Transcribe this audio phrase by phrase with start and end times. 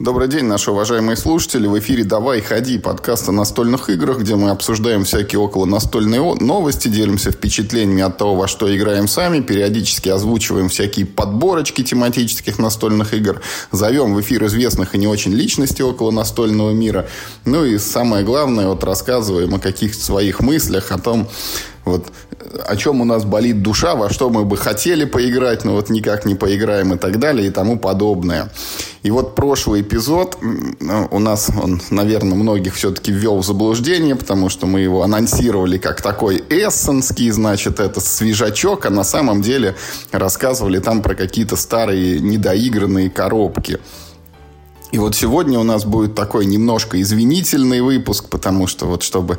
[0.00, 1.66] Добрый день, наши уважаемые слушатели.
[1.66, 6.88] В эфире «Давай, ходи» подкаст о настольных играх, где мы обсуждаем всякие около настольные новости,
[6.88, 13.42] делимся впечатлениями от того, во что играем сами, периодически озвучиваем всякие подборочки тематических настольных игр,
[13.72, 17.06] зовем в эфир известных и не очень личностей около настольного мира.
[17.44, 21.28] Ну и самое главное, вот рассказываем о каких-то своих мыслях, о том,
[21.90, 22.06] вот
[22.66, 26.24] о чем у нас болит душа, во что мы бы хотели поиграть, но вот никак
[26.24, 28.50] не поиграем и так далее и тому подобное.
[29.02, 34.48] И вот прошлый эпизод ну, у нас, он, наверное, многих все-таки ввел в заблуждение, потому
[34.48, 39.76] что мы его анонсировали как такой эссенский, значит, это свежачок, а на самом деле
[40.10, 43.78] рассказывали там про какие-то старые недоигранные коробки.
[44.92, 49.38] И вот сегодня у нас будет такой немножко извинительный выпуск, потому что вот чтобы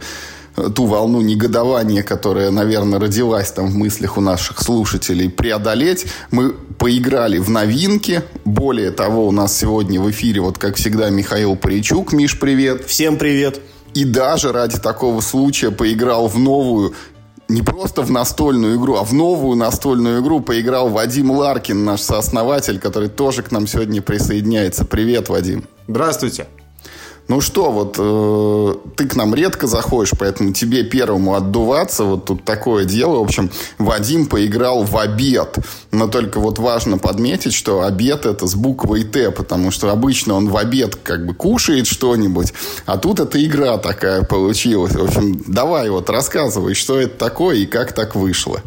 [0.56, 6.06] ту волну негодования, которая, наверное, родилась там в мыслях у наших слушателей, преодолеть.
[6.32, 8.24] Мы поиграли в новинки.
[8.46, 12.14] Более того, у нас сегодня в эфире, вот как всегда, Михаил Паричук.
[12.14, 12.86] Миш, привет.
[12.86, 13.62] Всем привет.
[13.94, 16.94] И даже ради такого случая поиграл в новую
[17.52, 22.80] не просто в настольную игру, а в новую настольную игру поиграл Вадим Ларкин, наш сооснователь,
[22.80, 24.86] который тоже к нам сегодня присоединяется.
[24.86, 25.66] Привет, Вадим.
[25.88, 26.48] Здравствуйте.
[27.32, 32.04] Ну что, вот э, ты к нам редко заходишь, поэтому тебе первому отдуваться.
[32.04, 33.20] Вот тут такое дело.
[33.20, 35.58] В общем, Вадим поиграл в обед.
[35.94, 40.50] Но только вот важно подметить, что обед это с буквой Т, потому что обычно он
[40.50, 42.52] в обед как бы кушает что-нибудь,
[42.86, 44.94] а тут эта игра такая получилась.
[44.94, 48.62] В общем, давай вот рассказывай, что это такое и как так вышло.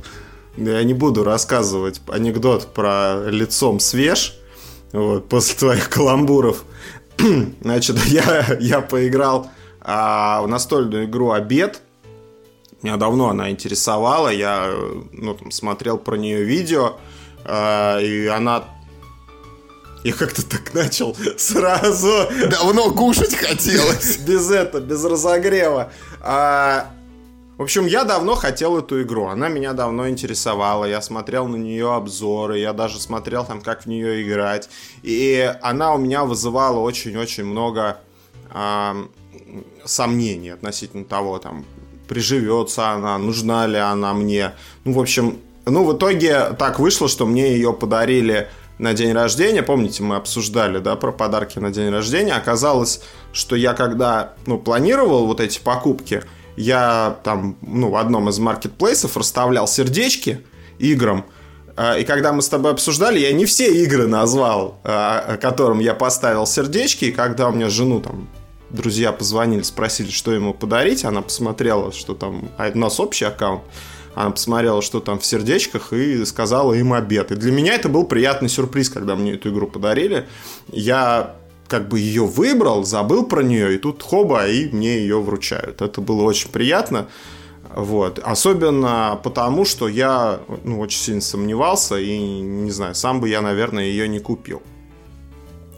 [0.57, 4.33] Я не буду рассказывать анекдот про лицом свеж
[4.95, 6.65] вот, после твоих каламбуров.
[7.61, 11.81] Значит, я, я поиграл а, в настольную игру «Обед».
[12.83, 14.29] Меня давно она интересовала.
[14.29, 14.71] Я
[15.13, 16.99] ну, там, смотрел про нее видео.
[17.45, 18.65] А, и она
[20.05, 22.29] я как-то так начал сразу.
[22.51, 24.17] Давно кушать хотелось.
[24.27, 25.91] Без этого, без разогрева.
[26.21, 26.91] А,
[27.57, 31.93] в общем, я давно хотел эту игру, она меня давно интересовала, я смотрел на нее
[31.93, 34.69] обзоры, я даже смотрел там, как в нее играть,
[35.03, 37.99] и она у меня вызывала очень-очень много
[38.51, 39.05] э,
[39.85, 41.65] сомнений относительно того, там,
[42.09, 44.53] приживется она, нужна ли она мне.
[44.85, 48.49] Ну, в общем, ну, в итоге так вышло, что мне ее подарили
[48.79, 49.63] на день рождения.
[49.63, 52.35] Помните, мы обсуждали, да, про подарки на день рождения.
[52.35, 53.01] Оказалось,
[53.33, 56.23] что я когда, ну, планировал вот эти покупки,
[56.57, 60.41] я там, ну, в одном из маркетплейсов расставлял сердечки
[60.79, 61.25] играм,
[61.77, 65.95] а, и когда мы с тобой обсуждали, я не все игры назвал, а, которым я
[65.95, 68.29] поставил сердечки, и когда у меня жену там
[68.71, 73.63] друзья позвонили, спросили, что ему подарить, она посмотрела, что там, а у нас общий аккаунт,
[74.15, 77.33] она посмотрела, что там в сердечках, и сказала им обед.
[77.33, 80.27] И для меня это был приятный сюрприз, когда мне эту игру подарили.
[80.69, 81.35] Я
[81.69, 85.83] как бы ее выбрал, забыл про нее, и тут хоба, и мне ее вручают.
[85.83, 87.09] Это было очень приятно.
[87.75, 88.21] Вот.
[88.21, 93.85] Особенно потому, что я ну, очень сильно сомневался, и не знаю, сам бы я, наверное,
[93.85, 94.63] ее не купил.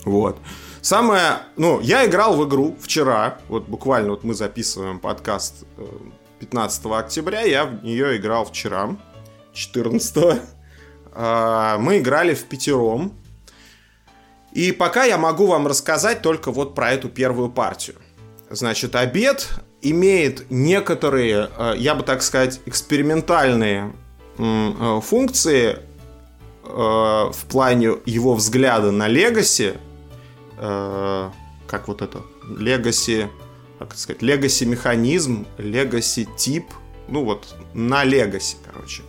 [0.04, 0.36] Вот.
[0.82, 5.64] Самое, ну, я играл в игру вчера, вот буквально вот мы записываем подкаст
[6.38, 8.96] 15 э, октября, я в нее играл вчера,
[9.52, 10.40] 14
[11.12, 13.14] а, Мы играли в пятером,
[14.56, 17.96] и пока я могу вам рассказать только вот про эту первую партию.
[18.48, 19.50] Значит, обед
[19.82, 23.92] имеет некоторые, э, я бы так сказать, экспериментальные
[24.38, 29.74] э, функции э, в плане его взгляда на легаси,
[30.56, 33.28] как вот это, легаси,
[33.78, 36.64] как сказать, легаси механизм, легаси тип,
[37.08, 39.02] ну вот на легаси, короче.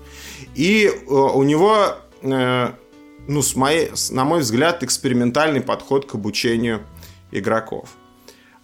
[0.56, 2.00] И у него
[3.28, 6.82] ну, с моей, на мой взгляд, экспериментальный подход к обучению
[7.32, 7.90] игроков.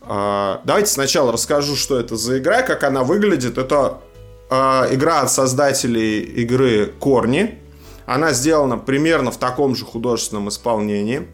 [0.01, 3.57] А, давайте сначала расскажу, что это за игра, как она выглядит.
[3.57, 4.01] Это
[4.49, 7.59] а, игра от создателей игры Корни.
[8.05, 11.27] Она сделана примерно в таком же художественном исполнении.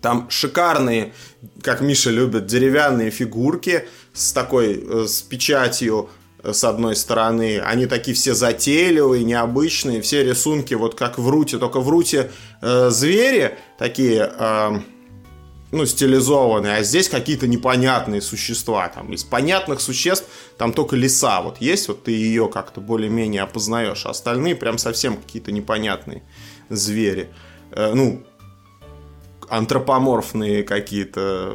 [0.00, 1.12] Там шикарные,
[1.62, 6.08] как Миша любит, деревянные фигурки с такой, э, с печатью
[6.42, 11.80] с одной стороны, они такие все затейливые, необычные, все рисунки вот как в Руте, только
[11.80, 12.30] в Руте
[12.62, 14.80] э, звери такие, э,
[15.70, 20.26] ну, стилизованные, а здесь какие-то непонятные существа, там, из понятных существ
[20.56, 25.16] там только лиса вот есть, вот ты ее как-то более-менее опознаешь, а остальные прям совсем
[25.16, 26.22] какие-то непонятные
[26.68, 27.30] звери.
[27.72, 28.22] Э, ну,
[29.50, 31.52] антропоморфные какие-то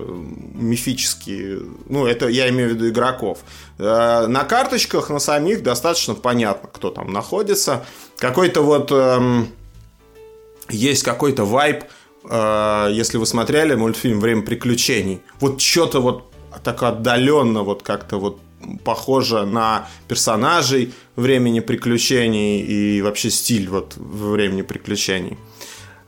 [0.53, 3.39] мифические, ну, это я имею в виду игроков.
[3.77, 7.85] Э, на карточках, на самих достаточно понятно, кто там находится.
[8.17, 9.47] Какой-то вот эм,
[10.69, 11.85] есть какой-то вайп
[12.29, 16.31] э, если вы смотрели мультфильм «Время приключений», вот что-то вот
[16.63, 18.39] так отдаленно вот как-то вот
[18.83, 25.37] похоже на персонажей времени приключений и вообще стиль вот времени приключений.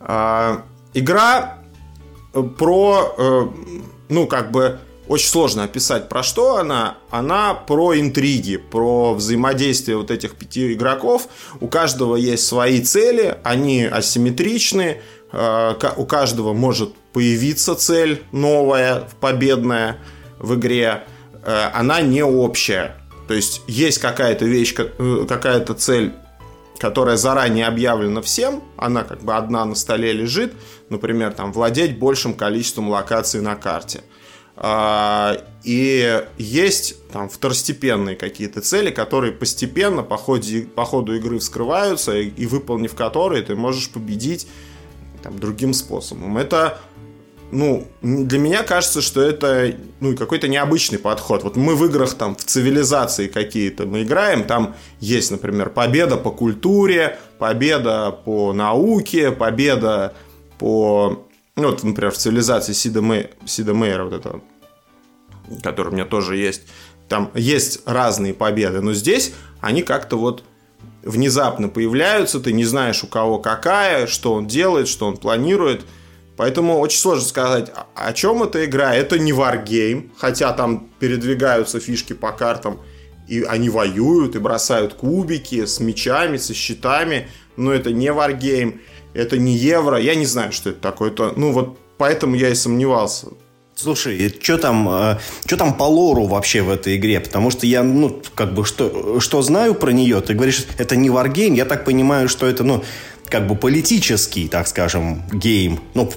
[0.02, 0.58] Э,
[0.94, 1.57] игра
[2.44, 3.48] про, э,
[4.10, 6.98] ну, как бы, очень сложно описать, про что она.
[7.10, 11.28] Она про интриги, про взаимодействие вот этих пяти игроков.
[11.62, 15.02] У каждого есть свои цели, они асимметричны.
[15.32, 19.98] Э, у каждого может появиться цель новая, победная
[20.40, 21.04] в игре.
[21.44, 22.98] Э, она не общая.
[23.28, 26.14] То есть есть какая-то вещь, какая-то цель
[26.80, 30.54] которая заранее объявлена всем, она как бы одна на столе лежит,
[30.90, 34.04] например, там, владеть большим количеством локаций на карте.
[34.60, 42.18] А, и есть там второстепенные какие-то цели, которые постепенно по, ходе, по ходу игры вскрываются,
[42.18, 44.48] и, и выполнив которые, ты можешь победить
[45.22, 46.38] там, другим способом.
[46.38, 46.80] Это
[47.52, 51.44] ну, для меня кажется, что это ну, какой-то необычный подход.
[51.44, 56.32] Вот мы в играх там в цивилизации какие-то мы играем, там есть, например, победа по
[56.32, 60.14] культуре, победа по науке, победа
[60.60, 61.24] по...
[61.56, 63.30] Ну, вот, например, в цивилизации Сида, Мэй...
[63.46, 64.42] Сида Мейера, вот это,
[65.64, 66.64] который у меня тоже есть,
[67.08, 70.44] там есть разные победы, но здесь они как-то вот
[71.02, 75.86] внезапно появляются, ты не знаешь, у кого какая, что он делает, что он планирует–
[76.38, 78.94] Поэтому очень сложно сказать, о чем эта игра.
[78.96, 82.80] Это не варгейм, хотя там передвигаются фишки по картам,
[83.28, 88.82] и они воюют, и бросают кубики с мечами, со щитами, но это не варгейм,
[89.14, 91.10] это не евро, я не знаю, что это такое.
[91.10, 93.28] Это, ну вот поэтому я и сомневался.
[93.76, 97.20] Слушай, что там, э, что там по лору вообще в этой игре?
[97.20, 101.12] Потому что я, ну, как бы, что, что знаю про нее, ты говоришь, это не
[101.12, 102.84] варгейм, я так понимаю, что это, ну,
[103.30, 105.80] как бы политический, так скажем, game.
[105.94, 106.10] Ну,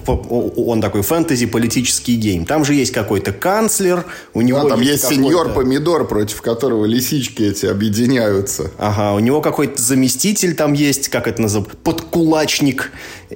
[0.67, 2.45] он такой фэнтези политический game.
[2.45, 6.85] Там же есть какой-то канцлер, у него да, там есть, есть сеньор помидор, против которого
[6.85, 8.71] лисички эти объединяются.
[8.77, 12.91] Ага, у него какой-то заместитель там есть, как это называется, подкулачник,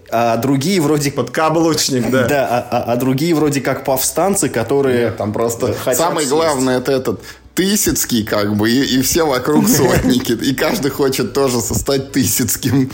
[0.10, 1.12] а другие вроде...
[1.16, 2.28] Подкаблучник, да.
[2.28, 5.06] Да, а, а, а другие вроде как повстанцы, которые...
[5.06, 7.22] Нет, там просто самое главное это этот
[7.56, 10.34] Тысяцкий, как бы, и, и все вокруг сотники.
[10.44, 12.92] И каждый хочет тоже стать Тысяцким.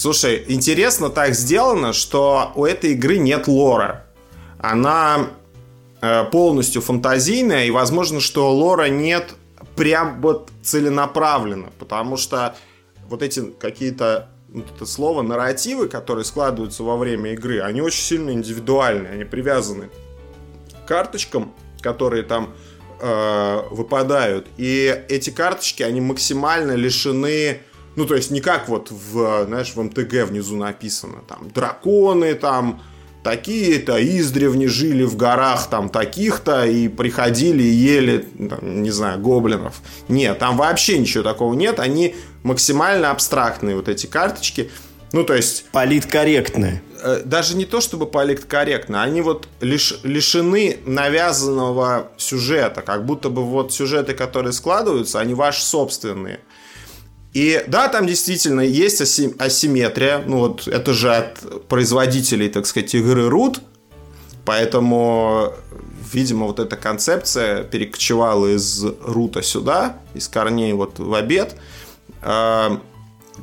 [0.00, 4.06] Слушай, интересно так сделано, что у этой игры нет лора.
[4.58, 5.28] Она
[6.00, 9.34] э, полностью фантазийная, и возможно, что лора нет
[9.76, 12.56] прям вот целенаправленно, потому что
[13.10, 18.30] вот эти какие-то вот это слово нарративы, которые складываются во время игры, они очень сильно
[18.30, 19.90] индивидуальные, они привязаны
[20.82, 22.54] к карточкам, которые там
[23.00, 27.60] э, выпадают, и эти карточки, они максимально лишены
[28.00, 32.80] ну, то есть не как вот в, знаешь, в МТГ внизу написано, там, драконы там
[33.22, 39.82] такие-то издревне жили в горах там таких-то и приходили и ели, там, не знаю, гоблинов.
[40.08, 44.70] Нет, там вообще ничего такого нет, они максимально абстрактные вот эти карточки.
[45.12, 45.66] Ну, то есть...
[45.70, 46.82] Политкорректные.
[47.02, 53.44] Э, даже не то, чтобы политкорректно, они вот лиш, лишены навязанного сюжета, как будто бы
[53.44, 56.40] вот сюжеты, которые складываются, они ваши собственные.
[57.32, 60.22] И да, там действительно есть асимметрия.
[60.26, 63.60] Ну вот это же от производителей, так сказать, игры Root.
[64.44, 65.52] Поэтому,
[66.12, 71.54] видимо, вот эта концепция перекочевала из рута сюда, из корней вот в обед.
[72.22, 72.80] А,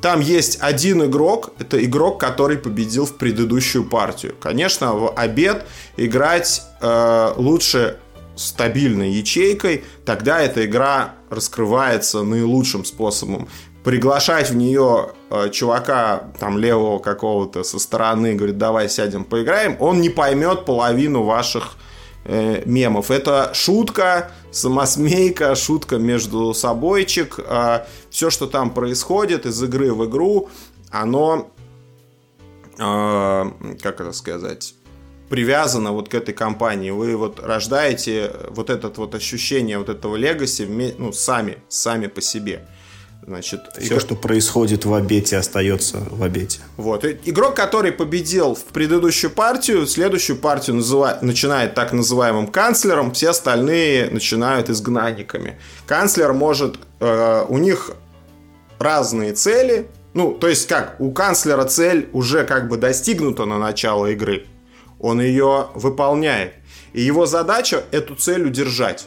[0.01, 4.35] там есть один игрок, это игрок, который победил в предыдущую партию.
[4.39, 5.65] Конечно, в обед
[5.95, 7.97] играть э, лучше
[8.35, 13.47] стабильной ячейкой, тогда эта игра раскрывается наилучшим способом
[13.87, 20.01] приглашать в нее э, чувака там левого какого-то со стороны, говорит, давай сядем поиграем, он
[20.01, 21.77] не поймет половину ваших
[22.25, 23.11] э, мемов.
[23.11, 27.39] Это шутка, самосмейка, шутка между собойчик.
[27.39, 30.49] Э, все, что там происходит из игры в игру,
[30.91, 31.49] оно,
[32.77, 33.51] э,
[33.81, 34.73] как это сказать,
[35.29, 36.89] привязано вот к этой компании.
[36.89, 40.67] Вы вот рождаете вот это вот ощущение вот этого легаси
[40.97, 42.67] ну, сами, сами по себе.
[43.27, 43.99] Значит, Все, игр...
[43.99, 46.61] что происходит в обете, остается в обете.
[46.77, 47.03] Вот.
[47.03, 51.17] игрок, который победил в предыдущую партию, следующую партию называ...
[51.21, 55.59] начинает так называемым канцлером, все остальные начинают изгнанниками.
[55.85, 56.79] Канцлер может...
[57.01, 57.91] Э, у них
[58.79, 59.89] разные цели.
[60.13, 64.45] Ну, то есть как, у канцлера цель уже как бы достигнута на начало игры.
[64.99, 66.53] Он ее выполняет.
[66.93, 69.05] И его задача эту цель удержать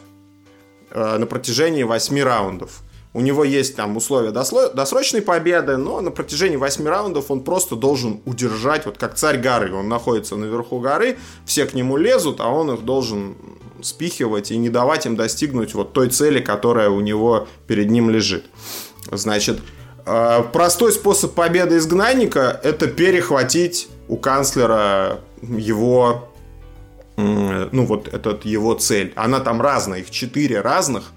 [0.91, 2.83] э, на протяжении восьми раундов.
[3.12, 8.21] У него есть там условия досрочной победы, но на протяжении 8 раундов он просто должен
[8.25, 9.75] удержать, вот как царь горы.
[9.75, 13.35] Он находится наверху горы, все к нему лезут, а он их должен
[13.83, 18.45] спихивать и не давать им достигнуть вот той цели, которая у него перед ним лежит.
[19.11, 19.59] Значит,
[20.07, 26.29] э, простой способ победы изгнанника– это перехватить у канцлера его,
[27.17, 29.12] ну вот этот его цель.
[29.17, 31.12] Она там разная, их четыре разных.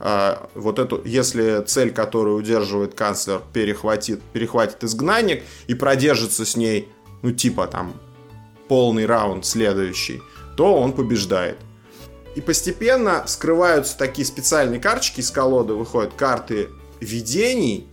[0.00, 6.88] А, вот эту, если цель, которую удерживает канцлер, перехватит, перехватит изгнанник и продержится с ней,
[7.22, 7.94] ну типа там
[8.68, 10.22] полный раунд следующий,
[10.56, 11.58] то он побеждает.
[12.36, 16.68] И постепенно скрываются такие специальные карточки из колоды, выходят карты
[17.00, 17.88] видений,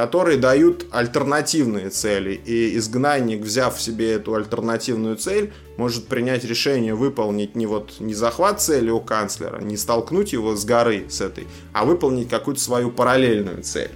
[0.00, 2.32] которые дают альтернативные цели.
[2.32, 8.62] И изгнанник, взяв себе эту альтернативную цель, может принять решение выполнить не вот не захват
[8.62, 13.62] цели у канцлера, не столкнуть его с горы с этой, а выполнить какую-то свою параллельную
[13.62, 13.90] цель.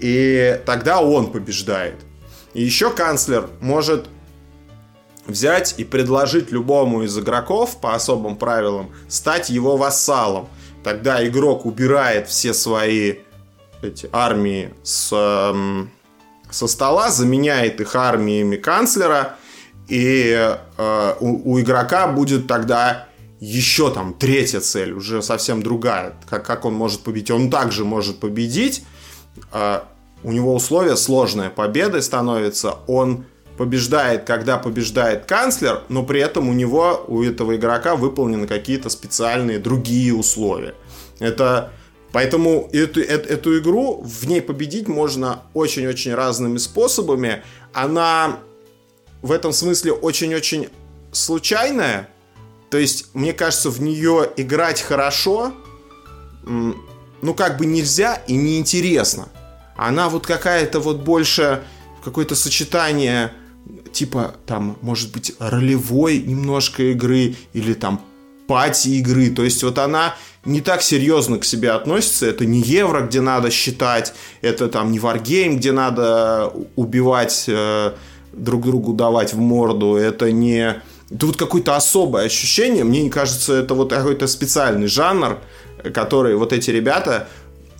[0.00, 1.94] И тогда он побеждает.
[2.52, 4.04] И еще канцлер может
[5.26, 10.46] взять и предложить любому из игроков по особым правилам стать его вассалом.
[10.84, 13.20] Тогда игрок убирает все свои
[13.82, 15.90] эти армии с, эм,
[16.50, 19.36] со стола, заменяет их армиями канцлера,
[19.88, 23.08] и э, у, у игрока будет тогда
[23.40, 27.30] еще там третья цель, уже совсем другая, как, как он может победить.
[27.30, 28.84] Он также может победить,
[29.52, 29.80] э,
[30.22, 33.24] у него условия сложная победа становится, он
[33.56, 39.58] побеждает, когда побеждает канцлер, но при этом у него, у этого игрока выполнены какие-то специальные
[39.58, 40.74] другие условия.
[41.18, 41.72] Это
[42.12, 47.42] Поэтому эту, эту, эту игру в ней победить можно очень-очень разными способами.
[47.72, 48.40] Она
[49.22, 50.68] в этом смысле очень-очень
[51.12, 52.08] случайная.
[52.70, 55.52] То есть, мне кажется, в нее играть хорошо,
[56.44, 59.28] ну, как бы нельзя и неинтересно.
[59.76, 61.62] Она вот какая-то вот больше
[62.02, 63.32] какое-то сочетание
[63.92, 68.00] типа там, может быть, ролевой немножко игры или там
[68.46, 69.30] пати игры.
[69.30, 72.26] То есть вот она не так серьезно к себе относится.
[72.26, 77.92] Это не евро, где надо считать, это там не варгейм, где надо убивать э,
[78.32, 79.96] друг другу, давать в морду.
[79.96, 80.80] Это не...
[81.18, 82.84] Тут какое-то особое ощущение.
[82.84, 85.38] Мне кажется, это вот какой-то специальный жанр,
[85.94, 87.28] который вот эти ребята,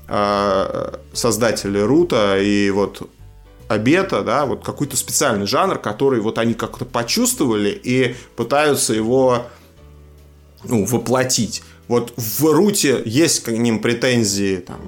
[0.08, 3.08] э, создатели Рута и вот
[3.68, 9.44] Обета, да, вот какой-то специальный жанр, который вот они как-то почувствовали и пытаются его
[10.64, 11.62] ну, воплотить.
[11.88, 14.80] Вот в Руте есть к ним претензии там,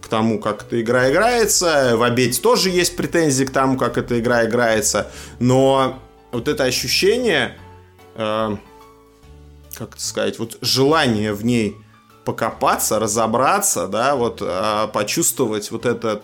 [0.00, 1.96] к тому, как эта игра играется.
[1.96, 5.10] В Обете тоже есть претензии к тому, как эта игра играется.
[5.40, 5.98] Но
[6.30, 7.58] вот это ощущение,
[8.14, 8.56] э,
[9.74, 11.76] как это сказать, вот желание в ней
[12.24, 16.22] покопаться, разобраться, да, вот э, почувствовать вот этот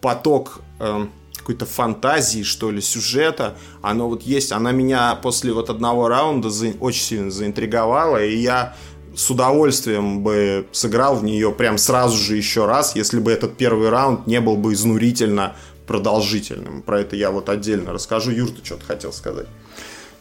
[0.00, 1.06] поток э,
[1.36, 3.56] какой-то фантазии, что ли, сюжета.
[3.82, 4.52] Оно вот есть.
[4.52, 6.72] Она меня после вот одного раунда за...
[6.80, 8.74] очень сильно заинтриговала, и я
[9.16, 13.88] с удовольствием бы сыграл в нее прям сразу же еще раз, если бы этот первый
[13.88, 15.56] раунд не был бы изнурительно
[15.86, 16.82] продолжительным.
[16.82, 18.30] Про это я вот отдельно расскажу.
[18.30, 19.46] Юр, ты что-то хотел сказать?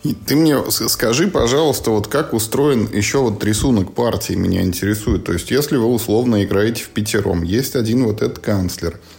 [0.03, 5.23] И ты мне скажи, пожалуйста, вот как устроен еще вот рисунок партии, меня интересует.
[5.23, 8.99] То есть, если вы условно играете в пятером, есть один вот этот канцлер–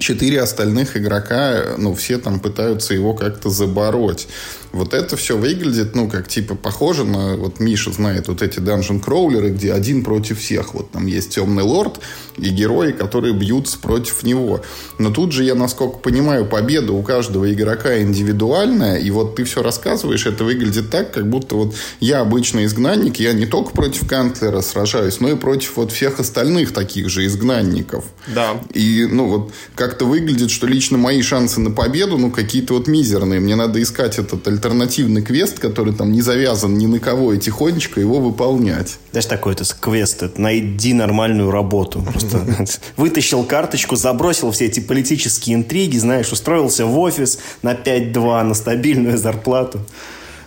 [0.00, 4.26] четыре остальных игрока, ну, все там пытаются его как-то забороть.
[4.72, 9.00] Вот это все выглядит, ну, как типа похоже на, вот Миша знает вот эти данжен
[9.00, 10.74] кроулеры, где один против всех.
[10.74, 12.00] Вот там есть темный лорд
[12.36, 14.62] и герои, которые бьются против него.
[14.98, 19.62] Но тут же я, насколько понимаю, победа у каждого игрока индивидуальная, и вот ты все
[19.62, 24.60] рассказываешь, это выглядит так, как будто вот я обычный изгнанник, я не только против канцлера
[24.60, 28.04] сражаюсь, но и против вот всех остальных таких же изгнанников.
[28.28, 28.62] Да.
[28.72, 29.52] И, ну, вот
[29.90, 33.40] как-то выглядит, что лично мои шансы на победу, ну, какие-то вот мизерные.
[33.40, 37.98] Мне надо искать этот альтернативный квест, который там не завязан ни на кого, и тихонечко
[37.98, 38.98] его выполнять.
[39.10, 42.02] Знаешь, такой это квест, это найди нормальную работу.
[42.02, 42.46] Просто
[42.96, 49.18] вытащил карточку, забросил все эти политические интриги, знаешь, устроился в офис на 5-2, на стабильную
[49.18, 49.80] зарплату.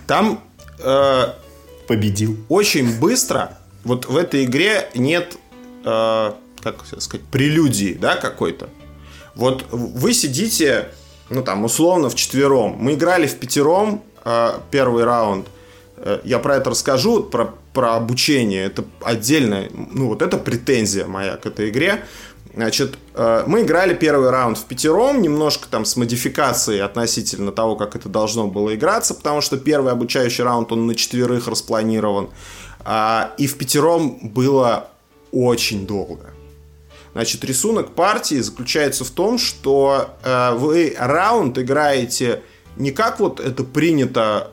[0.07, 0.41] Там
[0.79, 1.23] э,
[1.85, 2.37] победил.
[2.47, 5.35] Очень быстро, вот в этой игре нет,
[5.83, 6.31] э,
[6.61, 8.69] как сказать, прелюдии, да, какой-то.
[9.35, 10.89] Вот вы сидите,
[11.29, 12.75] ну там, условно, в четвером.
[12.79, 15.47] Мы играли в пятером, Э, первый раунд.
[15.97, 18.65] Э, я про это расскажу, про, про обучение.
[18.65, 22.05] Это отдельная, ну вот это претензия моя к этой игре.
[22.53, 27.95] Значит, э, мы играли первый раунд в пятером, немножко там с модификацией относительно того, как
[27.95, 32.29] это должно было играться, потому что первый обучающий раунд, он на четверых распланирован.
[32.85, 34.89] А, и в пятером было
[35.31, 36.32] очень долго.
[37.13, 42.41] Значит, рисунок партии заключается в том, что э, вы раунд играете
[42.75, 44.51] не как вот это принято,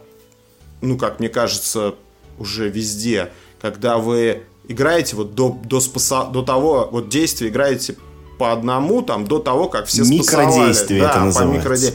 [0.83, 1.95] ну, как мне кажется,
[2.39, 7.97] уже везде, когда вы играете вот до, до, спаса, до того, вот действия играете
[8.39, 11.43] по одному, там, до того, как все Микродействие да, это называется.
[11.43, 11.95] По микроде...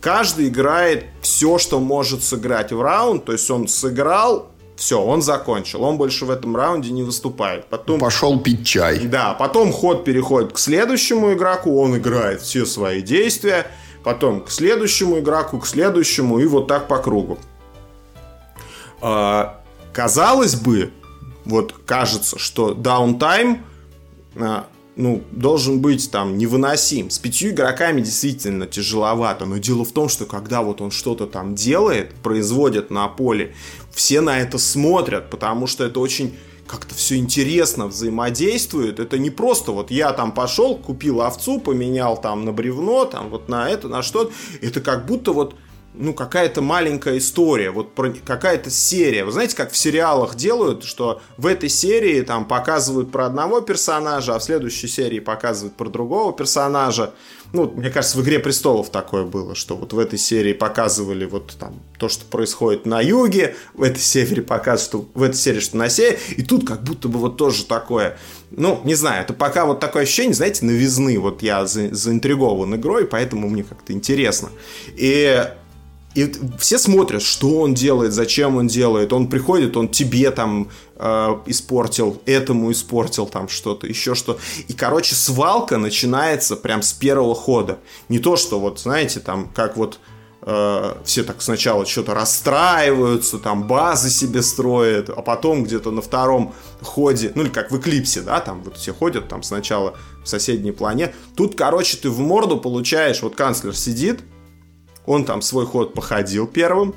[0.00, 5.82] Каждый играет все, что может сыграть в раунд, то есть он сыграл, все, он закончил.
[5.82, 7.66] Он больше в этом раунде не выступает.
[7.66, 7.98] Потом...
[7.98, 9.00] Пошел пить чай.
[9.06, 13.66] Да, потом ход переходит к следующему игроку, он играет все свои действия,
[14.04, 17.38] потом к следующему игроку, к следующему, и вот так по кругу.
[19.00, 20.92] А, казалось бы,
[21.44, 23.64] вот кажется, что даунтайм
[24.36, 24.66] а,
[24.96, 27.10] ну, должен быть там невыносим.
[27.10, 31.54] С пятью игроками действительно тяжеловато, но дело в том, что когда вот он что-то там
[31.54, 33.54] делает, производит на поле,
[33.96, 36.36] все на это смотрят, потому что это очень
[36.66, 39.00] как-то все интересно взаимодействует.
[39.00, 43.48] Это не просто вот я там пошел, купил овцу, поменял там на бревно, там вот
[43.48, 44.32] на это, на что-то.
[44.60, 45.54] Это как будто вот
[45.94, 49.24] ну, какая-то маленькая история, вот какая-то серия.
[49.24, 54.34] Вы знаете, как в сериалах делают, что в этой серии там показывают про одного персонажа,
[54.34, 57.14] а в следующей серии показывают про другого персонажа.
[57.56, 61.56] Ну, мне кажется, в «Игре престолов» такое было, что вот в этой серии показывали вот
[61.58, 65.78] там то, что происходит на юге, в этой серии показывают, что в этой серии, что
[65.78, 68.18] на севере, и тут как будто бы вот тоже такое.
[68.50, 71.18] Ну, не знаю, это пока вот такое ощущение, знаете, новизны.
[71.18, 74.50] Вот я за, заинтригован игрой, поэтому мне как-то интересно.
[74.94, 75.42] И
[76.16, 79.12] и все смотрят, что он делает, зачем он делает.
[79.12, 84.38] Он приходит, он тебе там э, испортил, этому испортил там что-то, еще что.
[84.66, 87.80] И, короче, свалка начинается прям с первого хода.
[88.08, 90.00] Не то, что вот, знаете, там, как вот
[90.40, 96.54] э, все так сначала что-то расстраиваются, там базы себе строят, а потом где-то на втором
[96.80, 100.72] ходе, ну или как в Эклипсе, да, там вот все ходят там сначала в соседней
[100.72, 101.14] плане.
[101.36, 104.22] Тут, короче, ты в морду получаешь, вот канцлер сидит,
[105.06, 106.94] он там свой ход походил первым.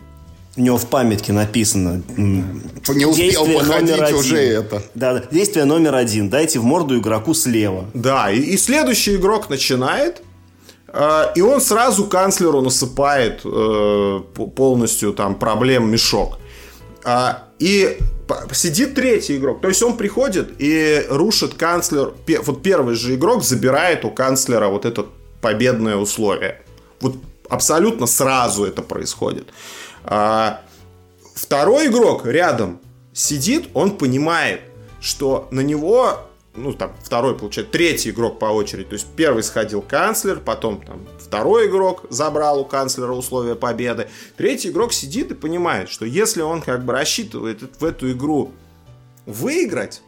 [0.57, 2.01] У него в памятке написано.
[2.17, 4.81] Не успел походить уже это.
[4.95, 5.23] Да, да.
[5.31, 6.29] Действие номер один.
[6.29, 7.85] Дайте в морду игроку слева.
[7.93, 10.21] Да, и, и следующий игрок начинает.
[10.87, 14.19] Э, и он сразу канцлеру насыпает э,
[14.55, 16.39] полностью там проблем мешок.
[17.05, 17.97] Э, и
[18.51, 19.61] сидит третий игрок.
[19.61, 22.13] То есть он приходит и рушит канцлер.
[22.43, 25.05] Вот первый же игрок забирает у канцлера вот это
[25.41, 26.61] победное условие.
[27.01, 27.15] Вот
[27.49, 29.49] абсолютно сразу это происходит.
[30.03, 30.61] А,
[31.35, 32.79] второй игрок рядом
[33.13, 34.61] сидит, он понимает,
[35.01, 38.85] что на него ну, там, второй, получается, третий игрок по очереди.
[38.85, 44.09] То есть первый сходил канцлер, потом там второй игрок забрал у канцлера условия победы.
[44.35, 48.51] Третий игрок сидит и понимает, что если он как бы рассчитывает в эту игру
[49.25, 50.01] выиграть,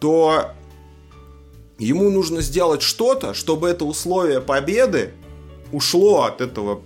[0.00, 0.50] то
[1.78, 5.12] ему нужно сделать что-то, чтобы это условие победы
[5.72, 6.82] ушло от этого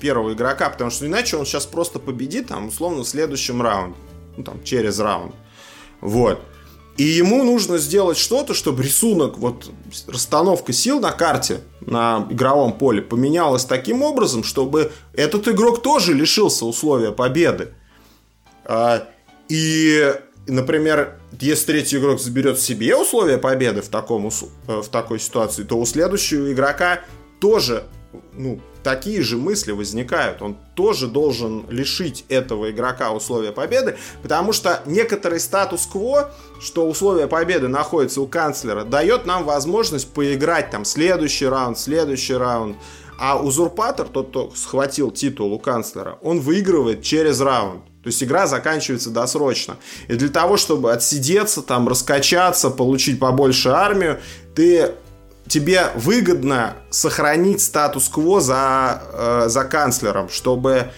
[0.00, 3.96] первого игрока, потому что иначе он сейчас просто победит, там, условно, в следующем раунде.
[4.36, 5.34] Ну, там, через раунд.
[6.00, 6.40] Вот.
[6.96, 9.70] И ему нужно сделать что-то, чтобы рисунок, вот
[10.06, 16.66] расстановка сил на карте, на игровом поле поменялась таким образом, чтобы этот игрок тоже лишился
[16.66, 17.74] условия победы.
[18.64, 19.08] А,
[19.48, 20.14] и,
[20.46, 25.76] например, если третий игрок заберет себе условия победы в, таком, э, в такой ситуации, то
[25.76, 27.00] у следующего игрока
[27.40, 27.84] тоже
[28.32, 30.42] ну, такие же мысли возникают.
[30.42, 37.68] Он тоже должен лишить этого игрока условия победы, потому что некоторый статус-кво, что условия победы
[37.68, 42.76] находятся у канцлера, дает нам возможность поиграть там следующий раунд, следующий раунд.
[43.18, 47.84] А узурпатор, тот, кто схватил титул у канцлера, он выигрывает через раунд.
[48.02, 49.78] То есть игра заканчивается досрочно.
[50.08, 54.20] И для того, чтобы отсидеться, там, раскачаться, получить побольше армию,
[54.54, 54.92] ты
[55.48, 60.90] тебе выгодно сохранить статус-кво за, э, за канцлером, чтобы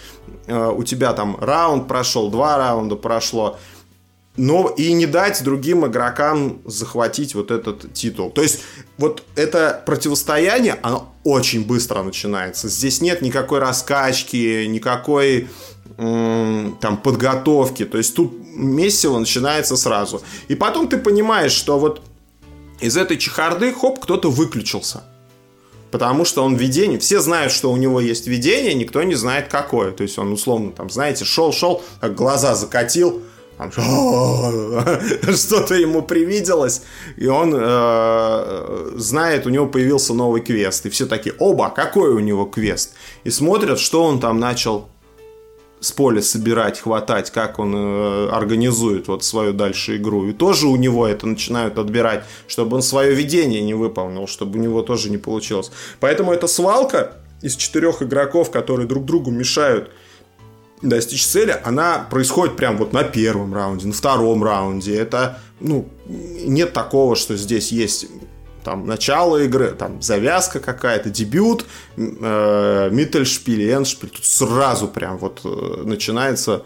[0.47, 3.59] э, у тебя там раунд прошел, два раунда прошло,
[4.37, 8.29] но и не дать другим игрокам захватить вот этот титул.
[8.29, 8.61] То есть
[8.97, 12.69] вот это противостояние, оно очень быстро начинается.
[12.69, 15.49] Здесь нет никакой раскачки, никакой
[15.97, 17.83] там подготовки.
[17.83, 20.21] То есть тут месиво начинается сразу.
[20.47, 22.01] И потом ты понимаешь, что вот
[22.79, 25.03] из этой чехарды, хоп, кто-то выключился.
[25.91, 29.91] Потому что он видение, все знают, что у него есть видение, никто не знает какое.
[29.91, 33.21] То есть он условно там, знаете, шел-шел, глаза закатил,
[33.57, 36.83] что-то ему привиделось,
[37.15, 40.85] и он э, знает, у него появился новый квест.
[40.85, 42.93] И все такие, оба, какой у него квест?
[43.23, 44.89] И смотрят, что он там начал
[45.79, 50.27] с поля собирать, хватать, как он э, организует вот свою дальше игру.
[50.27, 54.61] И тоже у него это начинают отбирать, чтобы он свое видение не выполнил, чтобы у
[54.61, 55.71] него тоже не получилось.
[55.99, 59.91] Поэтому эта свалка из четырех игроков, которые друг другу мешают
[60.81, 64.95] достичь цели, она происходит прям вот на первом раунде, на втором раунде.
[64.95, 68.07] Это, ну, нет такого, что здесь есть
[68.67, 74.09] там начало игры, там завязка какая-то, дебют, э, Миттельшпиль и Эншпиль.
[74.09, 76.65] Тут сразу прям вот э, начинается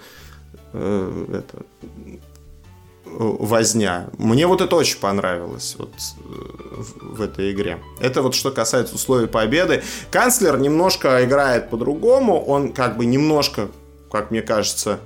[0.74, 1.64] э, это,
[3.06, 4.10] возня.
[4.18, 7.78] Мне вот это очень понравилось вот э, в этой игре.
[8.00, 9.84] Это вот что касается условий победы.
[10.10, 12.44] Канцлер немножко играет по-другому.
[12.44, 13.68] Он как бы немножко,
[14.12, 15.00] как мне кажется,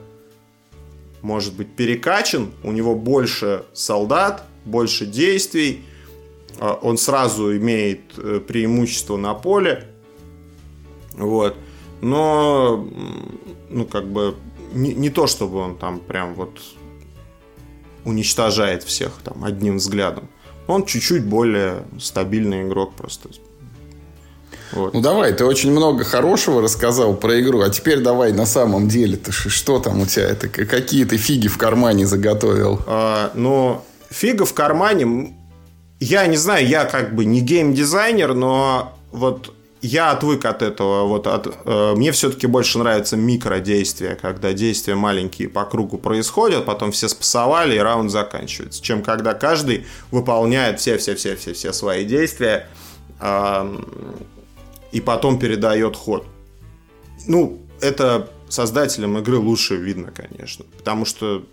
[1.21, 2.53] может быть перекачан.
[2.63, 5.83] У него больше солдат, больше действий
[6.59, 9.87] он сразу имеет э, преимущество на поле.
[11.13, 11.55] Вот.
[12.01, 12.87] Но,
[13.69, 14.35] ну, как бы,
[14.73, 16.59] не, не то, чтобы он там прям вот
[18.03, 20.29] уничтожает всех там одним взглядом.
[20.67, 23.29] Он чуть-чуть более стабильный игрок просто.
[24.71, 24.93] Вот.
[24.93, 29.15] Ну давай, ты очень много хорошего рассказал про игру, а теперь давай на самом деле,
[29.15, 32.81] ты что там у тебя, это какие ты фиги в кармане заготовил?
[32.87, 35.35] А, ну, фига в кармане,
[35.99, 41.05] я не знаю, я как бы не геймдизайнер, но вот я отвык от этого.
[41.05, 46.91] Вот от, э, мне все-таки больше нравятся микродействия, когда действия маленькие по кругу происходят, потом
[46.91, 48.81] все спасовали и раунд заканчивается.
[48.81, 52.67] Чем когда каждый выполняет все-все-все-все-все свои действия
[53.19, 53.81] э,
[54.91, 56.25] и потом передает ход.
[57.27, 60.65] Ну, это создателям игры лучше видно, конечно.
[60.77, 61.45] Потому что,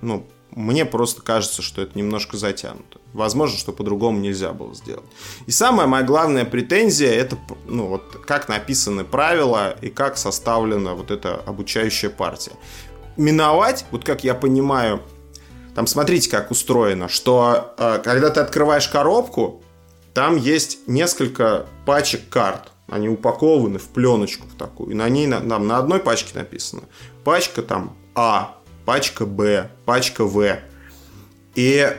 [0.00, 2.98] ну, мне просто кажется, что это немножко затянуто.
[3.16, 5.04] Возможно, что по-другому нельзя было сделать.
[5.46, 11.10] И самая моя главная претензия это ну, вот, как написаны правила и как составлена вот
[11.10, 12.52] эта обучающая партия.
[13.16, 15.02] Миновать, вот как я понимаю,
[15.74, 19.62] там смотрите, как устроено, что э, когда ты открываешь коробку,
[20.12, 22.72] там есть несколько пачек карт.
[22.88, 24.92] Они упакованы в пленочку в такую.
[24.92, 26.82] И на ней на, на, на одной пачке написано
[27.24, 30.58] пачка там А, пачка Б, пачка В.
[31.54, 31.96] И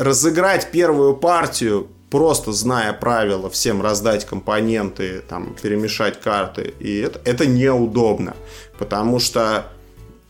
[0.00, 7.46] разыграть первую партию, просто зная правила, всем раздать компоненты, там, перемешать карты, и это, это
[7.46, 8.34] неудобно,
[8.78, 9.66] потому что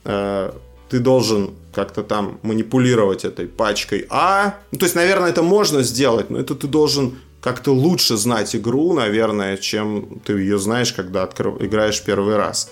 [0.05, 0.53] э,
[0.89, 4.57] ты должен как-то там манипулировать этой пачкой А.
[4.73, 8.93] Ну, то есть, наверное, это можно сделать, но это ты должен как-то лучше знать игру,
[8.93, 11.63] наверное, чем ты ее знаешь, когда открыв...
[11.63, 12.71] играешь первый раз.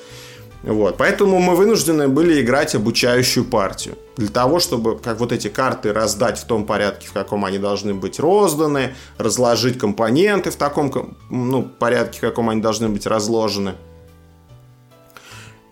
[0.63, 0.97] Вот.
[0.97, 3.97] Поэтому мы вынуждены были играть обучающую партию.
[4.17, 7.95] Для того, чтобы как вот эти карты раздать в том порядке, в каком они должны
[7.95, 13.75] быть розданы, разложить компоненты в таком ну, порядке, в каком они должны быть разложены.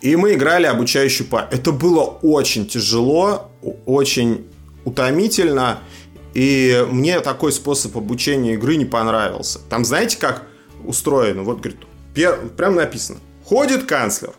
[0.01, 1.59] И мы играли обучающую партию.
[1.59, 3.51] Это было очень тяжело,
[3.87, 4.47] очень
[4.85, 5.81] утомительно.
[6.35, 9.59] И мне такой способ обучения игры не понравился.
[9.69, 10.45] Там знаете, как
[10.85, 11.43] устроено?
[11.43, 11.81] Вот, говорит,
[12.57, 13.19] прям написано.
[13.45, 14.35] Ходит канцлер,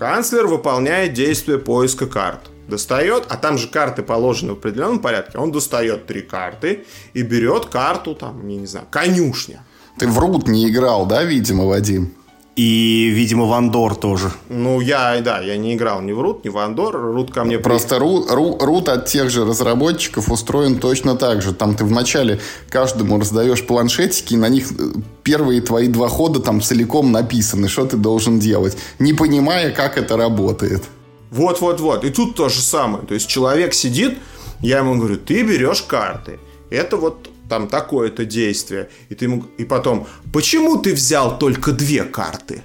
[0.00, 2.40] Канцлер выполняет действие поиска карт.
[2.66, 5.36] Достает, а там же карты положены в определенном порядке.
[5.36, 9.62] Он достает три карты и берет карту, там, я не знаю, конюшня.
[9.98, 12.14] Ты в Рут не играл, да, видимо, Вадим?
[12.56, 14.32] И, видимо, Вандор тоже.
[14.48, 16.96] Ну, я, да, я не играл ни в Рут, ни в Вандор.
[16.96, 17.58] Рут ко мне...
[17.58, 21.54] Просто Рут, Рут от тех же разработчиков устроен точно так же.
[21.54, 26.60] Там ты вначале каждому раздаешь планшетики, и на них э, первые твои два хода там
[26.60, 30.82] целиком написаны, что ты должен делать, не понимая, как это работает.
[31.30, 32.04] Вот-вот-вот.
[32.04, 33.06] И тут то же самое.
[33.06, 34.18] То есть человек сидит,
[34.60, 36.40] я ему говорю, ты берешь карты.
[36.68, 38.88] Это вот там такое-то действие.
[39.10, 42.62] И, ты ему, и потом, почему ты взял только две карты?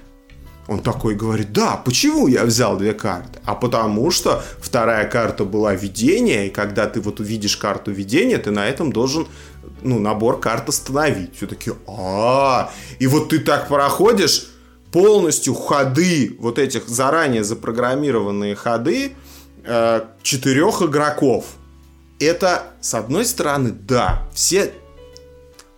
[0.68, 3.40] Он такой говорит, да, почему я взял две карты?
[3.44, 8.50] А потому что вторая карта была видение, и когда ты вот увидишь карту видения, ты
[8.52, 9.26] на этом должен
[9.82, 11.36] ну, набор карт остановить.
[11.36, 12.70] Все таки а
[13.00, 14.48] И вот ты так проходишь
[14.92, 19.12] полностью ходы, вот этих заранее запрограммированные ходы
[19.64, 21.44] э, четырех игроков
[22.20, 24.72] это, с одной стороны, да, все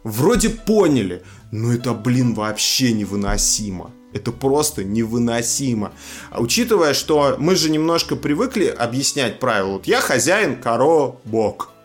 [0.04, 3.92] вроде поняли, но это, блин, вообще невыносимо.
[4.12, 5.92] Это просто невыносимо.
[6.30, 9.72] А учитывая, что мы же немножко привыкли объяснять правила.
[9.72, 11.70] Вот я хозяин, коробок.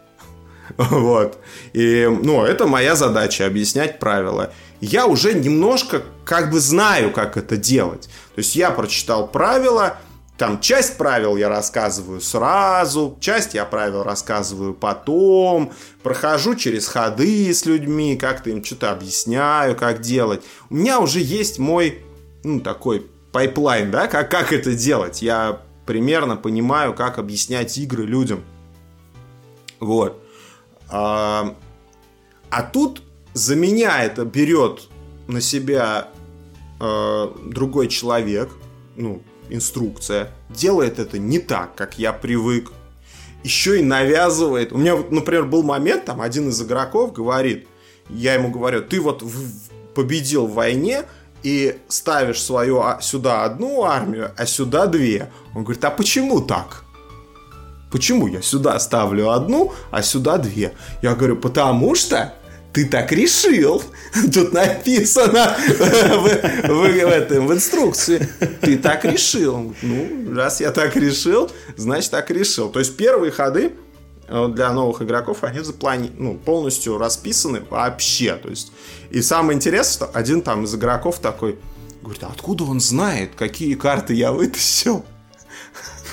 [0.77, 1.37] Вот.
[1.73, 4.53] И, ну, это моя задача, объяснять правила.
[4.79, 8.03] Я уже немножко как бы знаю, как это делать.
[8.35, 9.97] То есть я прочитал правила,
[10.37, 17.65] там часть правил я рассказываю сразу, часть я правил рассказываю потом, прохожу через ходы с
[17.65, 20.43] людьми, как-то им что-то объясняю, как делать.
[20.69, 22.03] У меня уже есть мой,
[22.43, 25.21] ну, такой pipeline, да, как, как это делать.
[25.21, 28.43] Я примерно понимаю, как объяснять игры людям.
[29.79, 30.19] Вот.
[30.89, 31.55] А,
[32.49, 34.87] а тут за меня это берет
[35.27, 36.09] на себя
[36.79, 38.49] э, другой человек,
[38.95, 39.21] ну,
[39.53, 42.71] инструкция, делает это не так, как я привык,
[43.43, 44.73] еще и навязывает.
[44.73, 47.67] У меня например, был момент, там один из игроков говорит,
[48.09, 49.23] я ему говорю, ты вот
[49.93, 51.03] победил в войне
[51.43, 55.31] и ставишь свою а, сюда одну армию, а сюда две.
[55.53, 56.83] Он говорит, а почему так?
[57.91, 60.73] Почему я сюда ставлю одну, а сюда две?
[61.03, 62.33] Я говорю, потому что
[62.73, 63.83] ты так решил.
[64.33, 68.27] Тут написано в, в, в, этом, в инструкции.
[68.61, 69.75] Ты так решил.
[69.81, 72.69] Ну, раз я так решил, значит так решил.
[72.69, 73.73] То есть первые ходы
[74.27, 76.11] э, для новых игроков, они заплани...
[76.17, 78.35] ну, полностью расписаны вообще.
[78.35, 78.71] То есть,
[79.11, 81.59] и самое интересное, что один там из игроков такой
[82.01, 85.05] говорит, а откуда он знает, какие карты я вытащил?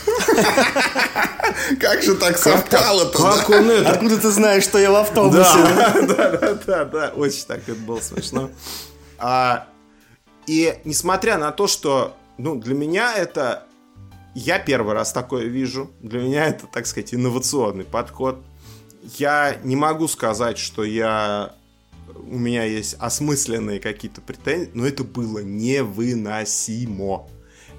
[1.81, 3.19] Как же так совпало-то?
[3.19, 3.91] Как он это?
[3.91, 5.41] Откуда ты знаешь, что я в автобусе?
[6.07, 8.51] Да, да, да, да, очень так это было смешно.
[9.19, 9.67] А,
[10.47, 13.67] и несмотря на то, что, ну, для меня это
[14.35, 15.91] я первый раз такое вижу.
[16.01, 18.39] Для меня это, так сказать, инновационный подход.
[19.19, 21.55] Я не могу сказать, что я
[22.15, 27.29] у меня есть осмысленные какие-то претензии, но это было невыносимо.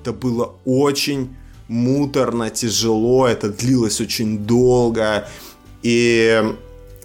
[0.02, 1.36] Это было очень
[1.72, 5.28] муторно, тяжело, это длилось очень долго.
[5.84, 6.44] И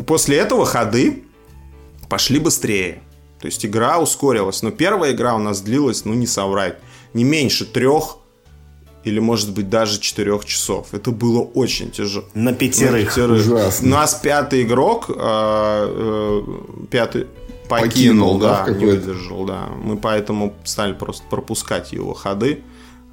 [0.07, 1.23] после этого ходы
[2.09, 3.01] пошли быстрее.
[3.41, 4.63] То есть игра ускорилась.
[4.63, 6.79] Но первая игра у нас длилась, ну не соврать,
[7.15, 8.19] не меньше трех
[9.05, 10.89] или, может быть, даже четырех часов.
[10.93, 12.25] Это было очень тяжело.
[12.35, 12.93] На пятерых.
[12.93, 13.47] На пятерых.
[13.47, 13.87] Ужасно.
[13.87, 16.43] У нас пятый игрок, э, э,
[16.91, 17.29] пятый
[17.69, 19.69] покинул, покинул да, да не выдержал, да.
[19.81, 22.65] Мы поэтому стали просто пропускать его ходы.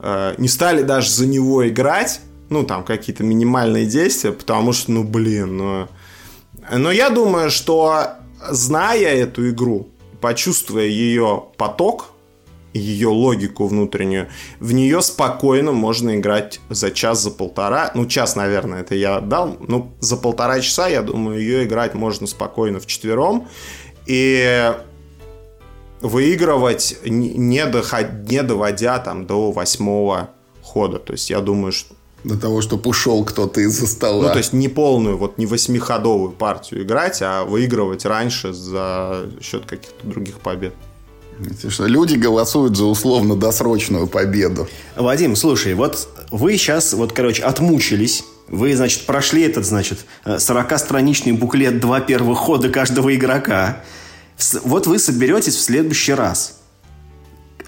[0.03, 5.03] Э, не стали даже за него играть, ну, там, какие-то минимальные действия, потому что, ну,
[5.03, 5.87] блин, ну...
[6.71, 8.09] Но я думаю, что,
[8.49, 9.87] зная эту игру,
[10.19, 12.11] почувствуя ее поток,
[12.73, 14.27] ее логику внутреннюю,
[14.59, 17.91] в нее спокойно можно играть за час, за полтора.
[17.95, 19.57] Ну, час, наверное, это я дал.
[19.67, 23.47] Ну, за полтора часа, я думаю, ее играть можно спокойно в четвером.
[24.05, 24.73] И
[26.03, 30.29] выигрывать, не, доход, не доводя там до восьмого
[30.61, 30.99] хода.
[30.99, 34.27] То есть я думаю, что до того, чтобы ушел кто-то из-за стола.
[34.27, 39.65] Ну, то есть не полную, вот не восьмиходовую партию играть, а выигрывать раньше за счет
[39.65, 40.73] каких-то других побед.
[41.67, 44.67] Что люди голосуют за условно-досрочную победу.
[44.95, 48.23] Вадим, слушай, вот вы сейчас, вот, короче, отмучились.
[48.49, 53.79] Вы, значит, прошли этот, значит, 40-страничный буклет «Два первых хода каждого игрока».
[54.63, 56.59] Вот вы соберетесь в следующий раз.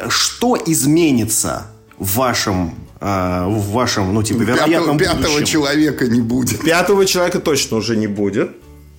[0.10, 6.62] Что изменится в вашем э, в вашем, ну, типа, вероятном пятого, пятого человека не будет.
[6.62, 8.52] Пятого человека точно уже не будет.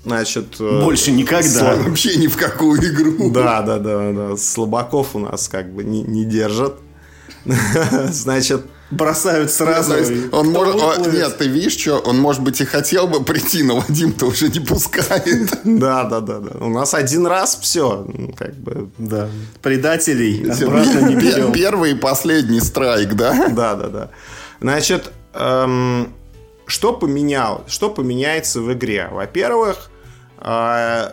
[0.04, 1.76] Значит, э, больше никогда.
[1.76, 1.78] С...
[1.84, 3.30] Вообще ни в какую игру.
[3.30, 4.36] Да, да, да, да.
[4.36, 6.78] Слабаков у нас как бы не, не держат.
[8.10, 9.94] Значит, бросают сразу.
[9.94, 13.22] Нет, есть, он может, он, нет, ты видишь, что он, может быть, и хотел бы
[13.24, 15.50] прийти, но Вадим-то уже не пускает.
[15.64, 16.64] Да, да, да, да.
[16.64, 18.88] У нас один раз все, ну, как бы.
[18.98, 19.28] Да.
[19.62, 21.52] Предателей обратно не берем.
[21.52, 23.48] Первый и последний страйк, да?
[23.56, 24.10] Да, да, да.
[24.60, 26.12] Значит, эм,
[26.66, 29.08] что поменял, что поменяется в игре?
[29.10, 29.90] Во-первых,
[30.40, 31.10] э,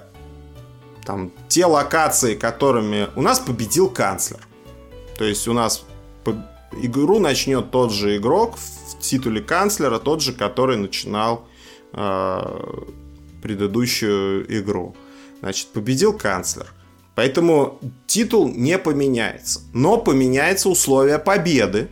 [1.06, 4.40] там те локации, которыми у нас победил канцлер.
[5.18, 5.84] То есть у нас
[6.82, 11.48] игру начнет тот же игрок в титуле канцлера, тот же, который начинал
[11.94, 12.40] э,
[13.42, 14.96] предыдущую игру.
[15.42, 16.68] Значит, победил канцлер.
[17.16, 19.62] Поэтому титул не поменяется.
[19.74, 21.90] Но поменяется условие победы.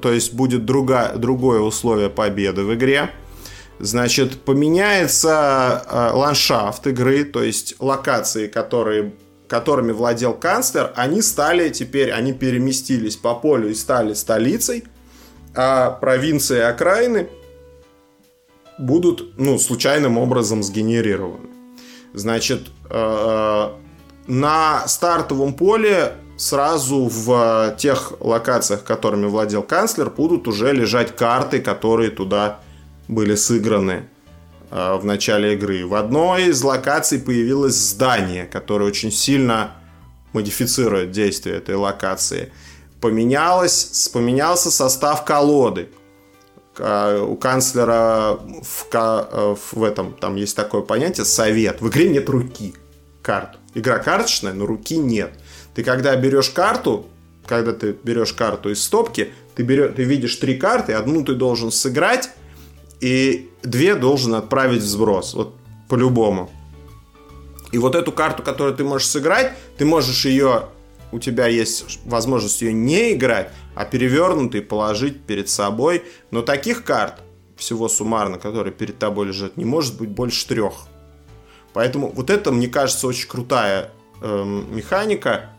[0.00, 3.10] То есть будет друга, другое условие победы в игре.
[3.78, 9.12] Значит, поменяется э, ландшафт игры, то есть локации, которые
[9.52, 14.84] которыми владел канцлер, они стали теперь, они переместились по полю и стали столицей,
[15.54, 17.28] а провинции и окраины
[18.78, 21.50] будут, ну, случайным образом сгенерированы.
[22.14, 23.68] Значит, э,
[24.26, 32.10] на стартовом поле сразу в тех локациях, которыми владел канцлер, будут уже лежать карты, которые
[32.10, 32.60] туда
[33.06, 34.08] были сыграны.
[34.74, 35.84] Э, в начале игры.
[35.86, 39.72] В одной из локаций появилось здание, которое очень сильно
[40.32, 42.50] модифицирует действие этой локации.
[42.98, 45.90] Поменялось, поменялся состав колоды.
[46.78, 51.82] Э, у канцлера в, э, в этом там есть такое понятие совет.
[51.82, 52.74] В игре нет руки
[53.20, 53.58] карт.
[53.74, 55.34] Игра карточная, но руки нет.
[55.74, 57.04] Ты когда берешь карту,
[57.44, 61.70] когда ты берешь карту из стопки, ты, берешь, ты видишь три карты, одну ты должен
[61.70, 62.30] сыграть,
[63.02, 65.34] и две должен отправить в сброс.
[65.34, 65.56] Вот
[65.88, 66.50] по-любому.
[67.72, 70.68] И вот эту карту, которую ты можешь сыграть, ты можешь ее,
[71.10, 76.04] у тебя есть возможность ее не играть, а перевернутый положить перед собой.
[76.30, 77.22] Но таких карт,
[77.56, 80.86] всего суммарно, которые перед тобой лежат, не может быть больше трех.
[81.72, 85.50] Поэтому вот это, мне кажется, очень крутая э, механика.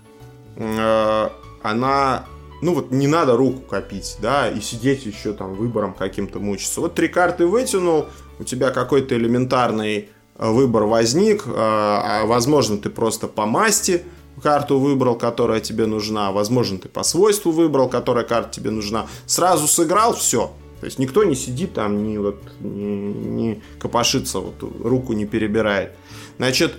[0.56, 1.30] Э,
[1.62, 2.26] она,
[2.64, 6.82] ну вот не надо руку копить, да, и сидеть еще там выбором каким-то мучиться.
[6.82, 8.08] Вот три карты вытянул,
[8.40, 14.04] у тебя какой-то элементарный э, выбор возник, э, а возможно ты просто по масти
[14.42, 19.68] карту выбрал, которая тебе нужна, возможно ты по свойству выбрал, которая карта тебе нужна, сразу
[19.68, 25.14] сыграл, все, то есть никто не сидит там, не, вот, не, не копошится, вот, руку
[25.14, 25.92] не перебирает.
[26.38, 26.74] Значит,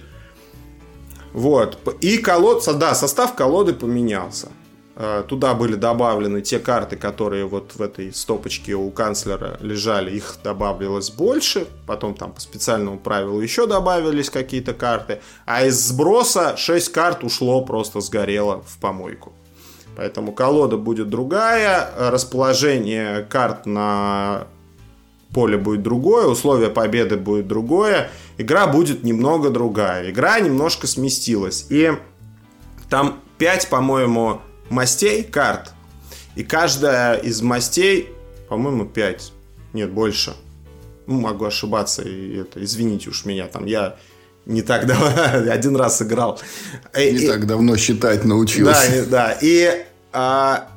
[1.33, 1.79] вот.
[2.01, 4.49] И колод, да, состав колоды поменялся.
[4.97, 10.37] Э, туда были добавлены те карты, которые вот в этой стопочке у канцлера лежали, их
[10.45, 16.93] добавилось больше, потом там по специальному правилу еще добавились какие-то карты, а из сброса 6
[16.93, 19.33] карт ушло, просто сгорело в помойку.
[19.97, 24.47] Поэтому колода будет другая, расположение карт на
[25.33, 30.11] поле будет другое, условие победы будет другое, игра будет немного другая.
[30.11, 31.67] Игра немножко сместилась.
[31.71, 31.93] И
[32.89, 35.73] там 5, по-моему, мастей карт.
[36.37, 38.11] И каждая из мастей,
[38.49, 39.33] по-моему, 5.
[39.73, 40.35] Нет, больше.
[41.07, 42.03] Ну, могу ошибаться.
[42.03, 43.97] И это, извините уж меня, там я
[44.47, 45.07] не так давно,
[45.53, 46.41] один раз играл.
[46.95, 49.05] Не и, так давно считать научился.
[49.07, 49.39] Да, да.
[49.41, 50.69] И а,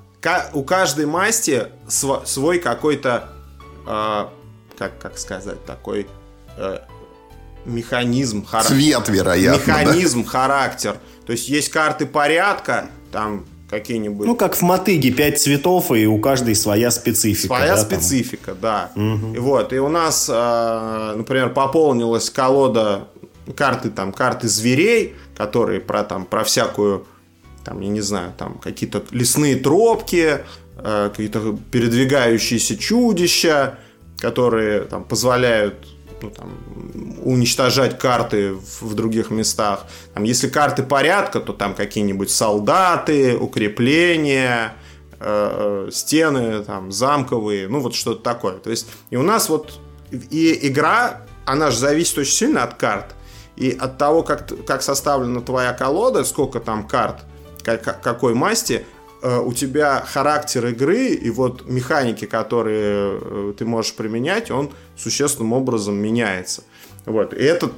[0.54, 3.30] у каждой масти свой какой-то,
[3.86, 4.32] а,
[4.78, 6.08] как, как сказать, такой
[6.58, 6.88] а,
[7.66, 8.46] механизм.
[8.46, 8.64] Хар...
[8.64, 9.60] Цвет, вероятно.
[9.60, 10.30] Механизм, да?
[10.30, 10.98] характер.
[11.26, 14.26] То есть есть карты порядка, там какие-нибудь.
[14.26, 17.48] Ну, как в мотыге, пять цветов, и у каждой своя специфика.
[17.48, 18.58] Своя да, специфика, там?
[18.62, 18.92] да.
[18.96, 19.36] Угу.
[19.36, 23.08] И вот, и у нас, э, например, пополнилась колода
[23.56, 27.06] карты, там, карты зверей, которые про, там, про всякую,
[27.64, 30.40] там, я не знаю, там, какие-то лесные тропки,
[30.78, 33.78] э, какие-то передвигающиеся чудища,
[34.18, 35.76] которые там позволяют
[36.22, 36.50] ну, там,
[37.24, 39.86] уничтожать карты в, других местах.
[40.14, 44.74] Там, если карты порядка, то там какие-нибудь солдаты, укрепления,
[45.20, 48.58] э, э, стены там, замковые, ну вот что-то такое.
[48.58, 49.80] То есть и у нас вот
[50.12, 53.14] и игра, она же зависит очень сильно от карт.
[53.56, 57.22] И от того, как, как составлена твоя колода, сколько там карт,
[57.64, 58.86] как, какой масти,
[59.22, 65.96] у тебя характер игры и вот механики, которые э, ты можешь применять, он существенным образом
[65.96, 66.64] меняется.
[67.06, 67.34] Вот.
[67.34, 67.72] И этот,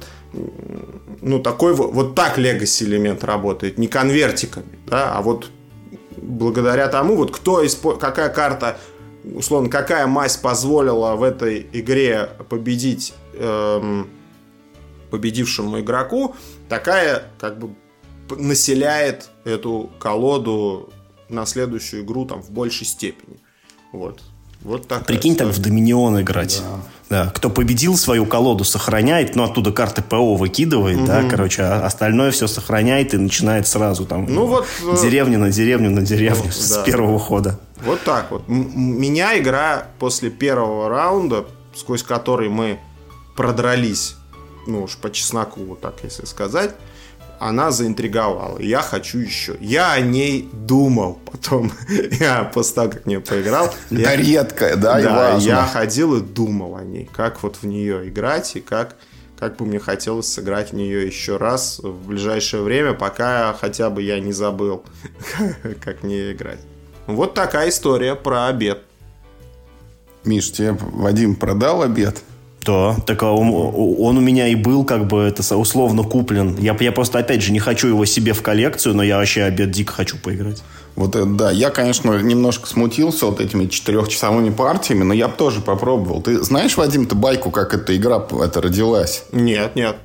[1.22, 5.50] ну, такой вот, вот так Legacy элемент работает, не конвертиками, да, а вот
[6.16, 7.94] благодаря тому, вот кто, испо...
[7.94, 8.78] какая карта,
[9.24, 14.10] условно, какая масть позволила в этой игре победить эм,
[15.10, 16.34] победившему игроку,
[16.68, 17.74] такая как бы
[18.30, 20.92] населяет эту колоду
[21.30, 23.38] на следующую игру там в большей степени.
[23.92, 24.20] Вот.
[24.62, 25.06] Вот так.
[25.06, 26.62] Прикинь, так в Доминион играть.
[27.08, 27.24] Да.
[27.24, 27.30] да.
[27.30, 31.06] Кто победил свою колоду, сохраняет, но оттуда карты ПО выкидывает, угу.
[31.06, 35.50] да, короче, а остальное все сохраняет и начинает сразу там ну, вот, э, деревня на
[35.50, 36.82] деревню на деревню ну, с да.
[36.82, 37.58] первого хода.
[37.84, 38.48] Вот так вот.
[38.48, 42.78] Меня игра после первого раунда, сквозь который мы
[43.36, 44.16] продрались,
[44.66, 46.74] ну уж по чесноку, вот так если сказать,
[47.40, 48.60] она заинтриговала.
[48.60, 49.56] Я хочу еще.
[49.60, 51.72] Я о ней думал потом.
[52.20, 53.74] я после того, как в нее поиграл.
[53.88, 57.08] Я, редкая, да, да я ходил и думал о ней.
[57.10, 58.96] Как вот в нее играть и как,
[59.38, 64.02] как бы мне хотелось сыграть в нее еще раз в ближайшее время, пока хотя бы
[64.02, 64.84] я не забыл,
[65.82, 66.60] как мне играть.
[67.06, 68.82] Вот такая история про обед.
[70.24, 72.22] Миш, тебе Вадим продал обед?
[72.64, 76.56] Да, так а он, он у меня и был как бы это условно куплен.
[76.58, 79.70] Я, я просто, опять же, не хочу его себе в коллекцию, но я вообще обед
[79.70, 80.62] дико хочу поиграть.
[80.94, 81.50] Вот это да.
[81.50, 86.20] Я, конечно, немножко смутился вот этими четырехчасовыми партиями, но я бы тоже попробовал.
[86.20, 89.24] Ты знаешь, Вадим, ты байку, как эта игра это родилась?
[89.32, 89.96] Нет, нет.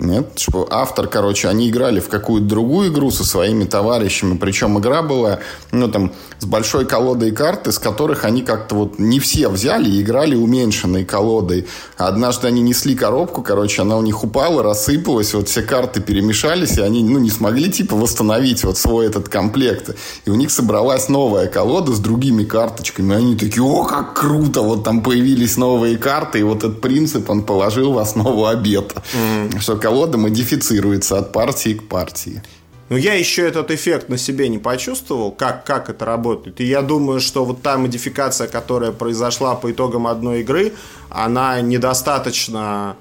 [0.00, 5.02] Нет, что автор, короче, они играли в какую-то другую игру со своими товарищами, причем игра
[5.02, 5.38] была,
[5.70, 10.02] ну, там, с большой колодой карт, из которых они как-то вот не все взяли и
[10.02, 11.68] играли уменьшенной колодой.
[11.96, 16.80] Однажды они несли коробку, короче, она у них упала, рассыпалась, вот все карты перемешались, и
[16.80, 19.94] они, ну, не смогли, типа, восстановить вот свой этот комплект.
[20.24, 24.62] И у них собралась новая колода с другими карточками, и они такие, о, как круто,
[24.62, 29.02] вот там появились новые карты, и вот этот принцип он положил в основу обета.
[29.14, 29.60] Mm.
[29.60, 32.42] Что колода модифицируется от партии к партии.
[32.88, 36.58] Но я еще этот эффект на себе не почувствовал, как, как это работает.
[36.62, 40.72] И я думаю, что вот та модификация, которая произошла по итогам одной игры,
[41.10, 42.96] она недостаточно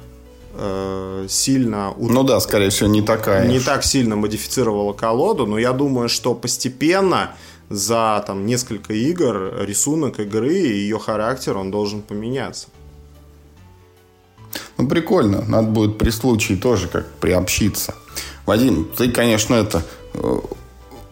[0.57, 1.93] э, сильно...
[1.97, 3.47] Ну да, скорее всего, не такая.
[3.47, 7.29] Не так сильно модифицировала колоду, но я думаю, что постепенно
[7.69, 12.67] за там, несколько игр рисунок игры и ее характер, он должен поменяться.
[14.83, 15.43] Ну, прикольно.
[15.47, 17.95] Надо будет при случае тоже как приобщиться.
[18.45, 19.81] Вадим, ты, конечно, это
[20.13, 20.37] э,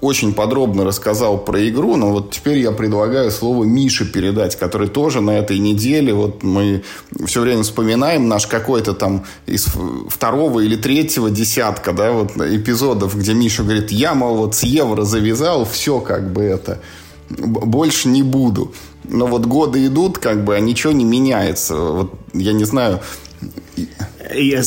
[0.02, 5.22] очень подробно рассказал про игру, но вот теперь я предлагаю слово Мише передать, который тоже
[5.22, 6.84] на этой неделе, вот мы
[7.26, 9.68] все время вспоминаем наш какой-то там из
[10.10, 15.04] второго или третьего десятка, да, вот эпизодов, где Миша говорит, я, мол, вот с евро
[15.04, 16.82] завязал, все как бы это,
[17.30, 18.74] больше не буду.
[19.04, 21.76] Но вот годы идут, как бы, а ничего не меняется.
[21.76, 23.02] Вот я не знаю,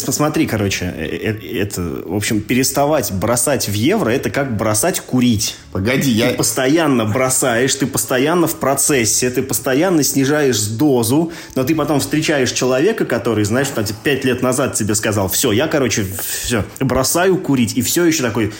[0.05, 5.57] Посмотри, короче, э, э, это, в общем, переставать бросать в евро, это как бросать курить.
[5.73, 6.31] Погоди, ты я...
[6.31, 12.53] Ты постоянно бросаешь, ты постоянно в процессе, ты постоянно снижаешь дозу, но ты потом встречаешь
[12.53, 16.07] человека, который, знаешь, там, пять лет назад тебе сказал, все, я, короче,
[16.43, 18.53] все, бросаю курить, и все еще такой,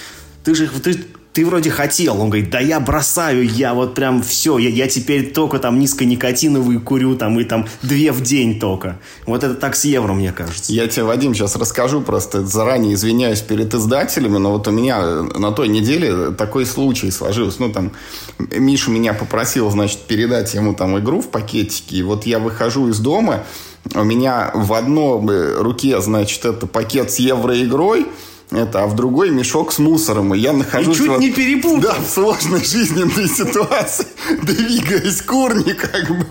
[0.45, 1.05] ты же, ты,
[1.35, 2.21] ты вроде хотел.
[2.21, 6.79] Он говорит, да я бросаю, я вот прям все, я, я теперь только там низконикотиновые
[6.79, 8.99] курю, там и там две в день только.
[9.27, 10.73] Вот это так с евро, мне кажется.
[10.73, 15.51] Я тебе, Вадим, сейчас расскажу просто, заранее извиняюсь перед издателями, но вот у меня на
[15.51, 17.57] той неделе такой случай сложился.
[17.61, 17.91] Ну, там,
[18.39, 23.01] Миша меня попросил, значит, передать ему там игру в пакетике, и вот я выхожу из
[23.01, 23.45] дома,
[23.93, 28.07] у меня в одной руке, значит, это пакет с евроигрой,
[28.51, 30.35] это, а в другой мешок с мусором.
[30.35, 30.97] И я нахожусь...
[30.97, 31.81] И чуть вот, не перепутал.
[31.81, 34.07] Да, в сложной жизненной ситуации,
[34.43, 36.27] двигаясь курни, как бы.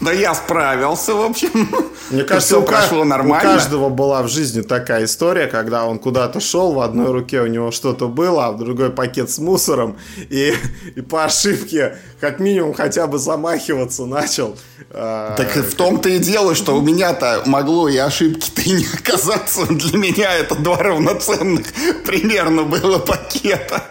[0.00, 1.68] Да я справился, в общем.
[2.10, 3.50] Мне кажется, все прошло нормально.
[3.50, 7.46] У каждого была в жизни такая история, когда он куда-то шел, в одной руке у
[7.46, 9.98] него что-то было, а в другой пакет с мусором,
[10.30, 10.54] и,
[10.96, 14.56] и по ошибке как минимум хотя бы замахиваться начал.
[14.90, 19.66] А, так в том-то и дело, что у меня-то могло и ошибки-то и не оказаться.
[19.66, 21.66] Для меня это два равноценных
[22.04, 23.84] примерно было пакета.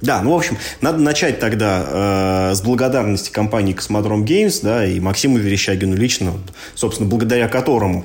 [0.00, 5.00] Да, ну, в общем, надо начать тогда э, с благодарности компании Космодром Games, да, и
[5.00, 6.34] Максиму Верещагину лично,
[6.74, 8.04] собственно, благодаря которому.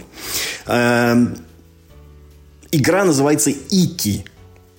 [0.66, 1.16] Э,
[2.72, 4.26] игра называется Ики.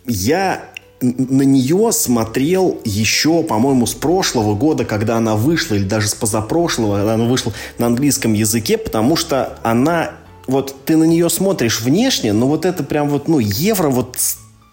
[0.06, 0.64] Я
[1.00, 6.96] на нее смотрел еще, по-моему, с прошлого года, когда она вышла, или даже с позапрошлого,
[6.96, 10.12] когда она вышла на английском языке, потому что она,
[10.46, 14.16] вот ты на нее смотришь внешне, но вот это прям вот, ну, евро вот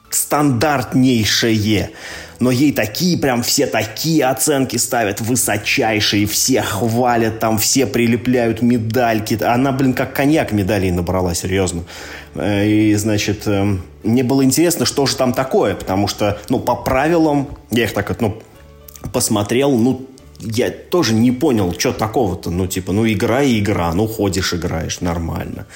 [0.10, 1.92] стандартнейшее
[2.42, 9.42] но ей такие, прям все такие оценки ставят высочайшие, все хвалят, там все прилепляют медальки.
[9.42, 11.84] Она, блин, как коньяк медалей набрала, серьезно.
[12.34, 16.76] Э, и, значит, эм, мне было интересно, что же там такое, потому что, ну, по
[16.76, 18.42] правилам, я их так, ну,
[19.14, 20.08] посмотрел, ну,
[20.40, 22.50] я тоже не понял, что такого-то.
[22.50, 23.94] Ну, типа, ну, игра и игра.
[23.94, 25.68] Ну, ходишь, играешь, нормально.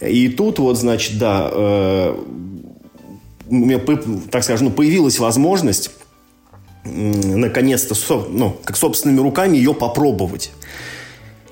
[0.00, 2.16] И тут вот, значит, да, э,
[3.48, 3.78] у меня,
[4.30, 5.90] так скажем, ну, появилась возможность
[6.86, 7.94] наконец-то,
[8.28, 10.52] ну, как собственными руками ее попробовать.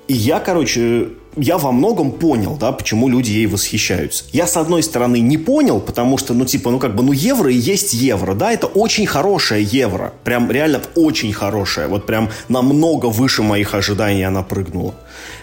[0.07, 4.25] И я, короче, я во многом понял, да, почему люди ей восхищаются.
[4.33, 7.51] Я, с одной стороны, не понял, потому что, ну, типа, ну, как бы, ну, евро
[7.51, 10.13] и есть евро, да, это очень хорошее евро.
[10.23, 11.89] Прям реально очень хорошее.
[11.89, 14.95] Вот прям намного выше моих ожиданий она прыгнула.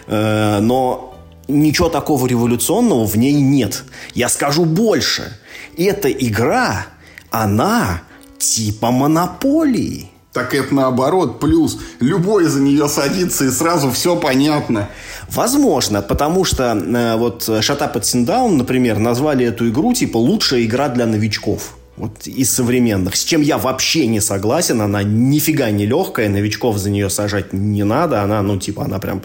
[0.06, 1.14] Э, но
[1.48, 3.82] ничего такого революционного в ней нет.
[4.14, 5.36] Я скажу больше.
[5.76, 6.86] Эта игра,
[7.30, 8.02] она
[8.42, 10.10] типа монополии.
[10.32, 11.78] Так это наоборот, плюс.
[12.00, 14.88] Любой за нее садится и сразу все понятно.
[15.28, 20.16] Возможно, потому что э, вот Shut Up and Sit Down, например, назвали эту игру типа
[20.16, 21.76] лучшая игра для новичков.
[21.96, 23.14] Вот из современных.
[23.16, 24.80] С чем я вообще не согласен.
[24.80, 26.30] Она нифига не легкая.
[26.30, 28.22] Новичков за нее сажать не надо.
[28.22, 29.22] Она, ну, типа, она прям,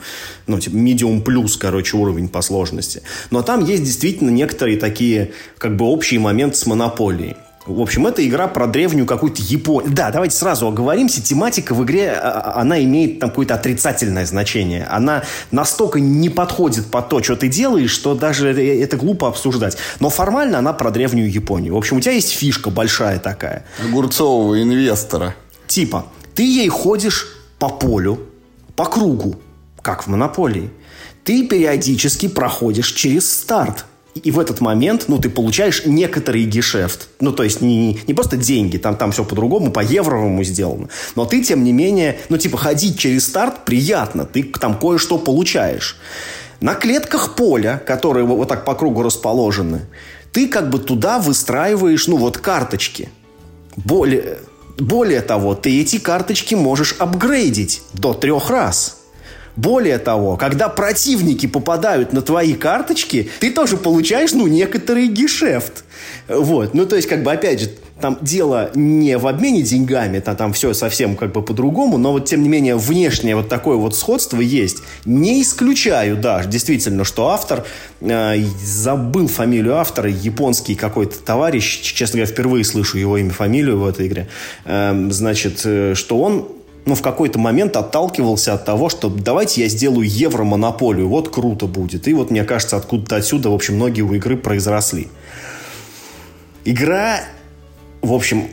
[0.48, 3.04] ну, типа, medium плюс, короче, уровень по сложности.
[3.32, 7.38] Но там есть действительно некоторые такие, как бы, общие моменты с монополией.
[7.68, 9.92] В общем, это игра про древнюю какую-то Японию.
[9.94, 11.22] Да, давайте сразу оговоримся.
[11.22, 14.86] Тематика в игре, а, а, она имеет там какое-то отрицательное значение.
[14.86, 19.78] Она настолько не подходит под то, что ты делаешь, что даже это глупо обсуждать.
[20.00, 21.74] Но формально она про древнюю Японию.
[21.74, 23.66] В общем, у тебя есть фишка большая такая.
[23.84, 25.36] Огурцового инвестора.
[25.68, 26.06] Типа,
[26.36, 27.28] ты ей ходишь
[27.60, 28.20] по полю,
[28.78, 29.36] по кругу,
[29.82, 30.70] как в монополии.
[31.26, 33.86] Ты периодически проходишь через старт
[34.18, 37.10] и в этот момент, ну, ты получаешь некоторый гешефт.
[37.20, 40.90] Ну, то есть не, не просто деньги, там, там все по-другому, по-евровому сделано.
[41.16, 45.98] Но ты, тем не менее, ну, типа, ходить через старт приятно, ты там кое-что получаешь.
[46.60, 49.82] На клетках поля, которые вот так по кругу расположены,
[50.32, 53.10] ты как бы туда выстраиваешь, ну вот, карточки.
[53.76, 54.40] Более,
[54.78, 58.97] более того, ты эти карточки можешь апгрейдить до трех раз.
[59.58, 65.84] Более того, когда противники попадают на твои карточки, ты тоже получаешь, ну, некоторый гешефт.
[66.28, 66.74] Вот.
[66.74, 70.54] Ну, то есть, как бы, опять же, там дело не в обмене деньгами, там, там
[70.54, 74.40] все совсем как бы по-другому, но вот тем не менее внешнее вот такое вот сходство
[74.40, 74.78] есть.
[75.06, 77.66] Не исключаю, да, действительно, что автор,
[78.02, 83.88] э, забыл фамилию автора, японский какой-то товарищ, честно говоря, впервые слышу его имя, фамилию в
[83.88, 84.28] этой игре,
[84.66, 86.48] э, значит, э, что он
[86.88, 92.08] ну, в какой-то момент отталкивался от того, что давайте я сделаю евромонополию, вот круто будет.
[92.08, 95.10] И вот, мне кажется, откуда-то отсюда, в общем, многие у игры произросли.
[96.64, 97.20] Игра,
[98.02, 98.48] в общем,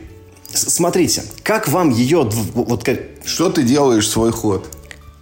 [0.51, 2.29] смотрите, как вам ее...
[2.53, 2.99] Вот как...
[3.23, 4.67] Что ты делаешь свой ход?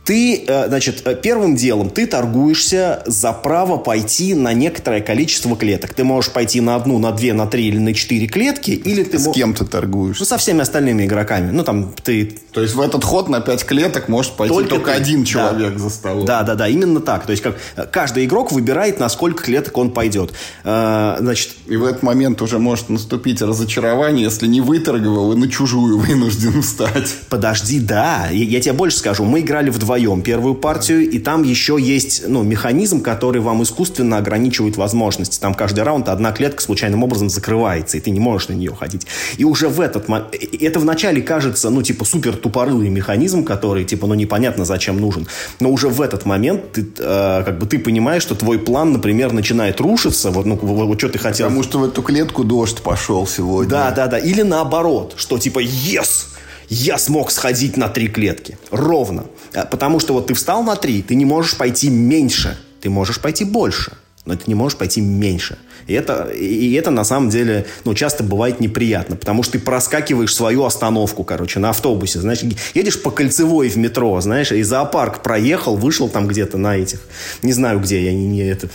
[0.06, 5.94] Ты, э, значит, э, первым делом ты торгуешься за право пойти на некоторое количество клеток.
[5.94, 9.18] Ты можешь пойти на одну, на две, на три или на четыре клетки, или ты...
[9.18, 9.36] С мог...
[9.36, 10.20] кем ты торгуешь?
[10.20, 11.52] Ну, со всеми остальными игроками.
[11.52, 12.38] Ну, там, ты...
[12.52, 15.80] То есть в этот ход на пять клеток может пойти только, только один человек да.
[15.80, 16.26] за столом.
[16.26, 17.26] Да, да, да, именно так.
[17.26, 20.34] То есть как э, каждый игрок выбирает, на сколько клеток он пойдет.
[20.64, 21.52] Значит...
[21.68, 26.62] И в этот момент уже может наступить разочарование, если не выторговал и на чужую вынужден
[26.62, 27.16] встать.
[27.30, 28.28] Подожди, да.
[28.32, 29.24] Я, я тебе больше скажу.
[29.24, 34.18] Мы играли в вдвоем первую партию, и там еще есть ну, механизм, который вам искусственно
[34.18, 35.40] ограничивает возможности.
[35.40, 39.06] Там каждый раунд одна клетка случайным образом закрывается, и ты не можешь на нее ходить.
[39.38, 40.34] И уже в этот момент...
[40.60, 45.28] Это вначале кажется, ну, типа, супер тупорылый механизм, который, типа, ну, непонятно зачем нужен.
[45.60, 49.32] Но уже в этот момент ты, э, как бы, ты понимаешь, что твой план, например,
[49.32, 50.32] начинает рушиться.
[50.32, 51.48] Вот, ну, вот, вот что ты хотел...
[51.48, 53.70] Потому что в эту клетку дождь пошел сегодня.
[53.70, 54.18] Да, да, да.
[54.18, 56.34] Или наоборот, что, типа, yes!
[56.74, 58.58] Я смог сходить на три клетки.
[58.72, 59.26] Ровно.
[59.54, 62.58] А, потому что вот ты встал на три, ты не можешь пойти меньше.
[62.82, 63.94] Ты можешь пойти больше,
[64.26, 65.58] но ты не можешь пойти меньше.
[65.88, 70.34] И это, и это на самом деле ну, часто бывает неприятно, потому что ты проскакиваешь
[70.34, 72.20] свою остановку, короче, на автобусе.
[72.20, 72.42] Знаешь,
[72.74, 77.00] едешь по кольцевой в метро, знаешь, и зоопарк проехал, вышел там где-то на этих.
[77.42, 78.70] Не знаю где, я не, не это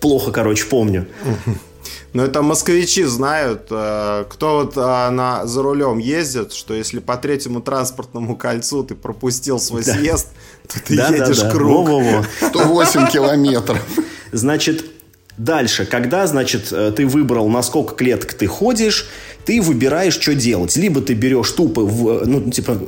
[0.00, 1.06] плохо, короче, помню.
[2.12, 7.16] Ну, это москвичи знают, э, кто вот э, на, за рулем ездит, что если по
[7.16, 9.94] третьему транспортному кольцу ты пропустил свой да.
[9.94, 10.28] съезд,
[10.66, 11.50] то ты да, едешь да, да.
[11.50, 11.88] круг.
[11.88, 12.48] Во -во -во.
[12.48, 13.80] 108 километров.
[14.32, 14.84] Значит,
[15.40, 19.08] Дальше, когда, значит, э, ты выбрал, на сколько клеток ты ходишь,
[19.46, 20.76] ты выбираешь, что делать.
[20.76, 22.78] Либо ты берешь тупо, в, ну, типа,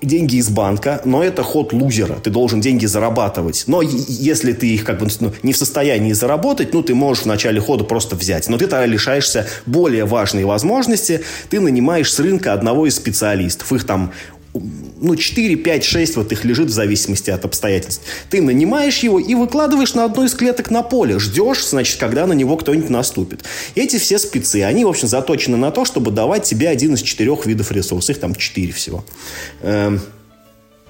[0.00, 2.14] деньги из банка, но это ход лузера.
[2.14, 3.64] Ты должен деньги зарабатывать.
[3.66, 7.26] Но если ты их как бы ну, не в состоянии заработать, ну, ты можешь в
[7.26, 8.48] начале хода просто взять.
[8.48, 11.20] Но ты тогда лишаешься более важной возможности.
[11.50, 13.74] Ты нанимаешь с рынка одного из специалистов.
[13.74, 14.12] Их там
[14.54, 18.04] ну, 4, 5, 6 вот их лежит в зависимости от обстоятельств.
[18.28, 21.18] Ты нанимаешь его и выкладываешь на одну из клеток на поле.
[21.18, 23.44] Ждешь, значит, когда на него кто-нибудь наступит.
[23.74, 27.46] Эти все спецы, они, в общем, заточены на то, чтобы давать тебе один из четырех
[27.46, 28.16] видов ресурсов.
[28.16, 29.04] Их там четыре всего.
[29.62, 30.00] Эм...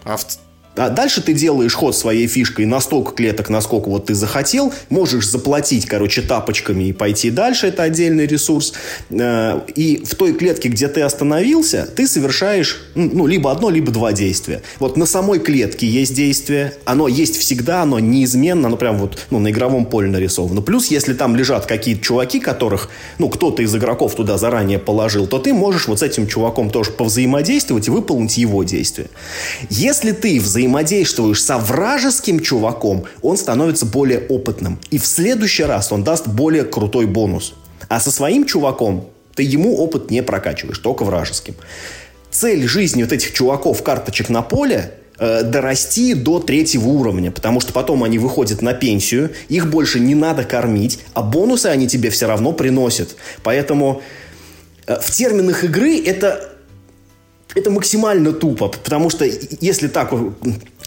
[0.05, 0.27] А в
[0.75, 4.73] а дальше ты делаешь ход своей фишкой на столько клеток, насколько вот ты захотел.
[4.89, 7.67] Можешь заплатить, короче, тапочками и пойти дальше.
[7.67, 8.73] Это отдельный ресурс.
[9.11, 14.13] Э, и в той клетке, где ты остановился, ты совершаешь ну, либо одно, либо два
[14.13, 14.63] действия.
[14.79, 16.73] Вот на самой клетке есть действие.
[16.87, 20.63] Оно есть всегда, оно неизменно, оно прям вот ну, на игровом поле нарисовано.
[20.63, 25.39] Плюс, если там лежат какие-то чуваки, которых, ну, кто-то из игроков туда заранее положил, то
[25.39, 29.09] ты можешь вот с этим чуваком тоже повзаимодействовать и выполнить его действия.
[29.69, 34.79] Если ты взаимодействуешь взаимодействуешь со вражеским чуваком, он становится более опытным.
[34.91, 37.55] И в следующий раз он даст более крутой бонус.
[37.89, 41.55] А со своим чуваком ты ему опыт не прокачиваешь, только вражеским.
[42.31, 47.73] Цель жизни вот этих чуваков, карточек на поле, э, дорасти до третьего уровня, потому что
[47.73, 52.27] потом они выходят на пенсию, их больше не надо кормить, а бонусы они тебе все
[52.27, 53.17] равно приносят.
[53.43, 54.01] Поэтому
[54.87, 56.52] э, в терминах игры это
[57.55, 59.25] это максимально тупо, потому что
[59.61, 60.13] если так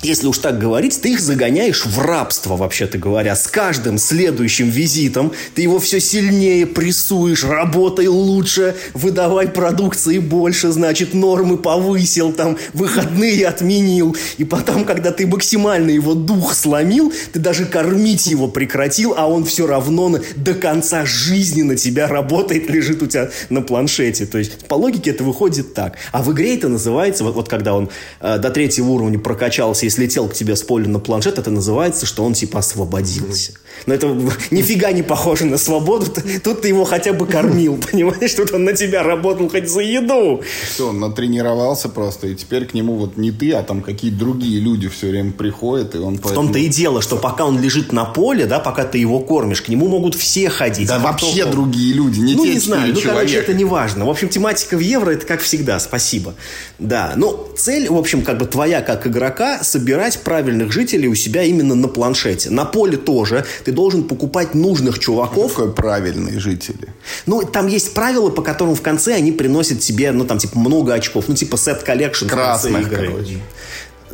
[0.06, 3.36] если уж так говорить, ты их загоняешь в рабство, вообще-то говоря.
[3.36, 11.14] С каждым следующим визитом ты его все сильнее прессуешь, работай лучше, выдавай продукции больше, значит,
[11.14, 14.16] нормы повысил, там, выходные отменил.
[14.38, 19.43] И потом, когда ты максимально его дух сломил, ты даже кормить его прекратил, а он
[19.43, 24.28] все равно на, до конца жизни на тебя работает, лежит у тебя на планшете.
[24.28, 25.95] То есть, по логике это выходит так.
[26.12, 27.89] А в игре это называется, вот, вот когда он
[28.22, 32.23] э, до третьего уровня прокачался, слетел к тебе с поля на планшет, это называется, что
[32.23, 33.53] он типа освободился.
[33.85, 34.07] Но это
[34.51, 36.05] нифига не похоже на свободу.
[36.43, 38.33] Тут ты его хотя бы кормил, понимаешь?
[38.33, 40.41] Тут он на тебя работал хоть за еду.
[40.73, 44.59] Что, он натренировался просто, и теперь к нему вот не ты, а там какие-то другие
[44.59, 48.05] люди все время приходят, и он В том-то и дело, что пока он лежит на
[48.05, 50.87] поле, да, пока ты его кормишь, к нему могут все ходить.
[50.87, 53.65] Да вообще потом- другие люди, не ну, те не знаю, ну, четыре короче, это не
[53.65, 54.05] важно.
[54.05, 56.33] В общем, тематика в евро, это как всегда, спасибо.
[56.79, 61.43] Да, ну, цель, в общем, как бы твоя, как игрока, собирать правильных жителей у себя
[61.43, 62.49] именно на планшете.
[62.49, 65.53] На поле тоже ты должен покупать нужных чуваков.
[65.55, 66.88] Какой правильные жители.
[67.26, 70.93] Ну, там есть правила, по которым в конце они приносят тебе, ну, там, типа, много
[70.93, 71.26] очков.
[71.28, 73.39] Ну, типа, set collection Красных, короче.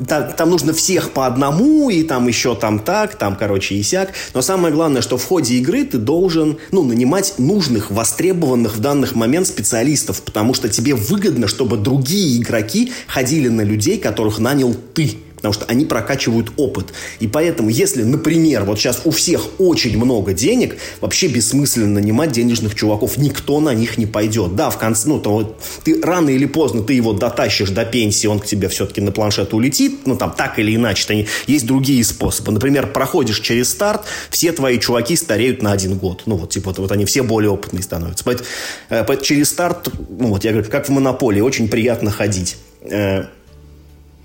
[0.07, 4.09] Та- Там, нужно всех по одному, и там еще там так, там, короче, и сяк.
[4.33, 9.09] Но самое главное, что в ходе игры ты должен, ну, нанимать нужных, востребованных в данный
[9.13, 15.17] момент специалистов, потому что тебе выгодно, чтобы другие игроки ходили на людей, которых нанял ты.
[15.41, 16.93] Потому что они прокачивают опыт.
[17.19, 22.75] И поэтому, если, например, вот сейчас у всех очень много денег, вообще бессмысленно нанимать денежных
[22.75, 23.17] чуваков.
[23.17, 24.55] Никто на них не пойдет.
[24.55, 28.39] Да, в конце, ну, то ты рано или поздно ты его дотащишь до пенсии, он
[28.39, 30.05] к тебе все-таки на планшет улетит.
[30.05, 31.07] Ну, там, так или иначе.
[31.07, 31.13] то
[31.47, 32.51] Есть другие способы.
[32.51, 36.23] Например, проходишь через старт, все твои чуваки стареют на один год.
[36.27, 38.23] Ну, вот, типа, вот, вот они все более опытные становятся.
[38.23, 38.47] Поэтому,
[38.89, 42.57] э, поэтому через старт, ну, вот я говорю, как в монополии, очень приятно ходить.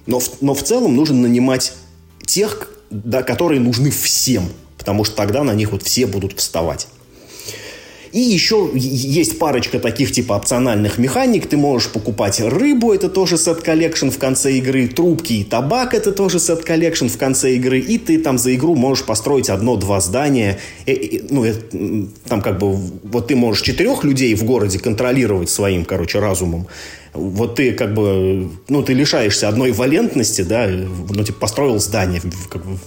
[0.07, 1.73] Но но в целом нужно нанимать
[2.25, 4.49] тех, да, которые нужны всем,
[4.79, 6.89] потому что тогда на них вот все будут вставать.
[8.17, 11.47] И еще есть парочка таких типа опциональных механик.
[11.49, 14.89] Ты можешь покупать рыбу, это тоже set collection в конце игры.
[14.89, 17.79] Трубки и табак, это тоже set collection в конце игры.
[17.79, 20.59] И ты там за игру можешь построить одно-два здания.
[20.87, 21.53] Э, э, ну, э,
[22.27, 26.69] там как бы вот ты можешь четырех людей в городе контролировать своим, короче, разумом.
[27.17, 32.65] Вот ты как бы, ну, ты лишаешься одной валентности, да, ну, типа построил здание как
[32.65, 32.79] бы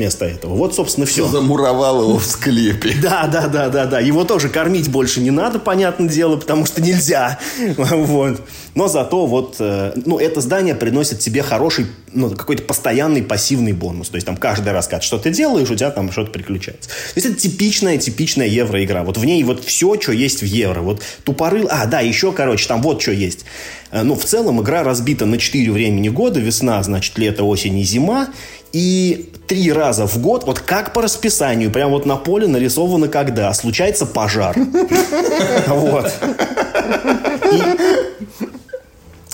[0.00, 0.54] вместо этого.
[0.54, 1.28] Вот, собственно, все.
[1.28, 2.94] Замуровал его в склепе.
[3.02, 4.00] Да, да, да, да, да.
[4.00, 7.38] Его тоже кормить больше не надо, понятное дело, потому что нельзя.
[7.90, 8.40] Вот.
[8.74, 14.08] Но зато вот, э, ну, это здание приносит тебе хороший, ну, какой-то постоянный пассивный бонус.
[14.08, 16.88] То есть там каждый раз, когда что ты делаешь, у тебя там что-то приключается.
[16.88, 19.02] То есть это типичная, типичная евроигра.
[19.02, 20.80] Вот в ней вот все, что есть в евро.
[20.80, 21.68] Вот тупорыл...
[21.70, 23.44] А, да, еще, короче, там вот что есть.
[23.90, 26.40] Э, Ну, в целом игра разбита на 4 времени года.
[26.40, 28.28] Весна, значит, лето, осень и зима.
[28.72, 33.52] И три раза в год, вот как по расписанию, прям вот на поле нарисовано когда,
[33.52, 34.56] случается пожар.
[35.66, 36.12] Вот.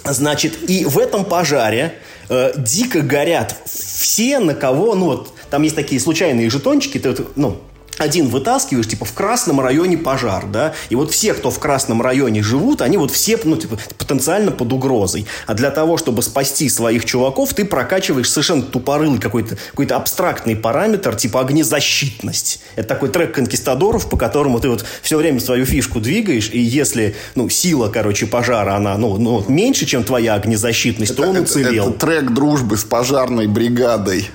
[0.05, 1.95] Значит, и в этом пожаре
[2.29, 7.59] э, дико горят все, на кого, ну вот, там есть такие случайные жетончики, ты ну,
[7.99, 12.43] один вытаскиваешь, типа, в красном районе пожар, да, и вот все, кто в красном районе
[12.43, 15.27] живут, они вот все, ну, типа, потенциально под угрозой.
[15.47, 21.15] А для того, чтобы спасти своих чуваков, ты прокачиваешь совершенно тупорылый какой-то какой абстрактный параметр,
[21.17, 22.61] типа огнезащитность.
[22.77, 27.17] Это такой трек конкистадоров, по которому ты вот все время свою фишку двигаешь, и если,
[27.35, 31.91] ну, сила, короче, пожара, она, ну, ну меньше, чем твоя огнезащитность, то он Это- уцелел.
[31.91, 34.29] Это трек дружбы с пожарной бригадой.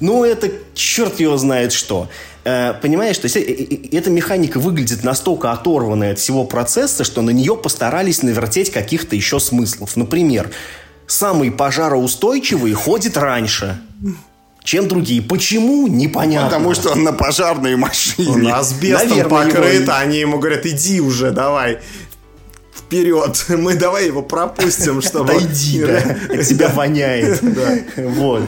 [0.00, 2.08] Ну, это черт его знает что.
[2.44, 7.22] Э, Понимаешь, то есть э, э, эта механика выглядит настолько оторванной от всего процесса, что
[7.22, 9.96] на нее постарались навертеть каких-то еще смыслов.
[9.96, 10.50] Например,
[11.06, 13.80] самый пожароустойчивый ходит раньше,
[14.64, 15.22] чем другие.
[15.22, 15.86] Почему?
[15.86, 16.48] Непонятно.
[16.48, 18.30] Потому что он на пожарной машине.
[18.30, 21.78] Он асбестом Наверное, покрыт, его- а они ему говорят, иди уже, давай.
[22.76, 25.32] Вперед, мы давай его пропустим, чтобы...
[25.34, 26.16] Отойди, да.
[26.34, 27.40] От тебя воняет.
[27.96, 28.42] Вот.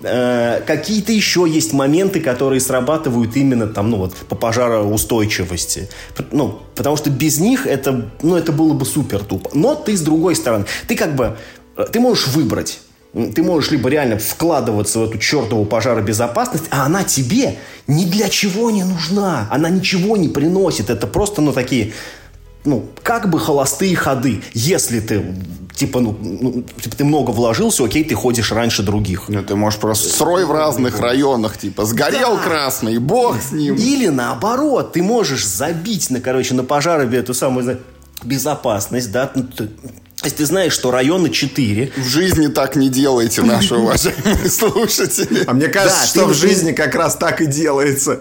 [0.00, 5.88] Э, Какие-то еще есть моменты, которые срабатывают именно там, ну вот, по пожароустойчивости.
[6.30, 9.50] Ну, потому что без них это, ну, это было бы супер тупо.
[9.54, 11.36] Но ты с другой стороны, ты как бы,
[11.76, 12.80] э, ты можешь выбрать.
[13.34, 18.70] Ты можешь либо реально вкладываться в эту чертову пожаробезопасность, а она тебе ни для чего
[18.70, 19.48] не нужна.
[19.50, 20.90] Она ничего не приносит.
[20.90, 21.94] Это просто, ну, такие
[22.64, 24.42] ну, как бы холостые ходы.
[24.52, 25.24] Если ты,
[25.78, 29.28] типа, ну, ну, типа, ты много вложился, окей, ты ходишь раньше других.
[29.28, 33.76] Ну, ты можешь просто строй в разных районах, типа, сгорел красный, бог с ним.
[33.76, 37.78] Или наоборот, ты можешь забить на, короче, на пожары эту самую знаешь,
[38.24, 42.88] безопасность, да, ну, ты- то есть ты знаешь, что районы 4, В жизни так не
[42.88, 45.44] делайте, наши уважаемые слушатели.
[45.46, 48.20] А мне кажется, Да, что в жизни как раз так и делается.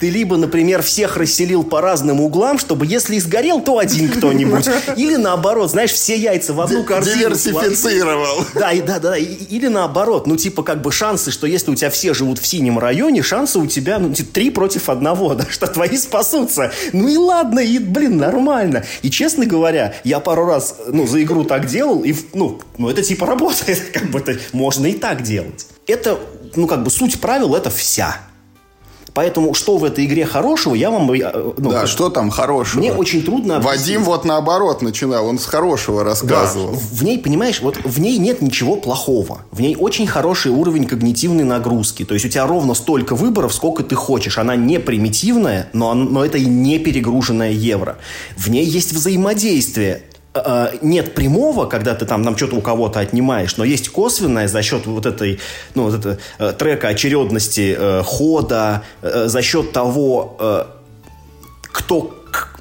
[0.00, 4.66] Ты либо, например, всех расселил по разным углам, чтобы если и сгорел, то один кто-нибудь.
[4.96, 7.18] Или наоборот, знаешь, все яйца в одну корзину.
[7.18, 8.46] Диверсифицировал.
[8.54, 9.18] Да, да, да.
[9.18, 12.78] Или наоборот, ну типа как бы шансы, что если у тебя все живут в синем
[12.78, 16.72] районе, шансы у тебя ну, типа, три против одного, да, что твои спасутся.
[16.94, 18.84] Ну и ладно, и, блин, нормально.
[19.02, 23.02] И честно говоря, я пару раз, ну, за игру так делал, и, ну, ну это
[23.02, 25.66] типа работает, как бы это можно и так делать.
[25.86, 26.18] Это,
[26.56, 28.29] ну, как бы суть правил, это вся.
[29.14, 31.10] Поэтому что в этой игре хорошего, я вам...
[31.12, 32.80] Э, ну, да, что там хорошего?
[32.80, 33.80] Мне очень трудно объяснить.
[33.80, 36.72] Вадим вот наоборот начинал, он с хорошего рассказывал.
[36.72, 36.78] Да.
[36.92, 39.42] В ней, понимаешь, вот в ней нет ничего плохого.
[39.50, 42.04] В ней очень хороший уровень когнитивной нагрузки.
[42.04, 44.38] То есть у тебя ровно столько выборов, сколько ты хочешь.
[44.38, 47.98] Она не примитивная, но, но это и не перегруженная евро.
[48.36, 50.02] В ней есть взаимодействие
[50.80, 54.86] нет прямого, когда ты там, там что-то у кого-то отнимаешь, но есть косвенное за счет
[54.86, 55.40] вот этой,
[55.74, 60.64] ну, вот это, э, трека очередности э, хода, э, за счет того, э,
[61.62, 62.16] кто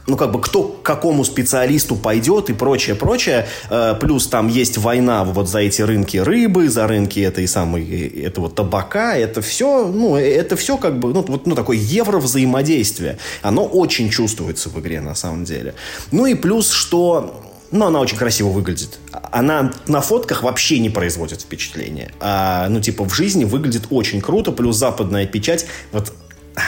[0.08, 3.48] ну, как бы, кто к какому специалисту пойдет и прочее, прочее.
[3.70, 8.26] Э, плюс там есть война вот за эти рынки рыбы, за рынки этой самой, э,
[8.26, 9.16] этого табака.
[9.16, 13.20] Это все, ну, это все как бы, ну, вот, ну, такое евро взаимодействие.
[13.44, 15.76] Оно очень чувствуется в игре, на самом деле.
[16.12, 19.00] Ну, и плюс, что но она очень красиво выглядит.
[19.32, 22.12] Она на фотках вообще не производит впечатления.
[22.20, 25.66] А, ну, типа, в жизни выглядит очень круто, плюс западная печать.
[25.92, 26.14] Вот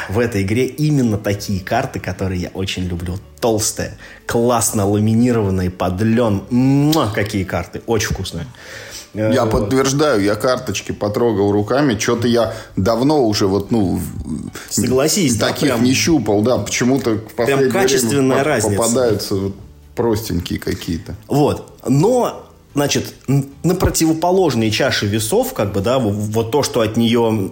[0.09, 3.17] в этой игре именно такие карты, которые я очень люблю.
[3.39, 6.43] Толстые, классно ламинированные, под лен.
[6.49, 7.81] Муа, какие карты.
[7.87, 8.47] Очень вкусные.
[9.13, 9.51] Я вот.
[9.51, 13.99] подтверждаю, я карточки потрогал руками, что-то я давно уже вот, ну,
[14.69, 18.77] Согласись, таких да, прям, не щупал, да, почему-то в прям качественная время разница.
[18.77, 19.51] попадаются
[19.95, 21.15] простенькие какие-то.
[21.27, 21.79] Вот.
[21.87, 27.51] Но значит, на противоположные чаши весов, как бы, да, вот то, что от нее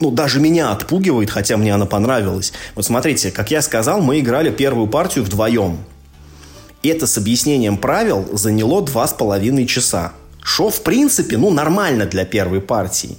[0.00, 2.52] ну, даже меня отпугивает, хотя мне она понравилась.
[2.74, 5.78] Вот смотрите, как я сказал, мы играли первую партию вдвоем.
[6.82, 10.12] Это с объяснением правил заняло два с половиной часа.
[10.42, 13.16] Что, в принципе, ну, нормально для первой партии.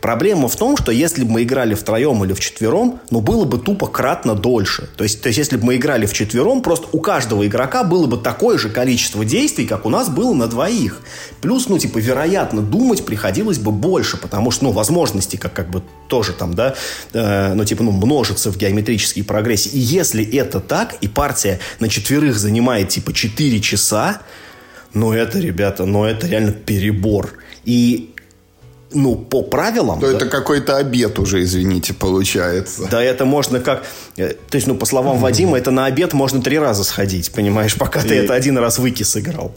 [0.00, 3.86] Проблема в том, что если бы мы играли втроем или вчетвером, ну, было бы тупо
[3.86, 4.88] кратно дольше.
[4.96, 8.16] То есть, то есть, если бы мы играли вчетвером, просто у каждого игрока было бы
[8.16, 11.00] такое же количество действий, как у нас было на двоих.
[11.40, 15.82] Плюс, ну, типа, вероятно, думать приходилось бы больше, потому что, ну, возможности как, как бы
[16.08, 16.74] тоже там, да,
[17.12, 19.70] э, ну, типа, ну, множатся в геометрической прогрессии.
[19.70, 24.20] И если это так, и партия на четверых занимает, типа, 4 часа,
[24.94, 27.34] ну, это, ребята, ну, это реально перебор.
[27.64, 28.14] И
[28.96, 30.00] ну, по правилам...
[30.00, 32.88] То да, это какой-то обед уже, извините, получается.
[32.90, 33.84] Да, это можно как...
[34.16, 37.76] Э, то есть, ну, по словам Вадима, это на обед можно три раза сходить, понимаешь,
[37.76, 38.08] пока и...
[38.08, 39.54] ты это один раз выкис сыграл.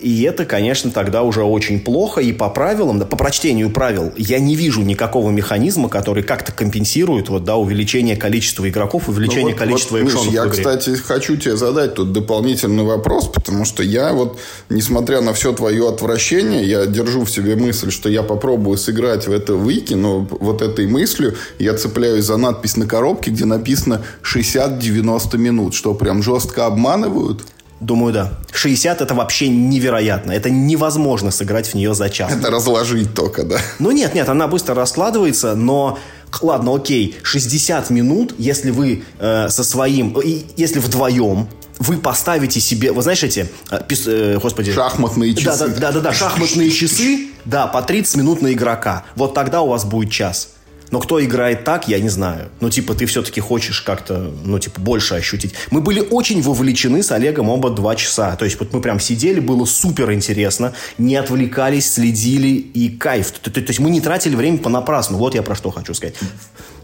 [0.00, 2.20] И это, конечно, тогда уже очень плохо.
[2.20, 7.30] И по правилам, да, по прочтению правил, я не вижу никакого механизма, который как-то компенсирует
[7.30, 11.36] вот, да, увеличение количества игроков, увеличение ну, вот, количества вот, экшонов Миш, я, кстати, хочу
[11.36, 14.38] тебе задать тут дополнительный вопрос, потому что я вот,
[14.68, 19.32] несмотря на все твое отвращение, я держу в себе мысль, что я попробую сыграть в
[19.32, 25.38] это вики, но вот этой мыслью я цепляюсь за надпись на коробке, где написано 60-90
[25.38, 27.40] минут, что прям жестко обманывают.
[27.84, 28.32] Думаю, да.
[28.50, 30.32] 60 это вообще невероятно.
[30.32, 32.32] Это невозможно сыграть в нее за час.
[32.32, 33.58] Это разложить только, да?
[33.78, 35.98] Ну нет, нет, она быстро раскладывается, но
[36.40, 40.16] ладно, окей, 60 минут, если вы э, со своим,
[40.56, 41.46] если вдвоем,
[41.78, 44.72] вы поставите себе, вы знаешь эти, э, пис, э, господи...
[44.72, 45.44] Шахматные часы.
[45.44, 49.04] Да, да, да, да, да, шахматные часы, да, по 30 минут на игрока.
[49.14, 50.54] Вот тогда у вас будет час.
[50.94, 52.50] Но кто играет так, я не знаю.
[52.60, 55.52] Ну, типа, ты все-таки хочешь как-то, ну, типа, больше ощутить.
[55.72, 58.36] Мы были очень вовлечены с Олегом оба два часа.
[58.36, 63.32] То есть, вот мы прям сидели, было супер интересно, не отвлекались, следили и кайф.
[63.32, 65.18] То, то, то есть, мы не тратили время понапрасну.
[65.18, 66.14] Вот я про что хочу сказать.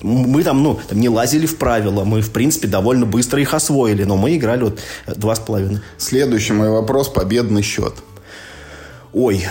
[0.02, 4.02] Мы там, ну, там не лазили в правила, мы, в принципе, довольно быстро их освоили,
[4.02, 5.82] но мы играли вот два с половиной.
[5.98, 7.94] Следующий мой вопрос– победный счет.
[9.12, 9.46] Ой,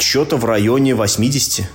[0.00, 1.68] что-то в районе 80.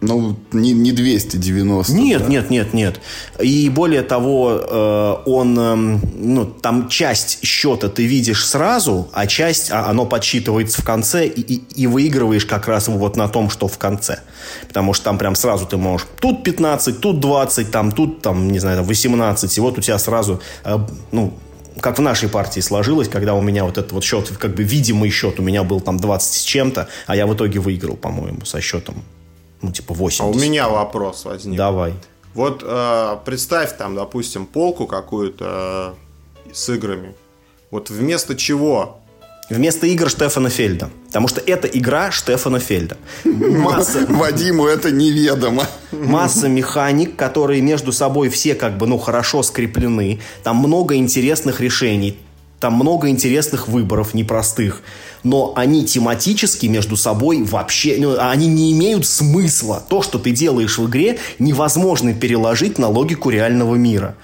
[0.00, 1.92] Ну, не, не 290.
[1.92, 2.28] Нет, да.
[2.28, 3.00] нет, нет, нет.
[3.40, 9.72] И более того, э, он, э, ну, там часть счета ты видишь сразу, а часть,
[9.72, 13.66] а, оно подсчитывается в конце, и, и, и выигрываешь как раз вот на том, что
[13.66, 14.20] в конце.
[14.68, 18.60] Потому что там прям сразу ты можешь тут 15, тут 20, там, тут, там, не
[18.60, 20.78] знаю, 18, и вот у тебя сразу, э,
[21.10, 21.34] ну,
[21.80, 25.10] как в нашей партии сложилось, когда у меня вот этот вот счет, как бы видимый
[25.10, 28.60] счет у меня был там 20 с чем-то, а я в итоге выиграл, по-моему, со
[28.60, 29.02] счетом
[29.62, 30.20] ну, типа 80.
[30.20, 31.56] А у меня вопрос возник.
[31.56, 31.94] Давай.
[32.34, 35.94] Вот э, представь там, допустим, полку какую-то
[36.46, 37.14] э, с играми.
[37.70, 39.00] Вот вместо чего
[39.50, 40.90] Вместо игр Штефана Фельда.
[41.06, 42.98] Потому что это игра Штефана Фельда.
[43.24, 44.04] Масса...
[44.08, 45.66] Вадиму это неведомо.
[45.90, 50.20] Масса механик, которые между собой все как бы, ну, хорошо скреплены.
[50.42, 52.18] Там много интересных решений.
[52.60, 54.82] Там много интересных выборов, непростых.
[55.24, 57.96] Но они тематически между собой вообще...
[57.98, 59.82] Ну, они не имеют смысла.
[59.88, 64.16] То, что ты делаешь в игре, невозможно переложить на логику реального мира.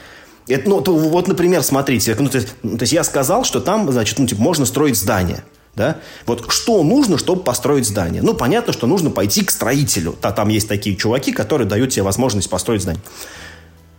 [0.46, 3.90] Это, ну, то, вот, например, смотрите, ну, то, есть, то есть я сказал, что там,
[3.90, 5.42] значит, ну, типа, можно строить здание.
[5.74, 5.98] Да?
[6.26, 8.22] Вот что нужно, чтобы построить здание?
[8.22, 10.14] Ну, понятно, что нужно пойти к строителю.
[10.22, 13.02] Да, там есть такие чуваки, которые дают тебе возможность построить здание.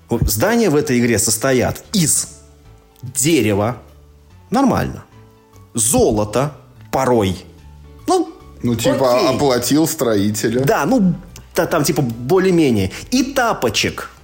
[0.07, 2.29] Вот здания в этой игре состоят из
[3.01, 3.77] дерева,
[4.51, 5.03] нормально,
[5.73, 6.53] золота,
[6.95, 7.35] порой,
[8.07, 8.29] ну,
[8.63, 9.27] ну типа окей.
[9.27, 10.61] оплатил строителя.
[10.61, 11.13] Да, ну,
[11.53, 12.89] там типа более-менее.
[13.11, 14.11] И тапочек–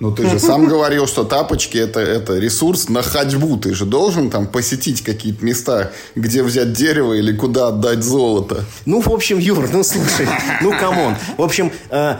[0.00, 3.56] ну, ты же сам говорил, что тапочки это, это ресурс на ходьбу.
[3.56, 8.64] Ты же должен там посетить какие-то места, где взять дерево или куда отдать золото.
[8.84, 10.28] Ну, в общем, Юр, ну слушай,
[10.62, 11.14] ну come on.
[11.36, 12.16] В общем, э,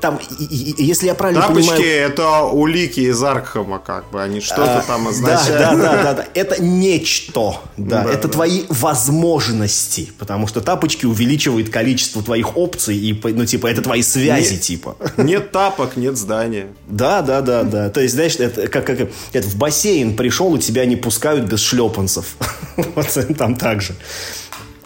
[0.00, 2.08] там, если я правильно Тапочки понимаю...
[2.08, 5.58] это улики из Аркхема, как бы, они что-то а, там означают.
[5.60, 8.34] Да, да, да, да, это нечто, да, да это да.
[8.34, 14.54] твои возможности, потому что тапочки увеличивают количество твоих опций, и, ну, типа, это твои связи,
[14.54, 14.96] нет, типа.
[15.16, 16.66] Нет тапок, нет здания.
[16.88, 20.58] Да, да, да, да, то есть, знаешь, это как, как это в бассейн пришел, и
[20.58, 22.34] тебя не пускают без шлепанцев,
[22.76, 23.06] вот
[23.38, 23.94] там так же.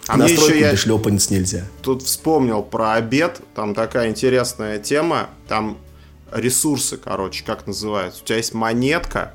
[0.07, 1.65] А мне еще я шлепанец нельзя.
[1.81, 3.41] Тут вспомнил про обед.
[3.55, 5.29] Там такая интересная тема.
[5.47, 5.77] Там
[6.31, 8.21] ресурсы, короче, как называются.
[8.23, 9.33] У тебя есть монетка,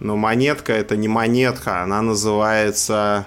[0.00, 3.26] но монетка это не монетка, она называется,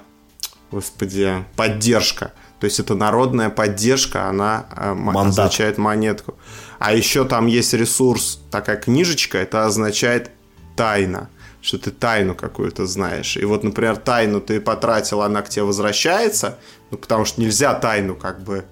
[0.71, 2.34] господи, поддержка.
[2.59, 5.28] То есть это народная поддержка, она э, Мандат.
[5.28, 6.36] означает монетку.
[6.80, 10.32] А еще там есть ресурс, такая книжечка, это означает
[10.75, 11.30] тайна
[11.62, 13.38] что ты тайну какую-то знаешь.
[13.38, 16.58] И вот, например, тайну ты потратил, она к тебе возвращается,
[16.91, 18.66] ну, потому что нельзя тайну как бы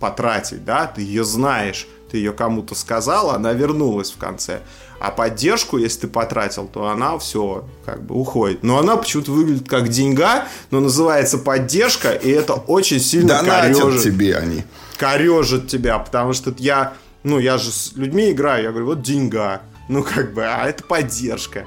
[0.00, 4.60] потратить, да, ты ее знаешь, ты ее кому-то сказал, она вернулась в конце.
[5.00, 8.62] А поддержку, если ты потратил, то она все как бы уходит.
[8.64, 14.02] Но она почему-то выглядит как деньга, но называется поддержка, и это очень сильно Донатят корежит.
[14.02, 14.64] тебе они.
[14.96, 19.62] Корежит тебя, потому что я, ну, я же с людьми играю, я говорю, вот деньга.
[19.88, 21.64] Ну, как бы, а это поддержка.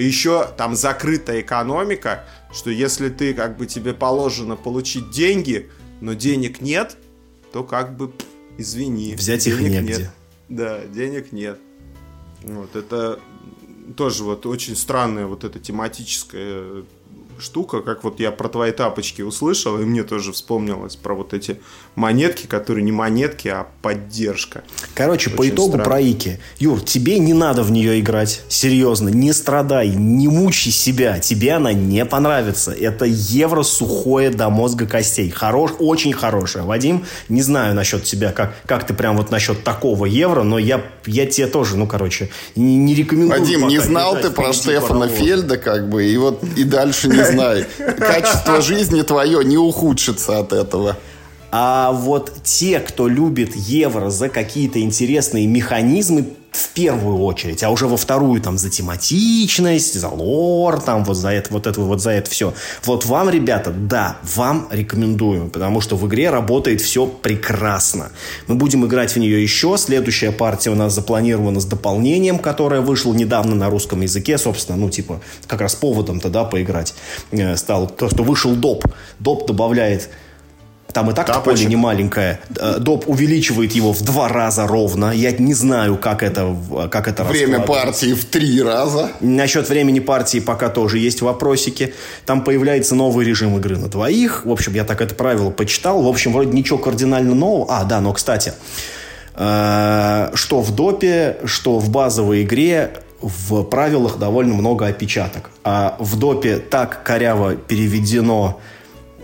[0.00, 5.70] Еще там закрытая экономика, что если ты как бы тебе положено получить деньги,
[6.00, 6.96] но денег нет,
[7.52, 8.12] то как бы
[8.58, 9.14] извини.
[9.14, 9.94] Взять их негде.
[9.94, 10.10] Нет.
[10.48, 11.58] Да, денег нет.
[12.42, 13.20] Вот это
[13.96, 16.84] тоже вот очень странная вот эта тематическая
[17.40, 21.60] штука, как вот я про твои тапочки услышал, и мне тоже вспомнилось про вот эти
[21.94, 24.62] монетки, которые не монетки, а поддержка.
[24.94, 25.84] Короче, Очень по итогу странно.
[25.84, 26.40] про Ики.
[26.58, 28.42] Юр, тебе не надо в нее играть.
[28.48, 31.18] Серьезно, не страдай, не мучи себя.
[31.18, 32.72] Тебе она не понравится.
[32.72, 35.30] Это евро сухое до мозга костей.
[35.30, 36.64] Хорош, очень хорошее.
[36.64, 40.82] Вадим, не знаю насчет тебя, как, как ты прям вот насчет такого евро, но я,
[41.06, 43.40] я тебе тоже, ну, короче, не, не рекомендую.
[43.40, 47.66] Вадим, не знал ты про Штефана Фельда, как бы, и вот и дальше не знай.
[47.98, 50.96] Качество жизни твое не ухудшится от этого.
[51.52, 57.86] А вот те, кто любит евро за какие-то интересные механизмы, в первую очередь, а уже
[57.86, 62.10] во вторую там за тематичность, за лор, там вот за это, вот это, вот за
[62.10, 62.54] это все.
[62.84, 68.10] Вот вам, ребята, да, вам рекомендую, потому что в игре работает все прекрасно.
[68.48, 69.76] Мы будем играть в нее еще.
[69.78, 74.90] Следующая партия у нас запланирована с дополнением, которое вышло недавно на русском языке, собственно, ну
[74.90, 76.94] типа как раз поводом-то, да, поиграть
[77.30, 77.88] э, стал.
[77.88, 78.84] То, что вышел доп.
[79.20, 80.10] Доп добавляет
[80.92, 81.58] там и так Тапочек.
[81.58, 82.40] поле не маленькое.
[82.58, 85.12] Э, доп увеличивает его в два раза ровно.
[85.12, 86.56] Я не знаю, как это,
[86.90, 89.10] как это Время партии в три раза.
[89.20, 91.94] Насчет времени партии пока тоже есть вопросики.
[92.26, 94.44] Там появляется новый режим игры на двоих.
[94.44, 96.02] В общем, я так это правило почитал.
[96.02, 97.66] В общем, вроде ничего кардинально нового.
[97.68, 98.52] А, да, но, кстати,
[99.34, 102.90] э, что в допе, что в базовой игре
[103.22, 105.50] в правилах довольно много опечаток.
[105.64, 108.60] А в допе так коряво переведено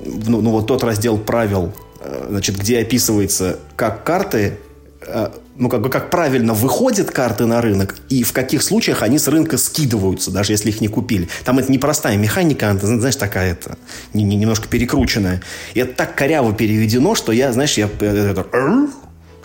[0.04, 4.58] ну, ну вот тот раздел правил, э, значит, где описывается, как карты,
[5.06, 9.18] э, ну как бы как правильно выходят карты на рынок и в каких случаях они
[9.18, 11.28] с рынка скидываются, даже если их не купили.
[11.44, 13.78] Там это непростая механика, она, знаешь, такая это
[14.12, 15.42] немножко перекрученная.
[15.74, 18.46] И это так коряво переведено, что я, знаешь, я это,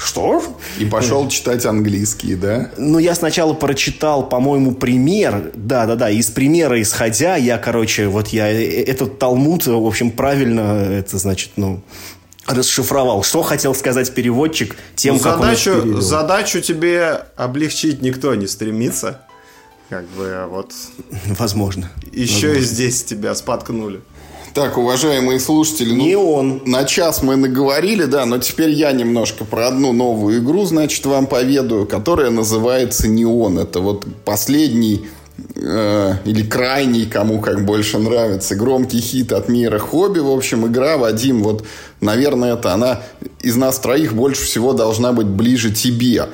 [0.01, 0.43] что?
[0.79, 2.71] И пошел читать английский, да?
[2.77, 5.51] Ну, я сначала прочитал, по-моему, пример.
[5.53, 10.61] Да-да-да, из примера исходя, я, короче, вот я э, э, этот Талмуд, в общем, правильно,
[10.89, 11.81] это значит, ну,
[12.47, 13.23] расшифровал.
[13.23, 19.21] Что хотел сказать переводчик тем, ну, как задачу, он Задачу тебе облегчить никто не стремится.
[19.89, 20.73] Как бы вот...
[21.37, 21.91] Возможно.
[22.11, 22.59] Еще Возможно.
[22.59, 24.01] и здесь тебя споткнули.
[24.53, 26.61] Так, уважаемые слушатели, Не ну, он.
[26.65, 31.27] на час мы наговорили, да, но теперь я немножко про одну новую игру, значит, вам
[31.27, 33.59] поведаю, которая называется «Неон».
[33.59, 35.07] Это вот последний
[35.55, 40.19] э, или крайний, кому как больше нравится, громкий хит от мира хобби.
[40.19, 41.63] В общем, игра, Вадим, вот,
[42.01, 42.99] наверное, это она
[43.39, 46.27] из нас троих больше всего должна быть ближе тебе.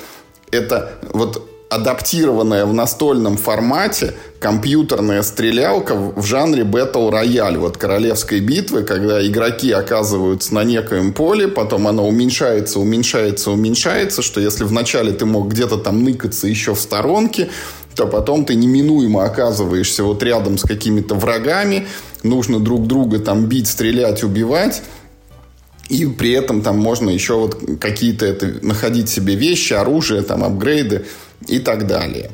[0.50, 7.58] Это вот адаптированная в настольном формате компьютерная стрелялка в жанре Battle Royale.
[7.58, 14.40] Вот королевской битвы, когда игроки оказываются на некоем поле, потом оно уменьшается, уменьшается, уменьшается, что
[14.40, 17.50] если вначале ты мог где-то там ныкаться еще в сторонке,
[17.96, 21.88] то потом ты неминуемо оказываешься вот рядом с какими-то врагами,
[22.24, 24.84] нужно друг друга там бить, стрелять, убивать.
[25.90, 31.06] И при этом там можно еще вот какие-то это, находить себе вещи, оружие, там апгрейды
[31.46, 32.32] и так далее.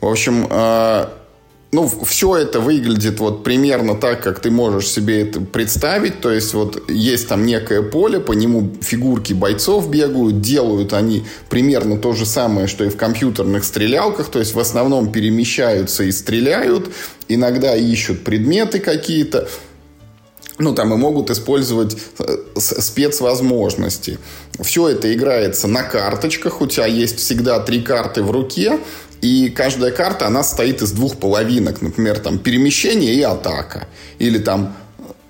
[0.00, 1.06] В общем, э,
[1.72, 6.20] ну, все это выглядит вот примерно так, как ты можешь себе это представить.
[6.20, 11.96] То есть вот есть там некое поле, по нему фигурки бойцов бегают, делают они примерно
[11.96, 14.28] то же самое, что и в компьютерных стрелялках.
[14.28, 16.90] То есть в основном перемещаются и стреляют,
[17.28, 19.48] иногда ищут предметы какие-то
[20.58, 24.18] ну, там и могут использовать э, спецвозможности.
[24.60, 26.60] Все это играется на карточках.
[26.60, 28.78] У тебя есть всегда три карты в руке.
[29.20, 31.80] И каждая карта, она состоит из двух половинок.
[31.80, 33.86] Например, там перемещение и атака.
[34.18, 34.74] Или там...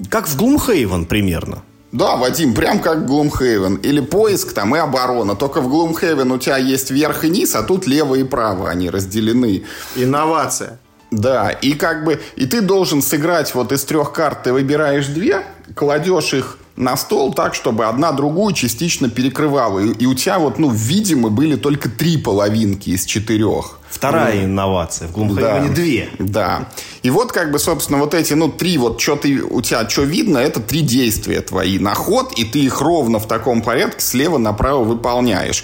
[0.09, 1.63] Как в Gloomhaven примерно.
[1.93, 3.83] Да, Вадим, прям как Gloomhaven.
[3.83, 5.37] Или поиск там и оборона.
[5.37, 8.89] Только в Gloomhaven у тебя есть верх и низ, а тут лево и право они
[8.89, 9.65] разделены.
[9.95, 10.81] Инновация.
[11.13, 15.43] Да, и как бы, и ты должен сыграть вот из трех карт, ты выбираешь две,
[15.77, 19.79] кладешь их на стол так, чтобы одна другую частично перекрывала.
[19.79, 23.79] И, и у тебя вот, ну, видимо, были только три половинки из четырех.
[23.93, 25.07] Вторая инновация.
[25.07, 25.75] В Gloomhaven Да.
[25.75, 26.09] две.
[26.19, 26.69] Да.
[27.03, 30.03] И вот как бы, собственно, вот эти, ну, три, вот что ты, у тебя что
[30.03, 34.39] видно, это три действия твои на ход, и ты их ровно в таком порядке слева
[34.39, 35.63] направо выполняешь.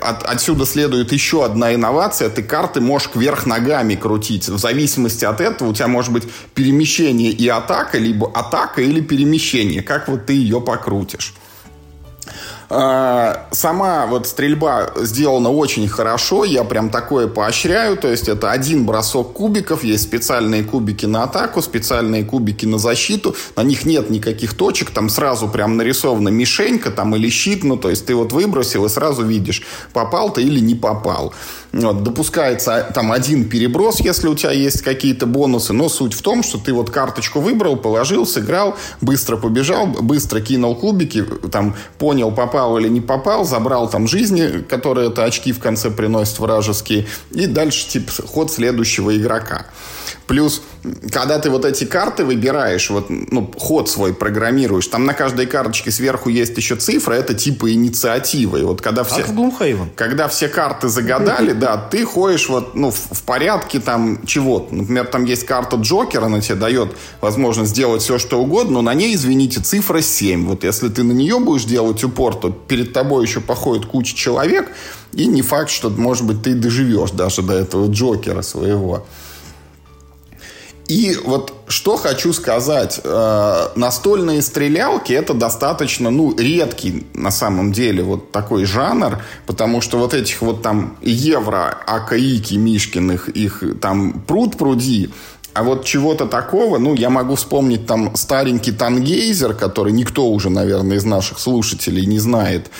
[0.00, 2.30] От, отсюда следует еще одна инновация.
[2.30, 4.48] Ты карты можешь кверх ногами крутить.
[4.48, 9.82] В зависимости от этого у тебя может быть перемещение и атака, либо атака или перемещение.
[9.82, 11.34] Как вот ты ее покрутишь.
[12.70, 18.84] А, Сама вот стрельба сделана очень хорошо, я прям такое поощряю, то есть это один
[18.84, 24.52] бросок кубиков, есть специальные кубики на атаку, специальные кубики на защиту, на них нет никаких
[24.52, 28.84] точек, там сразу прям нарисована мишенька там или щит, ну то есть ты вот выбросил
[28.84, 29.62] и сразу видишь,
[29.94, 31.32] попал ты или не попал.
[31.72, 36.42] Вот, допускается там один переброс, если у тебя есть какие-то бонусы, но суть в том,
[36.42, 42.57] что ты вот карточку выбрал, положил, сыграл, быстро побежал, быстро кинул кубики, там понял, попал
[42.78, 47.88] или не попал, забрал там жизни, которые это очки в конце приносят вражеские, и дальше
[47.88, 49.66] типа ход следующего игрока.
[50.28, 50.60] Плюс,
[51.10, 55.90] когда ты вот эти карты выбираешь, вот, ну, ход свой программируешь, там на каждой карточке
[55.90, 58.58] сверху есть еще цифра, это типа инициатива.
[58.58, 59.22] И вот когда все...
[59.22, 59.88] Как в Gloomhaven.
[59.96, 64.74] Когда все карты загадали, да, ты ходишь вот, ну, в, в порядке там чего-то.
[64.74, 68.92] Например, там есть карта Джокера, она тебе дает возможность сделать все, что угодно, но на
[68.92, 70.46] ней, извините, цифра 7.
[70.46, 74.68] Вот если ты на нее будешь делать упор, то перед тобой еще походит куча человек,
[75.14, 79.06] и не факт, что, может быть, ты доживешь даже до этого Джокера своего.
[80.88, 88.02] И вот что хочу сказать, э, настольные стрелялки это достаточно, ну, редкий на самом деле
[88.02, 94.56] вот такой жанр, потому что вот этих вот там евро, АКИки Мишкиных, их там пруд
[94.56, 95.10] пруди,
[95.52, 100.96] а вот чего-то такого, ну, я могу вспомнить там старенький Тангейзер, который никто уже, наверное,
[100.96, 102.70] из наших слушателей не знает.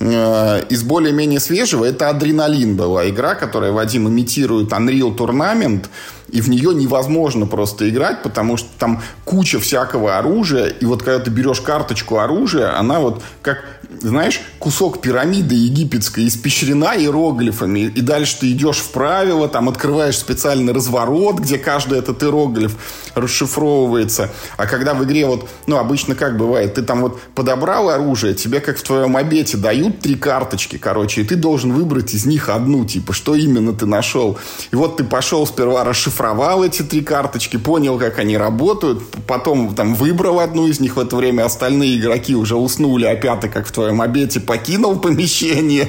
[0.00, 5.86] Э, Из более-менее свежего это «Адреналин» была игра, которая, Вадим, имитирует Unreal Tournament,
[6.30, 11.18] и в нее невозможно просто играть, потому что там куча всякого оружия, и вот когда
[11.18, 13.64] ты берешь карточку оружия, она вот как,
[14.00, 20.72] знаешь, кусок пирамиды египетской испещрена иероглифами, и дальше ты идешь в правило, там открываешь специальный
[20.72, 22.76] разворот, где каждый этот иероглиф
[23.14, 28.34] расшифровывается, а когда в игре вот, ну, обычно как бывает, ты там вот подобрал оружие,
[28.34, 32.48] тебе как в твоем обете дают три карточки, короче, и ты должен выбрать из них
[32.48, 34.38] одну, типа, что именно ты нашел.
[34.70, 35.84] И вот ты пошел сперва
[36.18, 41.00] расшифровал эти три карточки, понял, как они работают, потом там выбрал одну из них, в
[41.00, 45.88] это время остальные игроки уже уснули, а пятый, как в твоем обете, покинул помещение.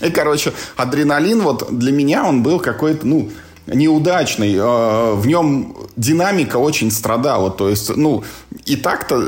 [0.00, 3.30] И, короче, адреналин вот для меня он был какой-то, ну,
[3.66, 4.54] неудачный.
[4.54, 7.50] Э, В нем динамика очень страдала.
[7.50, 8.22] То есть, ну,
[8.66, 9.24] и так-то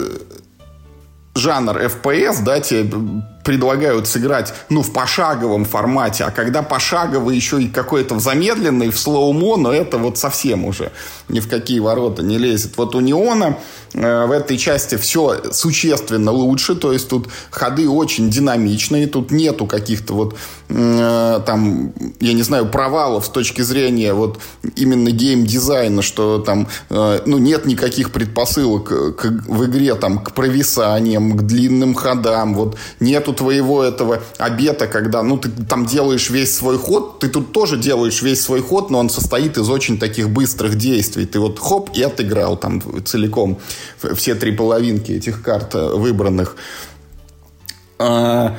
[1.35, 2.91] жанр FPS, да, тебе
[3.49, 8.99] предлагают сыграть, ну, в пошаговом формате, а когда пошаговый еще и какой-то в замедленный, в
[8.99, 10.93] слоумо, но это вот совсем уже
[11.31, 12.77] ни в какие ворота не лезет.
[12.77, 13.57] Вот у Неона
[13.95, 20.15] в этой части все существенно лучше, то есть тут ходы очень динамичные, тут нету каких-то
[20.15, 20.37] вот
[20.69, 24.39] э, там, я не знаю, провалов с точки зрения вот
[24.77, 31.37] именно геймдизайна, что там, э, ну, нет никаких предпосылок к, в игре там к провисаниям,
[31.37, 36.79] к длинным ходам, вот нету твоего этого обета, когда, ну, ты там делаешь весь свой
[36.79, 40.77] ход, ты тут тоже делаешь весь свой ход, но он состоит из очень таких быстрых
[40.77, 41.27] действий.
[41.27, 43.59] Ты вот хоп и отыграл там целиком
[44.15, 46.57] все три половинки этих карт э, выбранных.
[47.99, 48.57] А,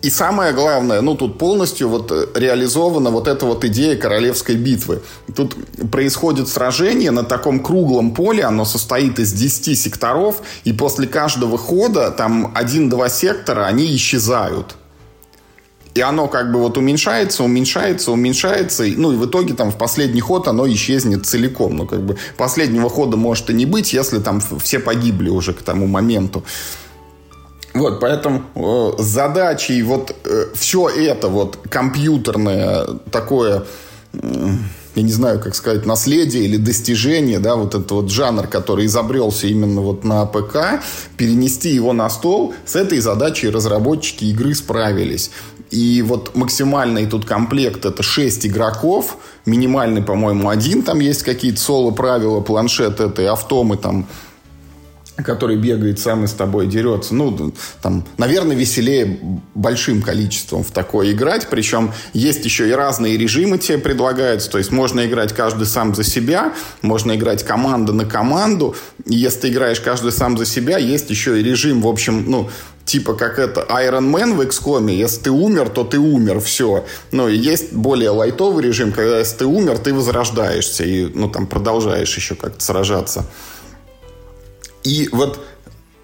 [0.00, 5.02] и самое главное, ну тут полностью вот э, реализована вот эта вот идея королевской битвы.
[5.34, 5.56] Тут
[5.90, 12.12] происходит сражение на таком круглом поле, оно состоит из 10 секторов, и после каждого хода
[12.12, 14.77] там один-два сектора, они исчезают.
[15.98, 18.84] И оно как бы вот уменьшается, уменьшается, уменьшается.
[18.84, 21.76] Ну и в итоге там в последний ход оно исчезнет целиком.
[21.76, 25.62] Ну как бы последнего хода может и не быть, если там все погибли уже к
[25.62, 26.44] тому моменту.
[27.74, 33.64] Вот, поэтому э, задачей вот э, все это вот компьютерное такое,
[34.12, 34.50] э,
[34.98, 39.46] я не знаю, как сказать, наследие или достижение, да, вот этот вот жанр, который изобрелся
[39.46, 40.82] именно вот на ПК,
[41.16, 45.30] перенести его на стол, с этой задачей разработчики игры справились.
[45.70, 52.40] И вот максимальный тут комплект это 6 игроков, минимальный, по-моему, один, там есть какие-то соло-правила,
[52.40, 54.08] планшет это и автомы там
[55.24, 57.14] который бегает сам и с тобой дерется.
[57.14, 57.52] Ну,
[57.82, 59.18] там, наверное, веселее
[59.54, 61.48] большим количеством в такое играть.
[61.50, 64.50] Причем есть еще и разные режимы тебе предлагаются.
[64.50, 68.76] То есть можно играть каждый сам за себя, можно играть команда на команду.
[69.06, 72.50] И если ты играешь каждый сам за себя, есть еще и режим, в общем, ну,
[72.84, 76.86] типа как это Iron Man в XCOM, если ты умер, то ты умер, все.
[77.12, 81.46] Ну, и есть более лайтовый режим, когда если ты умер, ты возрождаешься и, ну, там
[81.46, 83.26] продолжаешь еще как-то сражаться.
[84.84, 85.40] И вот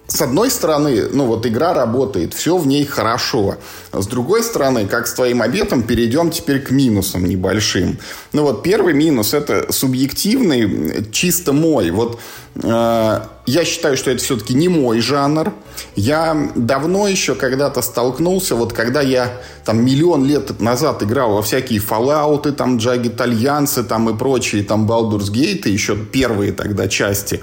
[0.07, 3.57] с одной стороны, ну вот игра работает, все в ней хорошо.
[3.91, 7.99] С другой стороны, как с твоим обетом, перейдем теперь к минусам небольшим.
[8.33, 11.91] Ну вот первый минус это субъективный, чисто мой.
[11.91, 12.21] Вот
[12.63, 15.55] э, я считаю, что это все-таки не мой жанр.
[15.97, 21.81] Я давно еще когда-то столкнулся, вот когда я там миллион лет назад играл во всякие
[21.81, 27.43] Fallout, там Джаги Итальянцы, там и прочие, там Baldur's Gate, еще первые тогда части.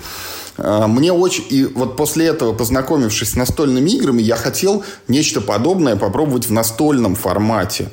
[0.57, 1.45] А, мне очень...
[1.49, 7.15] И вот после этого, познакомившись с настольными играми, я хотел нечто подобное попробовать в настольном
[7.15, 7.89] формате.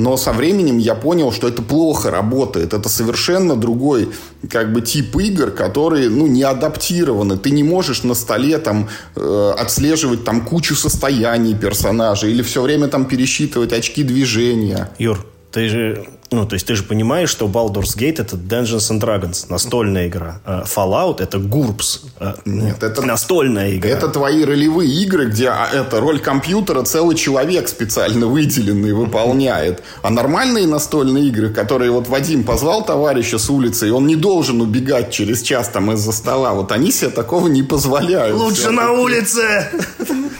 [0.00, 2.72] Но со временем я понял, что это плохо работает.
[2.72, 4.08] Это совершенно другой
[4.48, 7.36] как бы тип игр, которые ну, не адаптированы.
[7.36, 12.88] Ты не можешь на столе там э, отслеживать там кучу состояний персонажей или все время
[12.88, 14.88] там пересчитывать очки движения.
[14.98, 19.00] Юр, ты же ну, то есть ты же понимаешь, что Baldur's Gate это Dungeons and
[19.00, 20.40] Dragons, настольная игра.
[20.44, 23.90] А Fallout это GURPS, а, Нет, это настольная игра.
[23.90, 29.82] Это твои ролевые игры, где а, это роль компьютера целый человек специально выделенный выполняет.
[30.02, 34.60] А нормальные настольные игры, которые вот Вадим позвал товарища с улицы, и он не должен
[34.60, 38.36] убегать через час там из-за стола, вот они себе такого не позволяют.
[38.36, 39.68] Лучше на улице!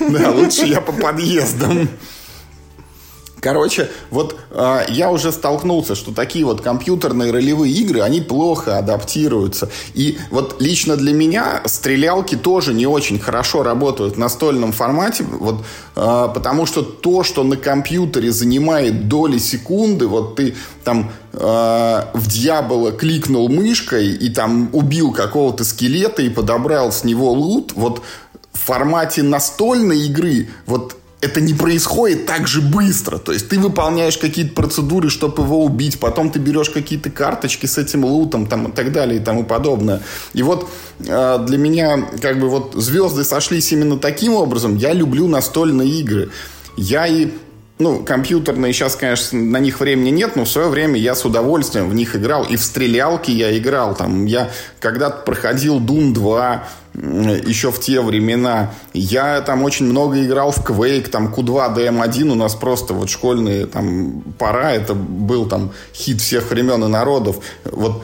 [0.01, 1.89] Да, лучше я по подъездам.
[3.41, 9.71] Короче, вот э, я уже столкнулся, что такие вот компьютерные ролевые игры, они плохо адаптируются.
[9.95, 15.65] И вот лично для меня стрелялки тоже не очень хорошо работают в настольном формате, вот,
[15.97, 21.39] э, потому что то, что на компьютере занимает доли секунды, вот ты там э,
[22.13, 28.03] в дьявола кликнул мышкой и там убил какого-то скелета и подобрал с него лут, вот
[28.53, 33.19] в формате настольной игры, вот это не происходит так же быстро.
[33.19, 37.77] То есть ты выполняешь какие-то процедуры, чтобы его убить, потом ты берешь какие-то карточки с
[37.77, 40.01] этим лутом там, и так далее и тому подобное.
[40.33, 40.71] И вот
[41.07, 44.77] э, для меня как бы вот звезды сошлись именно таким образом.
[44.77, 46.31] Я люблю настольные игры.
[46.77, 47.29] Я и
[47.79, 51.89] ну, компьютерные сейчас, конечно, на них времени нет, но в свое время я с удовольствием
[51.89, 52.45] в них играл.
[52.45, 53.95] И в стрелялки я играл.
[53.95, 54.51] Там, я
[54.81, 58.73] когда-то проходил Doom 2 еще в те времена.
[58.93, 63.67] Я там очень много играл в Quake, там Q2 DM1 у нас просто вот школьные
[63.67, 67.39] там пора, это был там хит всех времен и народов.
[67.65, 68.03] Вот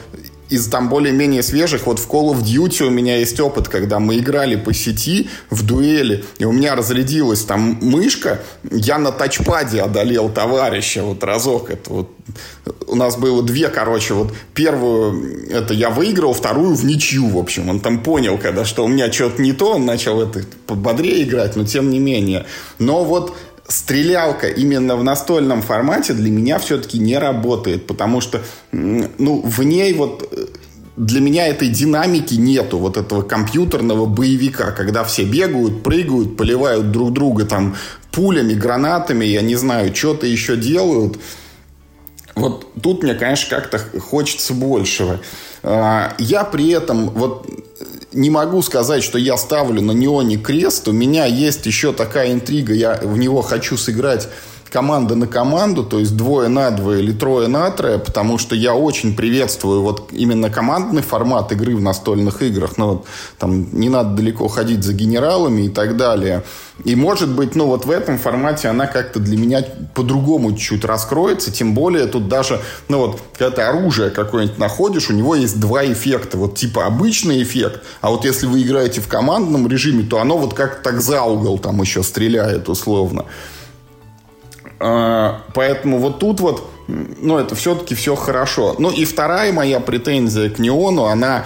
[0.49, 4.17] из там более-менее свежих, вот в Call of Duty у меня есть опыт, когда мы
[4.17, 8.41] играли по сети в дуэли, и у меня разрядилась там мышка,
[8.71, 11.69] я на тачпаде одолел товарища вот разок.
[11.69, 12.09] Это вот
[12.87, 17.69] у нас было две, короче, вот первую это я выиграл, вторую в ничью, в общем.
[17.69, 21.55] Он там понял, когда что у меня что-то не то, он начал это пободрее играть,
[21.55, 22.45] но тем не менее.
[22.79, 23.35] Но вот
[23.67, 28.41] стрелялка именно в настольном формате для меня все-таки не работает, потому что
[28.71, 30.45] ну, в ней вот э,
[30.95, 37.13] для меня этой динамики нету, вот этого компьютерного боевика, когда все бегают, прыгают, поливают друг
[37.13, 37.75] друга там
[38.11, 41.19] пулями, гранатами, я не знаю, что-то еще делают.
[42.35, 45.19] Вот тут мне, конечно, как-то хочется большего.
[45.63, 47.47] А, я при этом вот
[48.13, 50.87] не могу сказать, что я ставлю на неоне крест.
[50.87, 52.73] У меня есть еще такая интрига.
[52.73, 54.27] Я в него хочу сыграть
[54.71, 58.75] команда на команду, то есть двое на двое или трое на трое, потому что я
[58.75, 62.77] очень приветствую вот именно командный формат игры в настольных играх.
[62.77, 63.05] Ну, вот,
[63.37, 66.43] там не надо далеко ходить за генералами и так далее.
[66.83, 69.63] И может быть, ну вот в этом формате она как-то для меня
[69.95, 75.13] по-другому чуть раскроется, тем более тут даже, ну вот, когда ты оружие какое-нибудь находишь, у
[75.13, 76.37] него есть два эффекта.
[76.37, 80.53] Вот типа обычный эффект, а вот если вы играете в командном режиме, то оно вот
[80.53, 83.25] как-то так за угол там еще стреляет условно.
[84.79, 88.75] А, поэтому вот тут вот, ну, это все-таки все хорошо.
[88.77, 91.45] Ну, и вторая моя претензия к Неону, она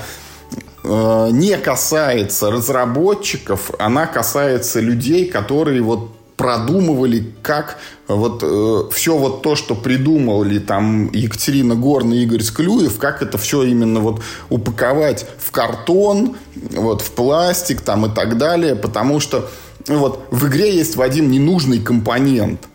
[0.84, 7.78] э, не касается разработчиков, она касается людей, которые вот продумывали, как
[8.08, 13.38] вот э, все вот то, что придумали там Екатерина Горна и Игорь Склюев, как это
[13.38, 16.36] все именно вот упаковать в картон,
[16.72, 19.49] вот в пластик там и так далее, потому что
[19.88, 22.68] ну, вот в игре есть, Вадим, ненужный компонент.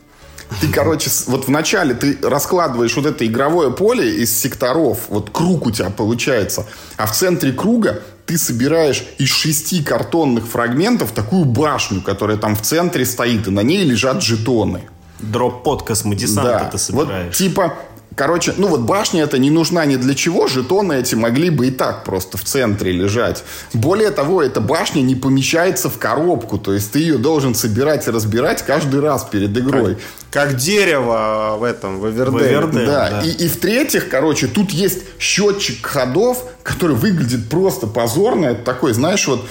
[0.60, 5.70] Ты, короче, вот вначале ты раскладываешь вот это игровое поле из секторов, вот круг у
[5.70, 6.66] тебя получается,
[6.97, 12.62] а в центре круга ты собираешь из шести картонных фрагментов такую башню, которая там в
[12.62, 14.82] центре стоит, и на ней лежат жетоны.
[15.20, 16.64] Дроп-под космодесанта да.
[16.70, 17.27] ты собираешь.
[17.27, 17.74] Вот, типа,
[18.15, 21.70] Короче, ну вот башня это не нужна ни для чего, жетоны эти могли бы и
[21.70, 23.45] так просто в центре лежать.
[23.74, 28.11] Более того, эта башня не помещается в коробку, то есть ты ее должен собирать и
[28.11, 29.99] разбирать каждый раз перед игрой.
[30.31, 32.87] Как, как дерево в этом, в Эвердейле.
[32.87, 33.20] Да, да.
[33.23, 38.47] И, и в-третьих, короче, тут есть счетчик ходов, который выглядит просто позорно.
[38.47, 39.47] Это такой, знаешь, вот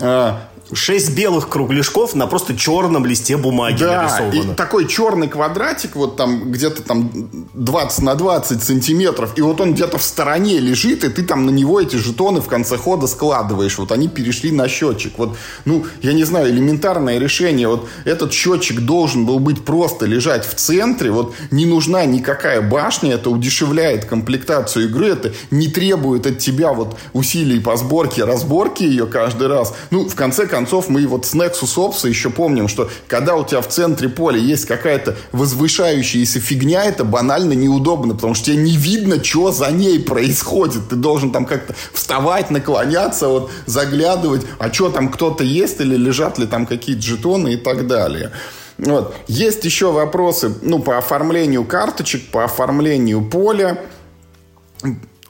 [0.00, 4.52] а, Шесть белых кругляшков на просто черном листе бумаги да, нарисовано.
[4.52, 7.08] и такой черный квадратик, вот там где-то там
[7.54, 11.50] 20 на 20 сантиметров, и вот он где-то в стороне лежит, и ты там на
[11.50, 13.78] него эти жетоны в конце хода складываешь.
[13.78, 15.12] Вот они перешли на счетчик.
[15.18, 15.36] Вот,
[15.66, 17.68] ну, я не знаю, элементарное решение.
[17.68, 21.12] Вот этот счетчик должен был быть просто лежать в центре.
[21.12, 26.98] Вот не нужна никакая башня, это удешевляет комплектацию игры, это не требует от тебя вот
[27.12, 29.72] усилий по сборке, разборке ее каждый раз.
[29.90, 33.44] Ну, в конце концов, концов, мы вот с Nexus Ops еще помним, что когда у
[33.44, 38.74] тебя в центре поля есть какая-то возвышающаяся фигня, это банально неудобно, потому что тебе не
[38.74, 40.88] видно, что за ней происходит.
[40.88, 46.38] Ты должен там как-то вставать, наклоняться, вот заглядывать, а что там кто-то есть или лежат
[46.38, 48.32] ли там какие-то жетоны и так далее.
[48.78, 49.14] Вот.
[49.26, 53.78] Есть еще вопросы ну, по оформлению карточек, по оформлению поля.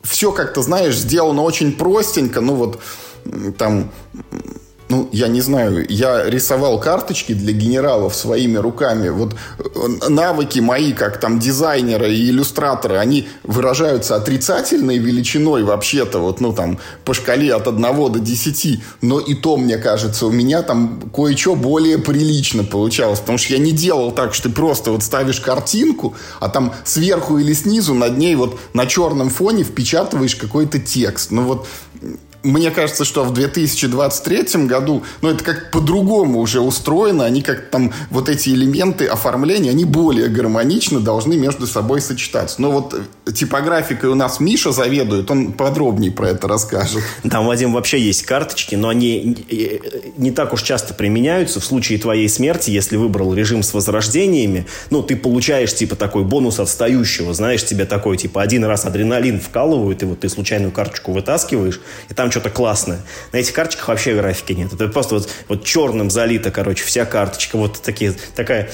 [0.05, 2.41] Все как-то, знаешь, сделано очень простенько.
[2.41, 2.81] Ну вот
[3.59, 3.91] там
[4.97, 9.11] ну, я не знаю, я рисовал карточки для генералов своими руками.
[9.11, 16.41] Вот э, навыки мои, как там дизайнера и иллюстратора, они выражаются отрицательной величиной вообще-то, вот,
[16.41, 18.81] ну, там, по шкале от 1 до 10.
[19.03, 23.21] Но и то, мне кажется, у меня там кое-что более прилично получалось.
[23.21, 27.37] Потому что я не делал так, что ты просто вот ставишь картинку, а там сверху
[27.37, 31.33] или снизу над ней вот на черном фоне впечатываешь какой-то текст.
[31.33, 31.67] Ну, вот
[32.47, 37.93] мне кажется, что в 2023 году, ну, это как по-другому уже устроено, они как там,
[38.11, 42.63] вот эти элементы оформления, они более гармонично должны между собой сочетаться.
[42.63, 42.95] Но вот
[43.35, 47.03] типографикой у нас Миша заведует, он подробнее про это расскажет.
[47.29, 49.45] Там, Вадим, вообще есть карточки, но они
[50.17, 51.61] не так уж часто применяются.
[51.61, 56.61] В случае твоей смерти, если выбрал режим с возрождениями, ну, ты получаешь, типа, такой бонус
[56.61, 61.81] отстающего, знаешь, тебе такой, типа, один раз адреналин вкалывают, и вот ты случайную карточку вытаскиваешь,
[62.09, 63.01] и там что-то классное.
[63.33, 64.73] На этих карточках вообще графики нет.
[64.73, 67.57] Это просто вот, вот черным залита, короче, вся карточка.
[67.57, 68.71] Вот такие, такая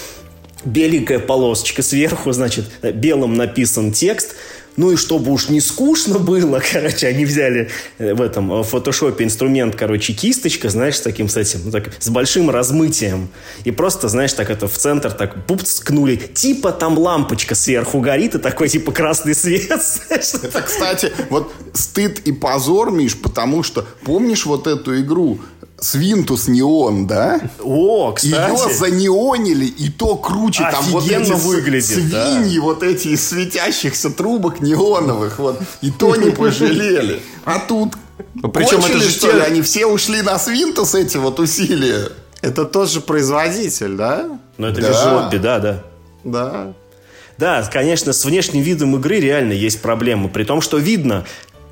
[0.64, 4.34] беленькая полосочка сверху, значит, белым написан текст.
[4.76, 9.24] Ну и чтобы уж не скучно было, короче, они взяли э, в этом в фотошопе
[9.24, 13.28] инструмент, короче, кисточка, знаешь, с таким, с этим, ну, так, с большим размытием.
[13.64, 16.16] И просто, знаешь, так это в центр так пуп ткнули.
[16.16, 19.82] Типа там лампочка сверху горит, и такой типа красный свет.
[20.10, 25.40] Это, кстати, вот стыд и позор, Миш, потому что помнишь вот эту игру
[25.82, 27.40] Свинтус Неон, да?
[27.60, 28.32] О, кстати.
[28.32, 30.62] Ее занеонили, и то круче.
[30.70, 32.62] Там вот эти выглядит, свиньи, да.
[32.62, 35.60] вот эти из светящихся трубок неоновых, вот.
[35.80, 37.20] И то не пожалели.
[37.44, 37.94] А тут
[38.34, 39.40] ну, Причем это же что ли?
[39.40, 42.10] Они все ушли на Свинтус эти вот усилия.
[42.42, 44.38] Это тот же производитель, да?
[44.58, 44.88] Ну, это да.
[44.88, 45.84] лишь да, да.
[46.22, 46.72] Да.
[47.38, 50.28] Да, конечно, с внешним видом игры реально есть проблемы.
[50.28, 51.24] При том, что видно,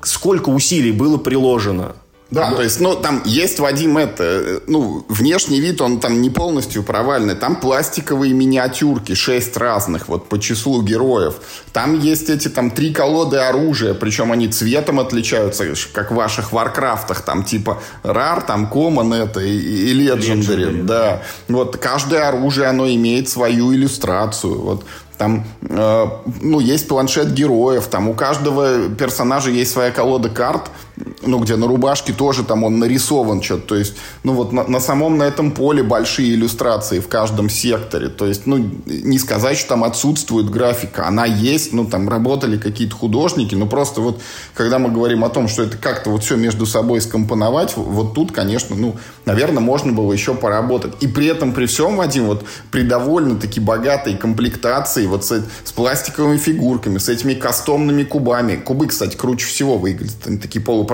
[0.03, 1.95] сколько усилий было приложено.
[2.31, 6.29] Да, ну, то есть, ну, там есть, Вадим, это, ну, внешний вид, он там не
[6.29, 7.35] полностью провальный.
[7.35, 11.35] Там пластиковые миниатюрки, шесть разных, вот, по числу героев.
[11.73, 17.21] Там есть эти, там, три колоды оружия, причем они цветом отличаются, как в ваших Варкрафтах,
[17.21, 21.23] там, типа, Рар, там, Common это и, и Legendary, Legendary, да.
[21.49, 24.85] Вот, каждое оружие, оно имеет свою иллюстрацию, вот.
[25.17, 26.05] Там, э,
[26.41, 30.71] ну, есть планшет героев, там у каждого персонажа есть своя колода карт,
[31.21, 33.67] ну, где на рубашке тоже там он нарисован что-то.
[33.67, 38.09] То есть, ну, вот на, на самом на этом поле большие иллюстрации в каждом секторе.
[38.09, 41.07] То есть, ну, не сказать, что там отсутствует графика.
[41.07, 44.21] Она есть, ну, там работали какие-то художники, но просто вот,
[44.53, 48.31] когда мы говорим о том, что это как-то вот все между собой скомпоновать, вот тут,
[48.31, 48.95] конечно, ну,
[49.25, 50.93] наверное, можно было еще поработать.
[51.01, 56.37] И при этом, при всем, Вадим, вот при довольно-таки богатой комплектации, вот с, с пластиковыми
[56.37, 58.55] фигурками, с этими кастомными кубами.
[58.55, 60.17] Кубы, кстати, круче всего выглядят.
[60.25, 60.90] Они такие полупрозрачные,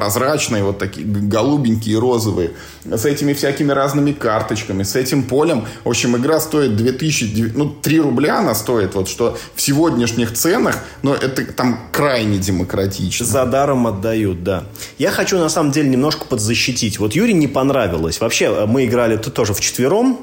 [0.63, 2.51] вот такие голубенькие, розовые.
[2.85, 5.65] С этими всякими разными карточками, с этим полем.
[5.83, 10.79] В общем, игра стоит 2000, ну, 3 рубля она стоит, вот что в сегодняшних ценах,
[11.01, 13.25] но это там крайне демократично.
[13.25, 14.63] За даром отдают, да.
[14.97, 16.99] Я хочу, на самом деле, немножко подзащитить.
[16.99, 18.19] Вот Юре не понравилось.
[18.19, 20.19] Вообще, мы играли тут тоже в четвером,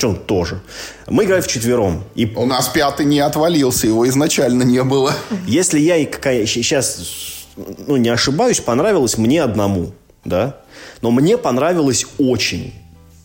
[0.00, 0.60] причем тоже.
[1.08, 2.04] Мы играли в четвером.
[2.14, 2.24] И...
[2.34, 5.12] У нас пятый не отвалился, его изначально не было.
[5.46, 7.39] Если я и какая, сейчас
[7.86, 9.92] ну, не ошибаюсь, понравилось мне одному,
[10.24, 10.56] да.
[11.02, 12.74] Но мне понравилось очень.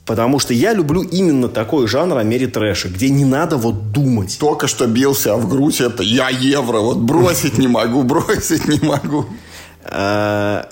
[0.05, 4.37] Потому что я люблю именно такой жанр Америтрэша, где не надо вот думать.
[4.39, 8.79] Только что бился а в грудь это «я евро», вот бросить не могу, бросить не
[8.87, 9.25] могу.
[9.83, 10.69] А,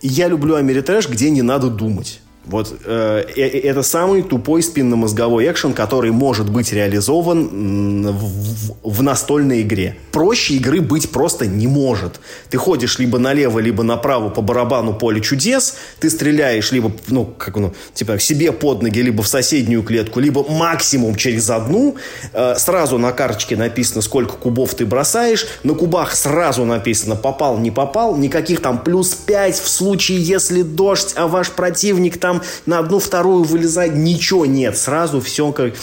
[0.00, 2.20] я люблю Америтрэш, где не надо думать.
[2.46, 9.02] Вот э, э, э, это самый тупой спинномозговой экшен, который может быть реализован в, в
[9.02, 9.96] настольной игре.
[10.12, 12.20] Проще игры быть просто не может.
[12.50, 17.56] Ты ходишь либо налево, либо направо по барабану поле чудес, ты стреляешь либо, ну, как
[17.56, 21.96] ну, типа себе под ноги, либо в соседнюю клетку, либо максимум через одну.
[22.34, 25.46] Э, сразу на карточке написано, сколько кубов ты бросаешь.
[25.62, 28.16] На кубах сразу написано, попал, не попал.
[28.16, 33.44] Никаких там плюс 5 в случае, если дождь, а ваш противник там там на одну-вторую
[33.44, 34.76] вылезать, ничего нет.
[34.76, 35.74] Сразу все как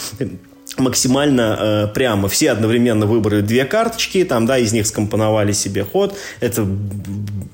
[0.82, 2.28] максимально э, прямо.
[2.28, 6.16] Все одновременно выбрали две карточки, там, да, из них скомпоновали себе ход.
[6.40, 6.66] Это,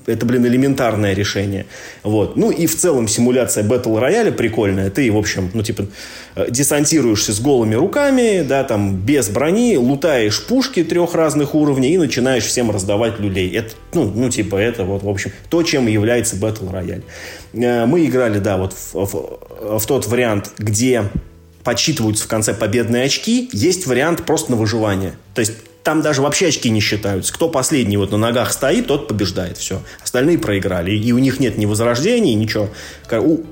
[0.05, 1.65] это блин, элементарное решение.
[2.03, 2.35] Вот.
[2.35, 4.89] Ну и в целом симуляция Battle Royale прикольная.
[4.89, 5.85] Ты, в общем, ну, типа,
[6.35, 11.97] э, десантируешься с голыми руками, да, там, без брони, лутаешь пушки трех разных уровней и
[11.97, 13.49] начинаешь всем раздавать люлей.
[13.55, 17.03] Это, ну, ну, типа, это вот, в общем, то, чем является Battle Royale.
[17.53, 21.03] Э, мы играли, да, вот в, в, в тот вариант, где
[21.63, 25.13] подсчитываются в конце победные очки, есть вариант просто на выживание.
[25.33, 25.53] То есть
[25.83, 27.33] там даже вообще очки не считаются.
[27.33, 29.57] Кто последний вот на ногах стоит, тот побеждает.
[29.57, 29.81] Все.
[30.03, 30.91] Остальные проиграли.
[30.91, 32.69] И у них нет ни возрождений, ничего.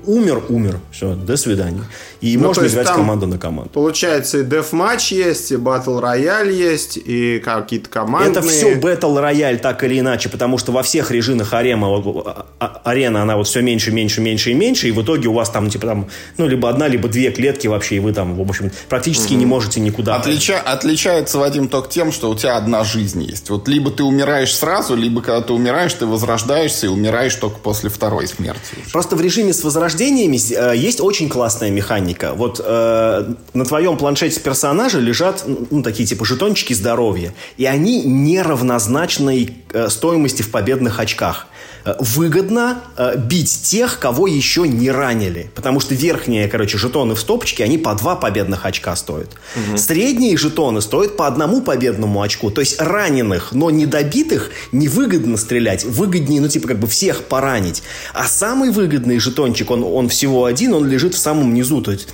[0.06, 0.80] Умер, умер.
[0.92, 1.84] Все, до свидания.
[2.20, 3.70] И ну, можно играть команда на команду.
[3.72, 8.30] Получается, и деф-матч есть, и батл рояль есть, и какие-то команды.
[8.30, 12.80] Это все батл рояль так или иначе, потому что во всех режимах арена, а, а,
[12.84, 15.70] арена, она вот все меньше, меньше, меньше и меньше, и в итоге у вас там,
[15.70, 19.34] типа, там, ну, либо одна, либо две клетки вообще, и вы там, в общем, практически
[19.34, 19.40] угу.
[19.40, 20.16] не можете никуда.
[20.16, 20.60] Отлича...
[20.60, 23.48] Отличается, Вадим, только тем, что у тебя одна жизнь есть.
[23.50, 27.90] Вот либо ты умираешь сразу, либо когда ты умираешь, ты возрождаешься и умираешь только после
[27.90, 28.60] второй смерти.
[28.92, 32.34] Просто в режиме с возрождениями э, есть очень классная механика механика.
[32.34, 37.34] Вот э, на твоем планшете персонажа лежат ну, такие типа жетончики здоровья.
[37.56, 41.46] И они неравнозначной э, стоимости в победных очках.
[41.84, 45.50] Э, выгодно э, бить тех, кого еще не ранили.
[45.54, 49.30] Потому что верхние, короче, жетоны в стопочке, они по два победных очка стоят.
[49.56, 49.78] Угу.
[49.78, 52.50] Средние жетоны стоят по одному победному очку.
[52.50, 55.84] То есть раненых, но недобитых невыгодно стрелять.
[55.84, 57.82] Выгоднее, ну, типа, как бы всех поранить.
[58.14, 61.80] А самый выгодный жетончик, он, он всего один, он лежит в самом низу.
[61.80, 62.08] То есть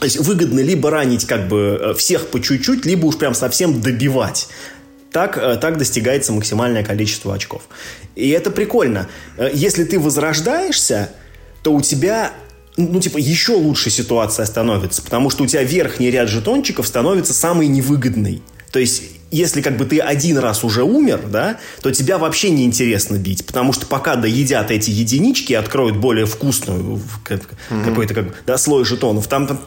[0.00, 3.82] то есть выгодно либо ранить как бы э, всех по чуть-чуть, либо уж прям совсем
[3.82, 4.48] добивать.
[5.12, 7.62] Так, э, так достигается максимальное количество очков.
[8.16, 9.08] И это прикольно.
[9.36, 11.10] Э, если ты возрождаешься,
[11.62, 12.32] то у тебя
[12.76, 17.66] ну, типа, еще лучше ситуация становится, потому что у тебя верхний ряд жетончиков становится самый
[17.66, 18.42] невыгодный.
[18.72, 22.64] То есть, если как бы ты один раз уже умер, да, то тебя вообще не
[22.64, 27.84] интересно бить, потому что пока доедят эти единички и откроют более вкусную mm-hmm.
[27.84, 29.60] какой-то как, да, слой жетонов, там, там,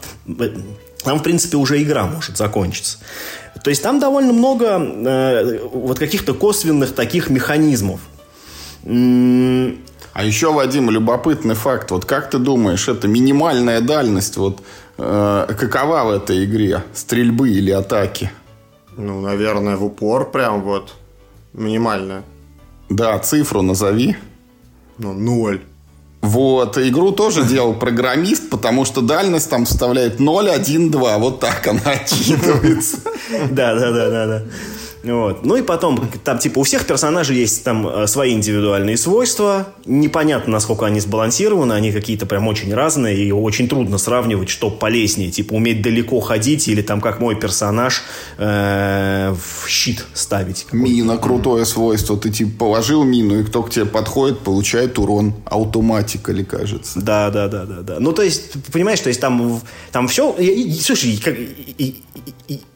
[1.04, 2.98] там, в принципе, уже игра может закончиться.
[3.64, 7.98] То есть там довольно много э, вот каких-то косвенных таких механизмов.
[8.84, 11.90] А еще, Вадим, любопытный факт.
[11.90, 14.60] Вот как ты думаешь, это минимальная дальность, вот
[14.98, 16.84] э, какова в этой игре?
[16.92, 18.30] Стрельбы или атаки?
[18.98, 20.94] Ну, наверное, в упор прям вот
[21.54, 22.22] минимальная.
[22.90, 24.14] Да, цифру назови.
[24.98, 25.62] Ну, ноль.
[26.24, 31.18] Вот, игру тоже делал программист, потому что дальность там вставляет 0, 1, 2.
[31.18, 32.96] Вот так она отчитывается.
[33.50, 34.42] Да, да, да, да, да.
[35.04, 35.44] Вот.
[35.44, 39.68] Ну и потом, там, типа, у всех персонажей есть там э, свои индивидуальные свойства.
[39.84, 41.74] Непонятно, насколько они сбалансированы.
[41.74, 43.24] Они какие-то прям очень разные.
[43.24, 45.30] И очень трудно сравнивать, что полезнее.
[45.30, 48.02] Типа, уметь далеко ходить или там, как мой персонаж,
[48.38, 50.66] э, в щит ставить.
[50.72, 52.16] Мина крутое свойство.
[52.16, 55.34] Ты, типа, положил мину, и кто к тебе подходит, получает урон.
[55.44, 57.00] Автоматикали, кажется.
[57.00, 57.96] Да, да, да, да, да.
[58.00, 59.60] Ну, то есть, понимаешь, то есть там,
[59.92, 60.34] там все...
[60.80, 61.36] Слушай, как,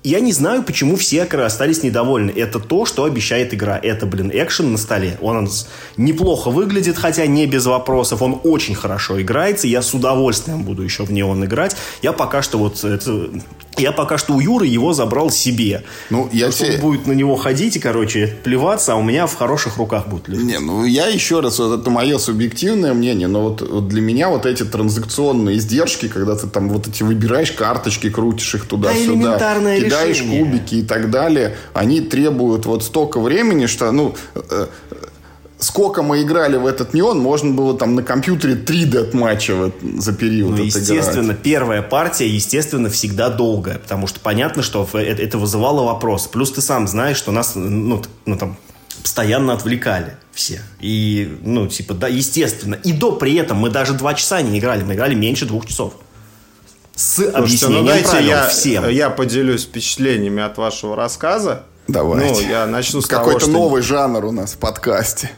[0.03, 2.18] я не знаю, почему все остались недовольны.
[2.27, 3.79] Это то, что обещает игра.
[3.83, 5.19] Это, блин, экшен на столе.
[5.21, 5.49] Он
[5.97, 8.23] неплохо выглядит, хотя не без вопросов.
[8.23, 9.67] Он очень хорошо играется.
[9.67, 11.77] Я с удовольствием буду еще в него играть.
[12.03, 12.85] Я пока что вот...
[12.85, 13.31] Это,
[13.77, 15.85] я пока что у Юры его забрал себе.
[16.11, 16.75] Ну, я тебе...
[16.75, 20.29] Он будет на него ходить и, короче, плеваться, а у меня в хороших руках будет
[20.29, 20.45] лежать.
[20.45, 24.29] Не, ну, я еще раз, вот это мое субъективное мнение, но вот, вот для меня
[24.29, 29.77] вот эти транзакционные издержки, когда ты там вот эти выбираешь карточки, крутишь их туда-сюда, да,
[29.77, 30.45] кидаешь решение.
[30.45, 34.67] кубики и так далее, они требуют вот столько времени, что, ну, э,
[35.59, 40.13] сколько мы играли в этот неон, можно было там на компьютере 3 дет-матча вот за
[40.13, 46.27] период Ну, естественно, первая партия, естественно, всегда долгая, потому что понятно, что это вызывало вопрос.
[46.27, 48.57] Плюс ты сам знаешь, что нас, ну, ну там,
[49.03, 50.61] постоянно отвлекали все.
[50.81, 52.75] И, ну, типа, да, естественно.
[52.77, 55.95] И до при этом мы даже два часа не играли, мы играли меньше двух часов.
[56.95, 58.89] С Слушайте, объяснением ну, дайте я, всем.
[58.89, 61.65] Я поделюсь впечатлениями от вашего рассказа.
[61.89, 62.45] Давайте.
[62.45, 63.95] Ну, я начну с Какой-то того, новый что...
[63.95, 65.31] жанр у нас в подкасте.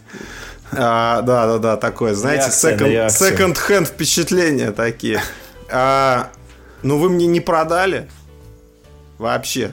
[0.73, 5.23] А, да, да, да, такое, знаете, second, second hand впечатления такие.
[5.71, 6.31] А,
[6.83, 8.09] ну, вы мне не продали
[9.19, 9.73] вообще.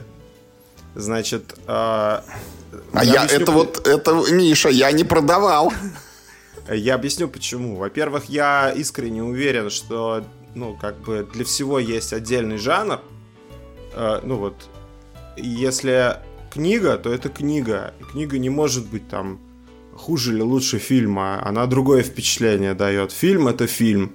[0.94, 2.24] Значит, а,
[2.92, 5.72] а я, я объясню, это вот, это, Миша, я не продавал.
[6.70, 7.76] Я объясню почему.
[7.76, 10.24] Во-первых, я искренне уверен, что,
[10.54, 13.00] ну, как бы для всего есть отдельный жанр.
[13.94, 14.54] Э, ну вот,
[15.36, 16.18] если
[16.50, 17.94] книга, то это книга.
[18.12, 19.40] Книга не может быть там
[19.94, 21.40] хуже или лучше фильма.
[21.44, 23.12] Она другое впечатление дает.
[23.12, 24.12] Фильм это фильм.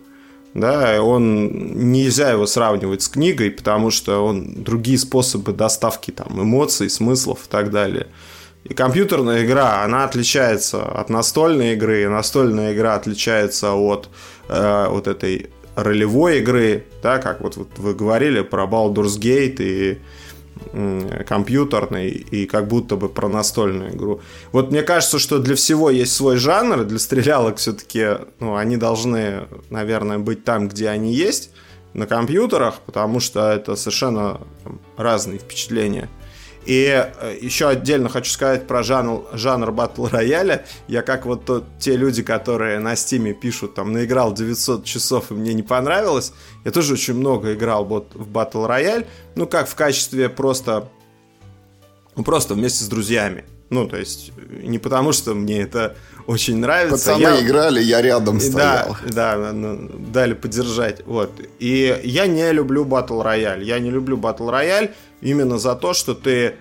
[0.53, 6.91] Да, он нельзя его сравнивать с книгой, потому что он другие способы доставки там эмоций,
[6.91, 8.07] смыслов и так далее.
[8.63, 14.09] И компьютерная игра, она отличается от настольной игры, настольная игра отличается от
[14.47, 19.97] э, вот этой ролевой игры, да, как вот, вот вы говорили про Baldur's Gate и
[21.27, 24.21] компьютерный и как будто бы про настольную игру.
[24.51, 29.47] Вот мне кажется, что для всего есть свой жанр, для стрелялок все-таки, ну, они должны,
[29.69, 31.51] наверное, быть там, где они есть,
[31.93, 36.09] на компьютерах, потому что это совершенно там, разные впечатления.
[36.65, 40.65] И э, еще отдельно хочу сказать про жанр, жанр battle royale я.
[40.87, 45.31] Я как вот тот, те люди, которые на Steam е пишут, там, наиграл 900 часов
[45.31, 46.33] и мне не понравилось.
[46.63, 49.05] Я тоже очень много играл вот в battle royale.
[49.35, 50.89] Ну, как в качестве просто...
[52.15, 53.43] Ну, просто вместе с друзьями.
[53.69, 54.31] Ну, то есть,
[54.61, 55.95] не потому что мне это
[56.27, 57.11] очень нравится.
[57.11, 57.43] Пацаны я...
[57.43, 58.95] играли, я рядом стоял.
[59.07, 59.77] Да, да,
[60.11, 61.05] дали поддержать.
[61.07, 61.31] Вот.
[61.59, 63.63] И я не люблю батл рояль.
[63.63, 64.91] Я не люблю батл рояль
[65.23, 66.55] именно за то, что ты,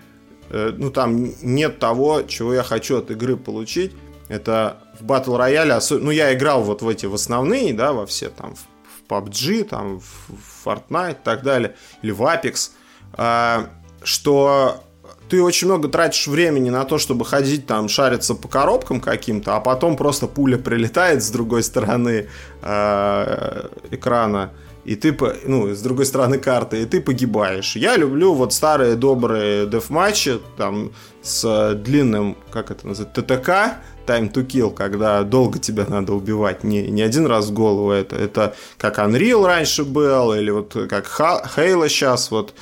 [0.50, 3.92] э, ну там нет того, чего я хочу от игры получить.
[4.28, 8.30] Это в Battle Royale, ну я играл вот в эти в основные, да, во все
[8.30, 12.70] там в PUBG, там в Fortnite и так далее, или в Apex,
[13.14, 13.68] а,
[14.02, 14.82] что
[15.28, 19.60] ты очень много тратишь времени на то, чтобы ходить там, шариться по коробкам каким-то, а
[19.60, 22.28] потом просто пуля прилетает с другой стороны
[22.62, 24.52] э, экрана,
[24.84, 27.76] и ты, ну, с другой стороны карты, и ты погибаешь.
[27.76, 30.92] Я люблю вот старые добрые деф-матчи, там,
[31.22, 36.88] с длинным, как это называется, ТТК, Time to Kill, когда долго тебя надо убивать, не,
[36.88, 41.88] не один раз в голову, это, это как Unreal раньше был, или вот как Halo
[41.88, 42.54] сейчас, вот,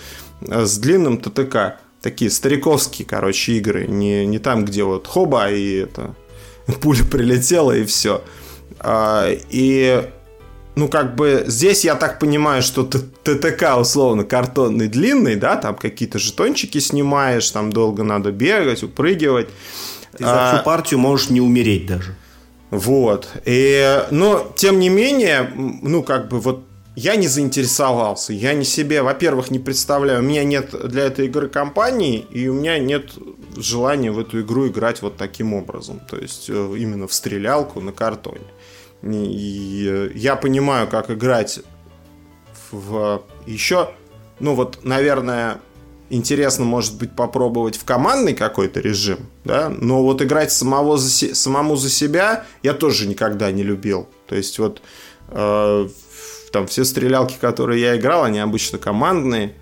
[0.43, 1.79] с длинным ТТК.
[2.01, 3.87] такие стариковские, короче, игры.
[3.87, 6.15] Не, не там, где вот хоба и это
[6.81, 8.23] пуля прилетела и все.
[8.79, 10.11] А, и
[10.77, 16.19] ну, как бы здесь я так понимаю, что ТТК условно картонный длинный, да, там какие-то
[16.19, 19.49] жетончики снимаешь, там долго надо бегать, упрыгивать.
[20.17, 22.15] Ты за всю а, партию можешь не умереть даже.
[22.71, 23.29] Вот.
[23.45, 26.65] И, но, тем не менее, ну, как бы вот
[26.97, 28.33] я не заинтересовался.
[28.33, 30.21] Я не себе, во-первых, не представляю.
[30.21, 33.13] У меня нет для этой игры компании, и у меня нет
[33.57, 36.01] желания в эту игру играть вот таким образом.
[36.09, 38.47] То есть э, именно в стрелялку на картоне.
[39.03, 41.61] И я понимаю, как играть
[42.71, 43.91] в еще,
[44.39, 45.61] ну вот, наверное,
[46.11, 51.77] интересно, может быть, попробовать в командный какой-то режим, да, но вот играть самого за, самому
[51.77, 54.09] за себя я тоже никогда не любил.
[54.27, 54.83] То есть вот
[55.29, 55.89] э,
[56.53, 59.55] там все стрелялки, которые я играл, они обычно командные,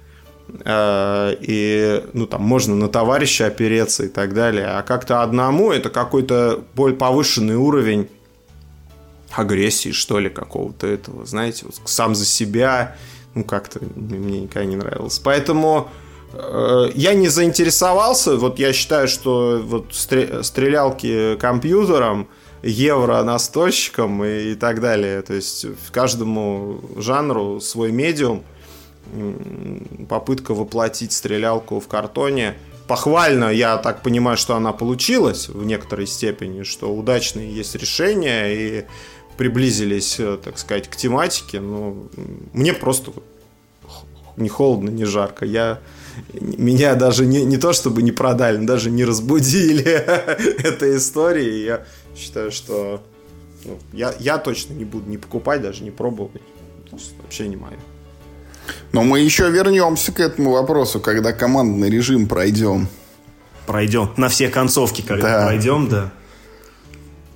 [0.65, 5.91] э, и ну там можно на товарища опереться и так далее, а как-то одному это
[5.91, 8.09] какой-то более повышенный уровень
[9.33, 12.97] агрессии, что ли, какого-то этого, знаете, вот сам за себя,
[13.35, 15.19] ну, как-то мне никогда не нравилось.
[15.19, 15.89] Поэтому
[16.33, 22.29] э, я не заинтересовался, вот я считаю, что вот стрелялки компьютером,
[22.63, 28.43] евро настольщиком и, и так далее, то есть каждому жанру свой медиум,
[30.09, 32.55] попытка воплотить стрелялку в картоне–
[32.89, 38.87] похвально, я так понимаю, что она получилась в некоторой степени, что удачные есть решения, и
[39.39, 41.97] приблизились, э, так сказать, к тематике, но
[42.53, 43.13] мне просто
[44.37, 45.47] не холодно, не жарко.
[45.47, 45.79] Я
[46.33, 49.85] меня даже не, не то чтобы не продали, даже не разбудили
[50.65, 51.65] этой истории.
[51.65, 51.85] Я
[52.17, 53.01] считаю, что
[53.65, 56.43] ну, я, я точно не буду не покупать, даже не пробовать.
[57.23, 57.79] Вообще не мое.
[58.93, 62.89] Но мы еще вернемся к этому вопросу, когда командный режим пройдем.
[63.67, 64.11] Пройдем.
[64.17, 65.47] На все концовки, когда да.
[65.47, 66.13] пройдем, да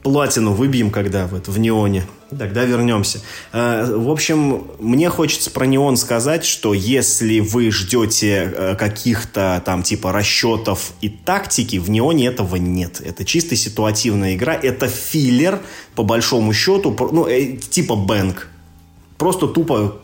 [0.03, 2.05] платину выбьем, когда вот в неоне.
[2.37, 3.21] Тогда вернемся.
[3.53, 9.83] Э, в общем, мне хочется про неон сказать, что если вы ждете э, каких-то там
[9.83, 13.01] типа расчетов и тактики, в неоне этого нет.
[13.05, 14.55] Это чисто ситуативная игра.
[14.55, 15.61] Это филлер,
[15.95, 18.49] по большому счету, ну, э, типа бэнк.
[19.19, 19.99] Просто тупо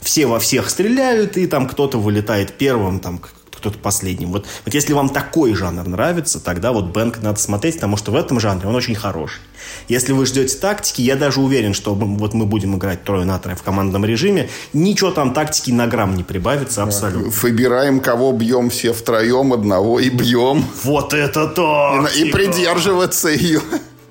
[0.00, 3.20] все во всех стреляют, и там кто-то вылетает первым, там
[3.66, 4.30] кто-то последним.
[4.30, 8.16] Вот, вот если вам такой жанр нравится, тогда вот Бэнк надо смотреть, потому что в
[8.16, 9.40] этом жанре он очень хороший.
[9.88, 13.56] Если вы ждете тактики, я даже уверен, что вот мы будем играть трое на трое
[13.56, 17.32] в командном режиме, ничего там тактики на грамм не прибавится абсолютно.
[17.42, 20.64] Выбираем, кого бьем все втроем, одного и бьем.
[20.84, 22.06] Вот это то!
[22.16, 23.60] И, и придерживаться ее.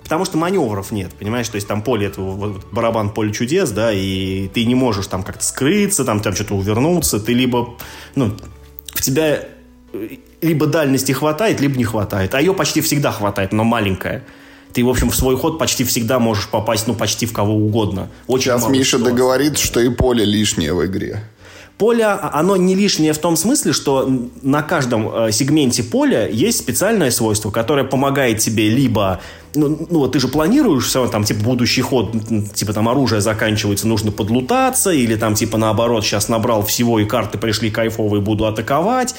[0.03, 1.49] Потому что маневров нет, понимаешь?
[1.49, 5.23] То есть там поле, это вот, барабан поле чудес, да, и ты не можешь там
[5.23, 7.73] как-то скрыться, там, там что-то увернуться, ты либо,
[8.13, 8.35] ну,
[8.95, 9.41] в тебя
[9.93, 10.07] э,
[10.41, 12.33] либо дальности хватает, либо не хватает.
[12.33, 14.23] А ее почти всегда хватает, но маленькая.
[14.73, 18.09] Ты, в общем, в свой ход почти всегда можешь попасть, ну, почти в кого угодно.
[18.27, 21.23] Очень Сейчас Миша договорит, что и поле лишнее в игре.
[21.77, 24.09] Поле, а, оно не лишнее в том смысле, что
[24.41, 29.19] на каждом э, сегменте поля есть специальное свойство, которое помогает тебе либо
[29.55, 32.13] ну, ну вот ты же планируешь все, там, типа, будущий ход,
[32.53, 37.37] типа, там, оружие заканчивается, нужно подлутаться, или там, типа, наоборот, сейчас набрал всего, и карты
[37.37, 39.15] пришли кайфовые, буду атаковать.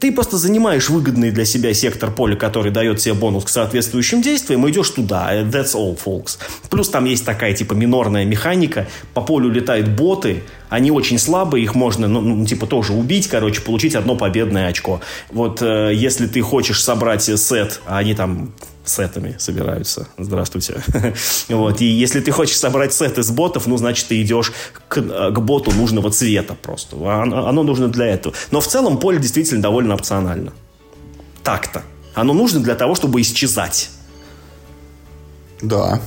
[0.00, 4.66] Ты просто занимаешь выгодный для себя сектор поля, который дает тебе бонус к соответствующим действиям,
[4.66, 5.42] и идешь туда.
[5.42, 6.38] That's all, folks.
[6.70, 8.86] Плюс там есть такая, типа, минорная механика.
[9.12, 13.60] По полю летают боты, они очень слабые, их можно, ну, ну типа, тоже убить, короче,
[13.60, 15.02] получить одно победное очко.
[15.30, 18.54] Вот э, если ты хочешь собрать сет, а они там
[18.90, 20.08] сетами собираются.
[20.18, 20.82] Здравствуйте.
[21.48, 21.80] вот.
[21.80, 24.52] И если ты хочешь собрать сет из ботов, ну, значит, ты идешь
[24.88, 26.96] к, к боту нужного цвета просто.
[26.96, 28.34] Оно, оно нужно для этого.
[28.50, 30.52] Но в целом поле действительно довольно опционально.
[31.42, 31.82] Так-то.
[32.14, 33.90] Оно нужно для того, чтобы исчезать.
[35.62, 36.00] Да.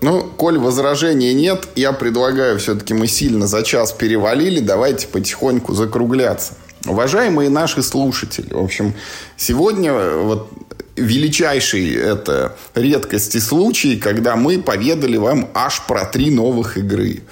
[0.00, 6.54] Ну, коль возражений нет, я предлагаю, все-таки мы сильно за час перевалили, давайте потихоньку закругляться.
[6.86, 8.94] Уважаемые наши слушатели, в общем,
[9.36, 10.50] сегодня вот
[10.96, 17.22] величайший это редкость и случай, когда мы поведали вам аж про три новых игры.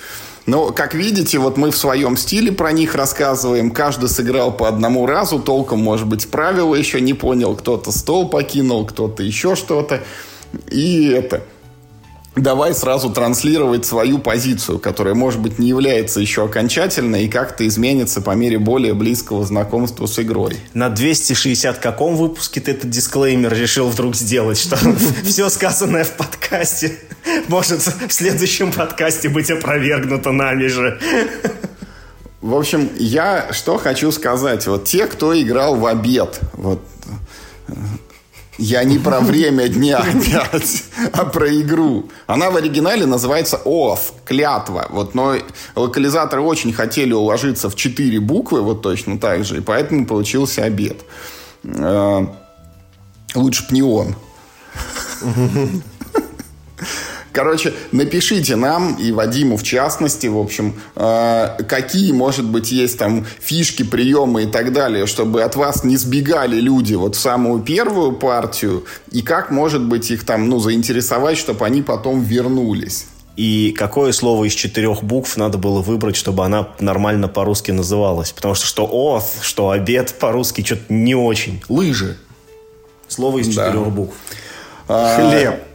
[0.47, 3.73] Но, как видите, вот мы в своем стиле про них рассказываем.
[3.73, 7.56] Каждый сыграл по одному разу, толком, может быть, правила еще не понял.
[7.56, 10.05] Кто-то стол покинул, кто-то еще что-то.
[10.70, 11.43] И это
[12.37, 18.21] давай сразу транслировать свою позицию, которая, может быть, не является еще окончательной и как-то изменится
[18.21, 20.57] по мере более близкого знакомства с игрой.
[20.75, 24.77] На 260 каком выпуске ты этот дисклеймер решил вдруг сделать, что
[25.25, 26.99] все сказанное в подкасте
[27.49, 30.99] может в следующем подкасте быть опровергнуто нами же?
[32.43, 34.67] В общем, я что хочу сказать.
[34.67, 36.81] Вот те, кто играл в обед, вот
[38.59, 42.09] я не про время дня опять, а про игру.
[42.27, 44.87] Она в оригинале называется Oath, клятва.
[44.91, 45.37] Вот, но
[45.74, 51.05] локализаторы очень хотели уложиться в четыре буквы, вот точно так же, и поэтому получился обед.
[51.65, 52.27] Э,
[53.35, 54.15] лучше б не он.
[57.37, 63.27] Короче, напишите нам и Вадиму в частности, в общем, э, какие, может быть, есть там
[63.41, 68.13] фишки, приемы и так далее, чтобы от вас не сбегали люди вот в самую первую
[68.13, 73.05] партию, и как, может быть, их там, ну, заинтересовать, чтобы они потом вернулись.
[73.37, 78.33] И какое слово из четырех букв надо было выбрать, чтобы она нормально по-русски называлась?
[78.33, 81.63] Потому что что «оth», что «обед» по-русски что-то не очень.
[81.69, 82.17] Лыжи.
[83.09, 83.67] Слово из да.
[83.67, 84.17] четырех букв.
[84.89, 85.66] А, Хлеб.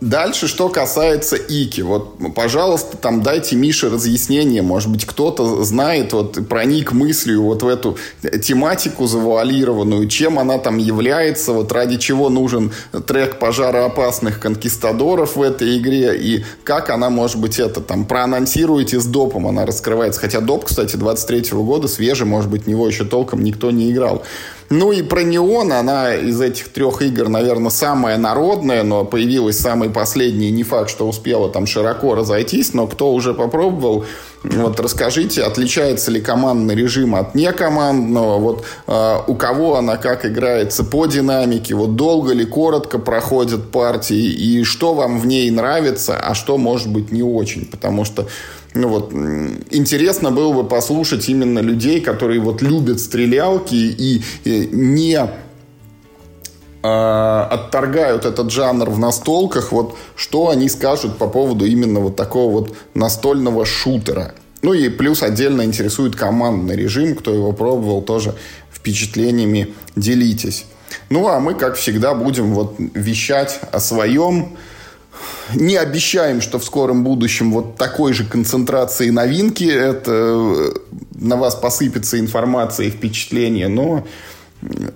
[0.00, 1.80] Дальше, что касается Ики.
[1.80, 4.62] Вот, пожалуйста, там дайте Мише разъяснение.
[4.62, 7.98] Может быть, кто-то знает, вот проник мыслью вот в эту
[8.40, 12.72] тематику завуалированную, чем она там является, вот ради чего нужен
[13.08, 19.04] трек пожароопасных конкистадоров в этой игре, и как она, может быть, это там проанонсируете с
[19.04, 20.20] допом, она раскрывается.
[20.20, 24.22] Хотя доп, кстати, 23 -го года свежий, может быть, него еще толком никто не играл.
[24.70, 29.88] Ну и про Неон, она из этих трех игр, наверное, самая народная, но появилась самой
[29.88, 30.50] последней.
[30.50, 34.04] Не факт, что успела там широко разойтись, но кто уже попробовал,
[34.44, 40.84] вот расскажите, отличается ли командный режим от некомандного, вот э, у кого она как играется
[40.84, 46.34] по динамике, вот долго ли, коротко проходят партии, и что вам в ней нравится, а
[46.34, 48.26] что может быть не очень, потому что
[48.74, 49.12] ну вот,
[49.70, 55.18] интересно было бы послушать именно людей, которые вот любят стрелялки и, и не
[56.82, 62.76] отторгают этот жанр в настолках, вот что они скажут по поводу именно вот такого вот
[62.94, 64.34] настольного шутера.
[64.62, 68.34] Ну и плюс отдельно интересует командный режим, кто его пробовал, тоже
[68.72, 70.66] впечатлениями делитесь.
[71.10, 74.56] Ну а мы, как всегда, будем вот вещать о своем,
[75.54, 80.70] не обещаем, что в скором будущем вот такой же концентрации новинки это э,
[81.14, 84.06] на вас посыпется информация и впечатления, но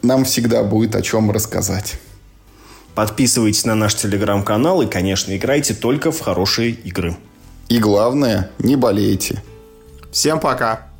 [0.02, 1.94] нам всегда будет о чем рассказать.
[2.94, 7.16] Подписывайтесь на наш телеграм-канал и, конечно, играйте только в хорошие игры.
[7.68, 9.42] И главное, не болейте.
[10.10, 10.91] Всем пока.